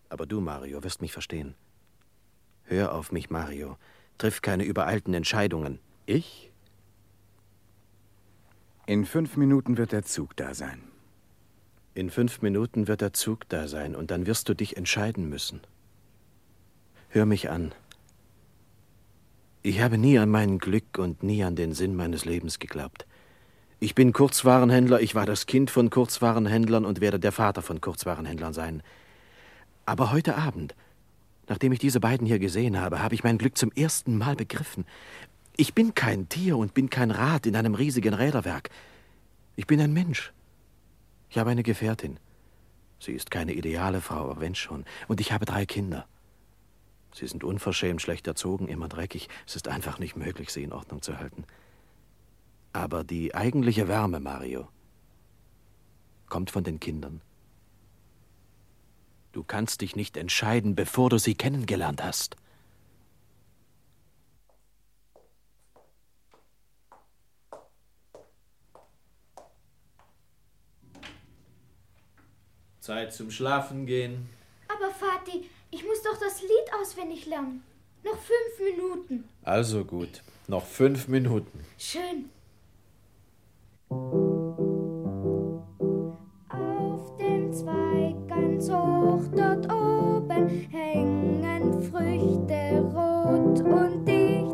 Aber 0.09 0.25
du, 0.25 0.41
Mario, 0.41 0.83
wirst 0.83 1.01
mich 1.01 1.13
verstehen. 1.13 1.55
Hör 2.71 2.93
auf 2.93 3.11
mich, 3.11 3.29
Mario. 3.29 3.75
Triff 4.17 4.41
keine 4.41 4.63
übereilten 4.63 5.13
Entscheidungen. 5.13 5.79
Ich? 6.05 6.53
In 8.85 9.05
fünf 9.05 9.35
Minuten 9.35 9.75
wird 9.75 9.91
der 9.91 10.03
Zug 10.03 10.37
da 10.37 10.53
sein. 10.53 10.81
In 11.95 12.09
fünf 12.09 12.41
Minuten 12.41 12.87
wird 12.87 13.01
der 13.01 13.11
Zug 13.11 13.49
da 13.49 13.67
sein 13.67 13.93
und 13.93 14.09
dann 14.09 14.25
wirst 14.25 14.47
du 14.47 14.53
dich 14.53 14.77
entscheiden 14.77 15.27
müssen. 15.27 15.59
Hör 17.09 17.25
mich 17.25 17.49
an. 17.49 17.73
Ich 19.63 19.81
habe 19.81 19.97
nie 19.97 20.17
an 20.17 20.29
mein 20.29 20.57
Glück 20.57 20.97
und 20.97 21.23
nie 21.23 21.43
an 21.43 21.57
den 21.57 21.73
Sinn 21.73 21.97
meines 21.97 22.23
Lebens 22.23 22.57
geglaubt. 22.57 23.05
Ich 23.81 23.95
bin 23.95 24.13
Kurzwarenhändler, 24.13 25.01
ich 25.01 25.13
war 25.13 25.25
das 25.25 25.45
Kind 25.45 25.71
von 25.71 25.89
Kurzwarenhändlern 25.89 26.85
und 26.85 27.01
werde 27.01 27.19
der 27.19 27.33
Vater 27.33 27.63
von 27.63 27.81
Kurzwarenhändlern 27.81 28.53
sein. 28.53 28.81
Aber 29.85 30.13
heute 30.13 30.37
Abend, 30.37 30.73
nachdem 31.51 31.73
ich 31.73 31.79
diese 31.79 31.99
beiden 31.99 32.25
hier 32.25 32.39
gesehen 32.39 32.79
habe, 32.79 33.03
habe 33.03 33.13
ich 33.13 33.25
mein 33.25 33.37
Glück 33.37 33.57
zum 33.57 33.73
ersten 33.73 34.17
Mal 34.17 34.37
begriffen. 34.37 34.85
Ich 35.57 35.73
bin 35.73 35.93
kein 35.93 36.29
Tier 36.29 36.55
und 36.55 36.73
bin 36.73 36.89
kein 36.89 37.11
Rad 37.11 37.45
in 37.45 37.57
einem 37.57 37.75
riesigen 37.75 38.13
Räderwerk. 38.13 38.69
Ich 39.57 39.67
bin 39.67 39.81
ein 39.81 39.91
Mensch. 39.91 40.31
Ich 41.29 41.37
habe 41.37 41.49
eine 41.49 41.61
Gefährtin. 41.61 42.21
Sie 42.99 43.11
ist 43.11 43.31
keine 43.31 43.51
ideale 43.51 43.99
Frau, 43.99 44.31
aber 44.31 44.39
wenn 44.39 44.55
schon. 44.55 44.85
Und 45.09 45.19
ich 45.19 45.33
habe 45.33 45.43
drei 45.43 45.65
Kinder. 45.65 46.07
Sie 47.13 47.27
sind 47.27 47.43
unverschämt 47.43 48.01
schlecht 48.01 48.27
erzogen, 48.27 48.69
immer 48.69 48.87
dreckig. 48.87 49.27
Es 49.45 49.57
ist 49.57 49.67
einfach 49.67 49.99
nicht 49.99 50.15
möglich, 50.15 50.51
sie 50.51 50.63
in 50.63 50.71
Ordnung 50.71 51.01
zu 51.01 51.17
halten. 51.17 51.43
Aber 52.71 53.03
die 53.03 53.35
eigentliche 53.35 53.89
Wärme, 53.89 54.21
Mario, 54.21 54.69
kommt 56.29 56.49
von 56.49 56.63
den 56.63 56.79
Kindern. 56.79 57.19
Du 59.31 59.43
kannst 59.43 59.81
dich 59.81 59.95
nicht 59.95 60.17
entscheiden, 60.17 60.75
bevor 60.75 61.09
du 61.09 61.17
sie 61.17 61.35
kennengelernt 61.35 62.03
hast. 62.03 62.35
Zeit 72.81 73.13
zum 73.13 73.31
Schlafen 73.31 73.85
gehen. 73.85 74.27
Aber 74.67 74.91
Vati, 74.93 75.49
ich 75.69 75.85
muss 75.85 76.01
doch 76.01 76.19
das 76.19 76.41
Lied 76.41 76.73
auswendig 76.81 77.25
lernen. 77.27 77.63
Noch 78.03 78.17
fünf 78.17 78.75
Minuten. 78.75 79.23
Also 79.43 79.85
gut, 79.85 80.23
noch 80.47 80.65
fünf 80.65 81.07
Minuten. 81.07 81.63
Schön. 81.77 82.29
Hoch 88.69 89.23
dort 89.35 89.71
oben 89.71 90.47
hängen 90.69 91.81
Früchte 91.81 92.81
rot 92.93 93.59
und 93.61 94.05
dicht. 94.05 94.51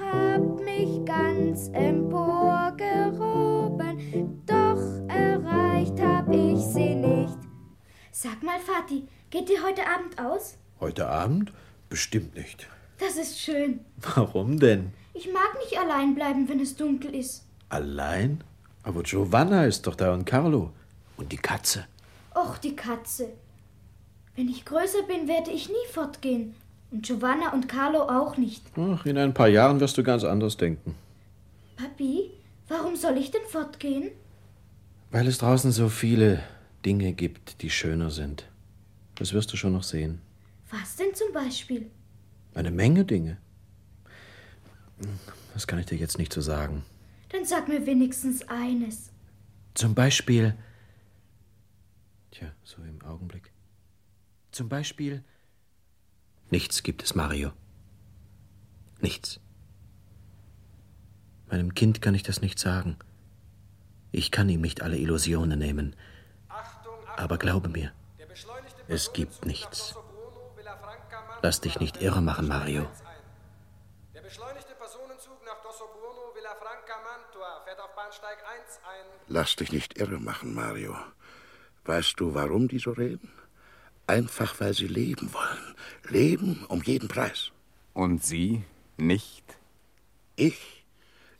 Hab 0.00 0.40
mich 0.64 1.04
ganz 1.04 1.68
emporgehoben, 1.72 4.42
doch 4.46 4.80
erreicht 5.08 6.00
hab 6.00 6.28
ich 6.30 6.60
sie 6.60 6.94
nicht. 6.94 7.36
Sag 8.10 8.42
mal, 8.42 8.58
Vati, 8.60 9.06
geht 9.30 9.50
ihr 9.50 9.62
heute 9.62 9.82
Abend 9.86 10.18
aus? 10.18 10.56
Heute 10.80 11.06
Abend? 11.08 11.52
Bestimmt 11.88 12.34
nicht. 12.34 12.66
Das 12.98 13.16
ist 13.16 13.38
schön. 13.38 13.80
Warum 13.98 14.58
denn? 14.58 14.92
Ich 15.14 15.30
mag 15.32 15.54
nicht 15.58 15.78
allein 15.78 16.14
bleiben, 16.14 16.48
wenn 16.48 16.60
es 16.60 16.76
dunkel 16.76 17.14
ist. 17.14 17.46
Allein? 17.68 18.42
Aber 18.82 19.02
Giovanna 19.02 19.66
ist 19.66 19.86
doch 19.86 19.94
da 19.94 20.14
und 20.14 20.24
Carlo. 20.24 20.70
Und 21.16 21.32
die 21.32 21.36
Katze. 21.36 21.86
Och, 22.34 22.56
die 22.58 22.74
Katze. 22.74 23.28
Wenn 24.34 24.48
ich 24.48 24.64
größer 24.64 25.02
bin, 25.06 25.28
werde 25.28 25.50
ich 25.50 25.68
nie 25.68 25.92
fortgehen. 25.92 26.54
Und 26.90 27.06
Giovanna 27.06 27.52
und 27.52 27.68
Carlo 27.68 28.02
auch 28.02 28.36
nicht. 28.36 28.62
Ach, 28.76 29.04
in 29.06 29.18
ein 29.18 29.34
paar 29.34 29.48
Jahren 29.48 29.80
wirst 29.80 29.96
du 29.98 30.02
ganz 30.02 30.24
anders 30.24 30.56
denken. 30.56 30.94
Papi, 31.76 32.30
warum 32.68 32.96
soll 32.96 33.16
ich 33.16 33.30
denn 33.30 33.44
fortgehen? 33.48 34.10
Weil 35.10 35.26
es 35.26 35.38
draußen 35.38 35.72
so 35.72 35.88
viele 35.88 36.42
Dinge 36.84 37.12
gibt, 37.12 37.62
die 37.62 37.70
schöner 37.70 38.10
sind. 38.10 38.48
Das 39.14 39.32
wirst 39.32 39.52
du 39.52 39.56
schon 39.56 39.72
noch 39.72 39.82
sehen. 39.82 40.20
Was 40.70 40.96
denn 40.96 41.14
zum 41.14 41.32
Beispiel? 41.32 41.90
Eine 42.54 42.70
Menge 42.70 43.04
Dinge. 43.04 43.38
Das 45.52 45.66
kann 45.66 45.78
ich 45.78 45.86
dir 45.86 45.98
jetzt 45.98 46.18
nicht 46.18 46.32
so 46.32 46.40
sagen. 46.40 46.82
Dann 47.30 47.44
sag 47.44 47.68
mir 47.68 47.86
wenigstens 47.86 48.46
eines. 48.48 49.10
Zum 49.74 49.94
Beispiel. 49.94 50.54
Tja, 52.30 52.52
so 52.64 52.82
im 52.82 53.02
Augenblick. 53.02 53.51
Zum 54.52 54.68
Beispiel. 54.68 55.24
Nichts 56.50 56.82
gibt 56.82 57.02
es, 57.02 57.14
Mario. 57.14 57.52
Nichts. 59.00 59.40
Meinem 61.50 61.74
Kind 61.74 62.02
kann 62.02 62.14
ich 62.14 62.22
das 62.22 62.42
nicht 62.42 62.58
sagen. 62.58 62.96
Ich 64.10 64.30
kann 64.30 64.50
ihm 64.50 64.60
nicht 64.60 64.82
alle 64.82 64.98
Illusionen 64.98 65.58
nehmen. 65.58 65.96
Aber 67.16 67.38
glaube 67.38 67.70
mir, 67.70 67.92
es 68.88 69.12
gibt 69.14 69.46
nichts. 69.46 69.94
Lass 71.40 71.60
dich 71.60 71.80
nicht 71.80 72.00
irre 72.02 72.20
machen, 72.20 72.46
Mario. 72.46 72.86
Der 74.14 74.20
beschleunigte 74.20 74.74
Personenzug 74.74 75.44
nach 75.46 75.62
Dossoburno 75.62 76.32
Villafranca 76.34 76.94
Mantua 77.02 77.64
fährt 77.64 77.80
auf 77.80 77.94
Bahnsteig 77.96 78.38
1 78.60 78.80
ein. 78.84 79.06
Lass 79.28 79.56
dich 79.56 79.72
nicht 79.72 79.98
irre 79.98 80.20
machen, 80.20 80.54
Mario. 80.54 80.94
Weißt 81.84 82.20
du, 82.20 82.34
warum 82.34 82.68
die 82.68 82.78
so 82.78 82.92
reden? 82.92 83.32
Einfach, 84.06 84.60
weil 84.60 84.74
sie 84.74 84.86
leben 84.86 85.32
wollen. 85.32 85.74
Leben 86.08 86.64
um 86.68 86.82
jeden 86.82 87.08
Preis. 87.08 87.52
Und 87.94 88.24
Sie 88.24 88.62
nicht? 88.96 89.44
Ich? 90.36 90.84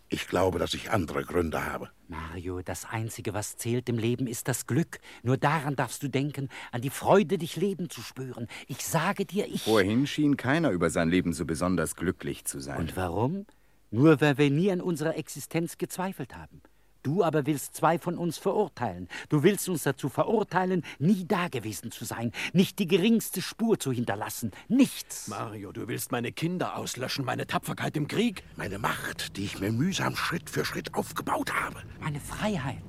Ich 0.08 0.28
glaube, 0.28 0.58
dass 0.58 0.74
ich 0.74 0.90
andere 0.90 1.24
Gründe 1.24 1.64
habe. 1.64 1.90
Mario, 2.08 2.60
das 2.60 2.84
Einzige, 2.84 3.32
was 3.32 3.56
zählt 3.56 3.88
im 3.88 3.96
Leben, 3.96 4.26
ist 4.26 4.46
das 4.46 4.66
Glück. 4.66 5.00
Nur 5.22 5.38
daran 5.38 5.74
darfst 5.76 6.02
du 6.02 6.08
denken, 6.08 6.50
an 6.70 6.82
die 6.82 6.90
Freude, 6.90 7.38
dich 7.38 7.56
leben 7.56 7.88
zu 7.88 8.02
spüren. 8.02 8.46
Ich 8.68 8.84
sage 8.84 9.24
dir, 9.24 9.46
ich. 9.46 9.62
Vorhin 9.62 10.06
schien 10.06 10.36
keiner 10.36 10.70
über 10.70 10.90
sein 10.90 11.08
Leben 11.08 11.32
so 11.32 11.46
besonders 11.46 11.96
glücklich 11.96 12.44
zu 12.44 12.60
sein. 12.60 12.78
Und 12.78 12.96
warum? 12.96 13.46
Nur 13.90 14.20
weil 14.20 14.36
wir 14.36 14.50
nie 14.50 14.70
an 14.70 14.82
unserer 14.82 15.16
Existenz 15.16 15.78
gezweifelt 15.78 16.36
haben. 16.36 16.60
Du 17.03 17.24
aber 17.24 17.46
willst 17.46 17.74
zwei 17.74 17.98
von 17.98 18.16
uns 18.16 18.38
verurteilen. 18.38 19.09
Du 19.28 19.42
willst 19.42 19.68
uns 19.68 19.82
dazu 19.82 20.09
verurteilen, 20.09 20.84
nie 21.00 21.24
dagewesen 21.26 21.90
zu 21.90 22.05
sein, 22.05 22.30
nicht 22.53 22.78
die 22.78 22.86
geringste 22.86 23.42
Spur 23.42 23.78
zu 23.78 23.90
hinterlassen. 23.90 24.53
Nichts. 24.68 25.26
Mario, 25.26 25.72
du 25.72 25.88
willst 25.88 26.12
meine 26.12 26.30
Kinder 26.30 26.76
auslöschen, 26.76 27.24
meine 27.24 27.46
Tapferkeit 27.46 27.96
im 27.96 28.07
Krieg? 28.07 28.44
Meine 28.57 28.78
Macht, 28.78 29.36
die 29.36 29.44
ich 29.44 29.59
mir 29.59 29.72
mühsam 29.72 30.14
Schritt 30.14 30.48
für 30.48 30.64
Schritt 30.64 30.94
aufgebaut 30.94 31.53
habe. 31.53 31.82
Meine 32.00 32.20
Freiheit. 32.20 32.82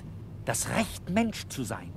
Das 0.45 0.70
Recht, 0.70 1.09
Mensch 1.09 1.47
zu 1.47 1.64
sein. 1.64 1.91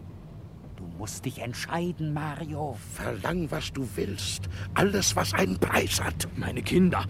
Du 0.77 0.85
musst 0.99 1.25
dich 1.25 1.41
entscheiden, 1.41 2.15
Mario. 2.15 2.79
Verlang, 2.95 3.51
was 3.51 3.73
du 3.73 3.87
willst. 3.97 4.49
Alles, 4.75 5.17
was 5.17 5.35
einen 5.35 5.59
Preis 5.59 6.03
hat. 6.03 6.29
Meine 6.37 6.63
Kinder. 6.63 7.07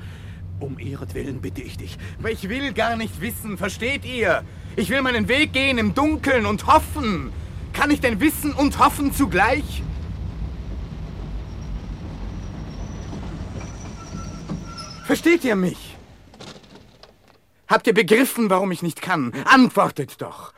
Um 0.59 0.79
ihretwillen 0.79 1.41
bitte 1.41 1.61
ich 1.61 1.77
dich. 1.77 1.99
Ich 2.29 2.49
will 2.49 2.73
gar 2.73 2.97
nicht 2.97 3.21
wissen, 3.21 3.59
versteht 3.59 4.05
ihr? 4.05 4.45
Ich 4.77 4.89
will 4.91 5.03
meinen 5.03 5.29
Weg 5.29 5.53
gehen 5.53 5.79
im 5.79 5.95
Dunkeln 5.95 6.47
und 6.47 6.67
hoffen. 6.67 7.33
Kann 7.73 7.91
ich 7.91 8.01
denn 8.01 8.21
wissen 8.21 8.53
und 8.55 8.79
hoffen 8.79 9.13
zugleich? 9.13 9.83
Versteht 15.05 15.45
ihr 15.45 15.57
mich? 15.57 15.97
Habt 17.69 17.87
ihr 17.87 17.95
begriffen, 17.95 18.49
warum 18.49 18.73
ich 18.73 18.83
nicht 18.83 19.03
kann? 19.03 19.33
Antwortet 19.45 20.21
doch. 20.23 20.53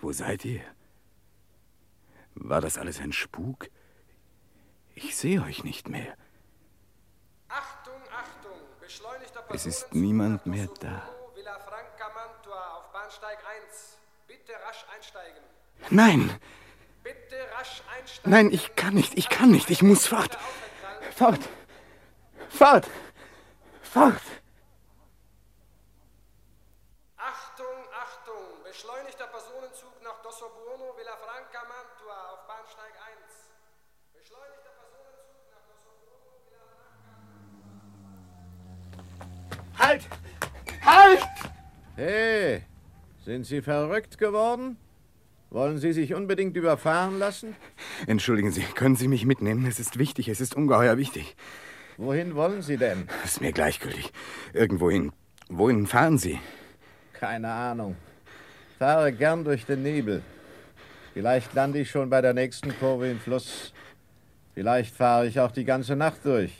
Wo 0.00 0.12
seid 0.12 0.44
ihr? 0.44 0.62
War 2.34 2.60
das 2.60 2.78
alles 2.78 3.00
ein 3.00 3.12
Spuk? 3.12 3.68
Ich 5.02 5.16
sehe 5.16 5.42
euch 5.42 5.64
nicht 5.64 5.88
mehr. 5.88 6.14
Achtung, 7.48 8.00
Achtung! 8.12 8.58
Beschleunigter 8.80 9.44
Es 9.50 9.66
ist 9.66 9.94
niemand 9.94 10.46
mehr 10.46 10.68
da. 10.80 11.02
Villafranca 11.34 12.08
Mantua 12.14 12.76
auf 12.76 12.92
Bahnsteig 12.92 13.38
1. 13.64 13.98
Bitte 14.26 14.52
rasch 14.66 14.84
einsteigen. 14.94 15.42
Nein, 15.90 16.38
Bitte 17.02 17.36
rasch 17.56 17.82
einsteigen. 17.96 18.30
nein, 18.30 18.50
ich 18.52 18.76
kann 18.76 18.94
nicht, 18.94 19.16
ich 19.16 19.28
kann 19.30 19.50
nicht, 19.50 19.70
ich 19.70 19.82
muss 19.82 20.06
fort. 20.06 20.36
Fort, 21.16 21.40
fort, 22.50 22.86
fort. 23.82 24.22
Achtung, 27.16 27.66
Achtung! 27.94 28.62
Beschleunigter 28.64 29.26
Personenzug 29.28 30.02
nach 30.02 30.20
Dossoburno 30.22 30.92
Villafranca 30.96 31.64
Mantua 31.64 32.32
auf 32.32 32.46
Bahnsteig 32.46 32.94
1. 32.94 33.50
Beschleunigter 34.12 34.59
Halt! 39.80 40.06
Halt! 40.84 41.20
Hey, 41.96 42.62
sind 43.24 43.46
Sie 43.46 43.62
verrückt 43.62 44.18
geworden? 44.18 44.76
Wollen 45.48 45.78
Sie 45.78 45.92
sich 45.92 46.14
unbedingt 46.14 46.54
überfahren 46.56 47.18
lassen? 47.18 47.56
Entschuldigen 48.06 48.52
Sie, 48.52 48.60
können 48.60 48.94
Sie 48.94 49.08
mich 49.08 49.24
mitnehmen? 49.24 49.66
Es 49.66 49.80
ist 49.80 49.98
wichtig, 49.98 50.28
es 50.28 50.40
ist 50.40 50.54
ungeheuer 50.54 50.98
wichtig. 50.98 51.34
Wohin 51.96 52.34
wollen 52.34 52.62
Sie 52.62 52.76
denn? 52.76 53.08
Ist 53.24 53.40
mir 53.40 53.52
gleichgültig. 53.52 54.12
Irgendwohin. 54.52 55.12
Wohin 55.48 55.86
fahren 55.86 56.18
Sie? 56.18 56.38
Keine 57.14 57.50
Ahnung. 57.50 57.96
Fahre 58.78 59.12
gern 59.12 59.44
durch 59.44 59.64
den 59.66 59.82
Nebel. 59.82 60.22
Vielleicht 61.14 61.54
lande 61.54 61.80
ich 61.80 61.90
schon 61.90 62.10
bei 62.10 62.20
der 62.20 62.34
nächsten 62.34 62.78
Kurve 62.78 63.08
im 63.10 63.18
Fluss. 63.18 63.72
Vielleicht 64.54 64.94
fahre 64.94 65.26
ich 65.26 65.40
auch 65.40 65.50
die 65.50 65.64
ganze 65.64 65.96
Nacht 65.96 66.24
durch. 66.24 66.52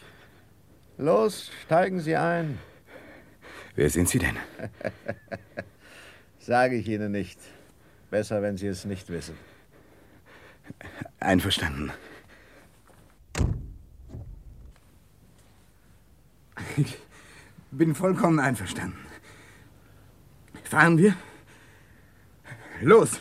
Los, 0.99 1.51
steigen 1.65 2.01
Sie 2.01 2.17
ein. 2.17 2.59
Wer 3.77 3.91
sind 3.91 4.09
Sie 4.09 4.19
denn? 4.19 4.37
Sage 6.39 6.77
ich 6.77 6.89
Ihnen 6.89 7.13
nicht. 7.13 7.39
Besser, 8.11 8.43
wenn 8.43 8.57
Sie 8.57 8.67
es 8.67 8.85
nicht 8.85 9.09
wissen. 9.09 9.37
Einverstanden. 11.21 11.93
Ich 16.77 16.99
bin 17.71 17.95
vollkommen 17.95 18.41
einverstanden. 18.41 18.99
Fahren 20.65 20.99
wir? 20.99 21.17
Los! 22.81 23.21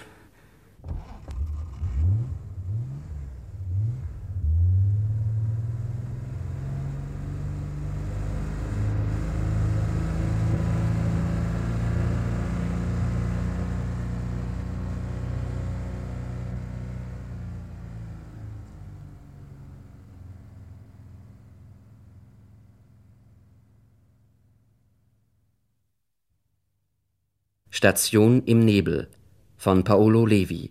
Station 27.79 28.43
im 28.43 28.59
Nebel 28.65 29.07
von 29.55 29.85
Paolo 29.85 30.25
Levi. 30.25 30.69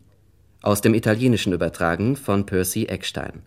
Aus 0.61 0.83
dem 0.83 0.93
Italienischen 0.93 1.55
übertragen 1.55 2.17
von 2.17 2.45
Percy 2.45 2.85
Eckstein. 2.85 3.45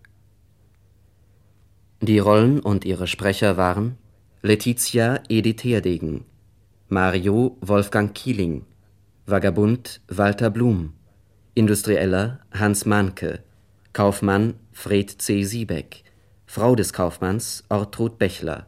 Die 2.00 2.18
Rollen 2.18 2.58
und 2.58 2.84
ihre 2.84 3.06
Sprecher 3.06 3.56
waren 3.56 3.98
Letizia 4.42 5.22
Edith 5.28 5.62
Herdegen, 5.62 6.24
Mario 6.88 7.56
Wolfgang 7.60 8.12
Kieling, 8.12 8.64
Vagabund 9.26 10.00
Walter 10.08 10.50
Blum, 10.50 10.94
Industrieller 11.54 12.40
Hans 12.52 12.84
Mahnke, 12.84 13.44
Kaufmann 13.92 14.54
Fred 14.72 15.08
C. 15.22 15.44
Siebeck, 15.44 16.02
Frau 16.46 16.74
des 16.74 16.92
Kaufmanns 16.92 17.62
Ortrud 17.68 18.18
Bechler, 18.18 18.66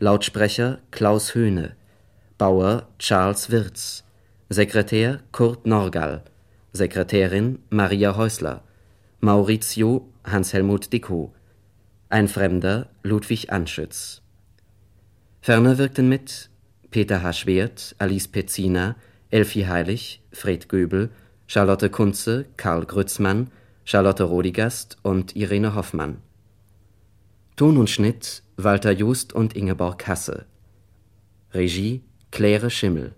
Lautsprecher 0.00 0.80
Klaus 0.90 1.34
Höhne, 1.34 1.76
Bauer 2.36 2.88
Charles 2.98 3.50
Wirz, 3.50 4.04
Sekretär 4.50 5.20
Kurt 5.32 5.66
Norgall, 5.66 6.22
Sekretärin 6.74 7.60
Maria 7.70 8.14
Häusler, 8.14 8.62
Maurizio 9.20 10.12
Hans-Helmut 10.22 10.92
Dickow, 10.92 11.30
Ein 12.10 12.28
Fremder 12.28 12.90
Ludwig 13.02 13.50
Anschütz. 13.50 14.20
Ferner 15.40 15.78
wirkten 15.78 16.10
mit 16.10 16.50
Peter 16.90 17.22
H. 17.22 17.32
Schwert, 17.32 17.96
Alice 17.98 18.28
Pezzina, 18.28 18.96
Elfi 19.30 19.62
Heilig, 19.62 20.20
Fred 20.30 20.68
Göbel, 20.68 21.08
Charlotte 21.46 21.88
Kunze, 21.88 22.44
Karl 22.58 22.84
Grützmann, 22.84 23.50
Charlotte 23.84 24.24
Rodigast 24.24 24.98
und 25.02 25.34
Irene 25.34 25.74
Hoffmann. 25.74 26.18
Ton 27.56 27.78
und 27.78 27.88
Schnitt 27.88 28.42
Walter 28.58 28.92
Just 28.92 29.32
und 29.32 29.56
Ingeborg 29.56 30.06
Hasse. 30.06 30.44
Regie 31.54 32.02
Claire 32.30 32.68
Schimmel 32.68 33.14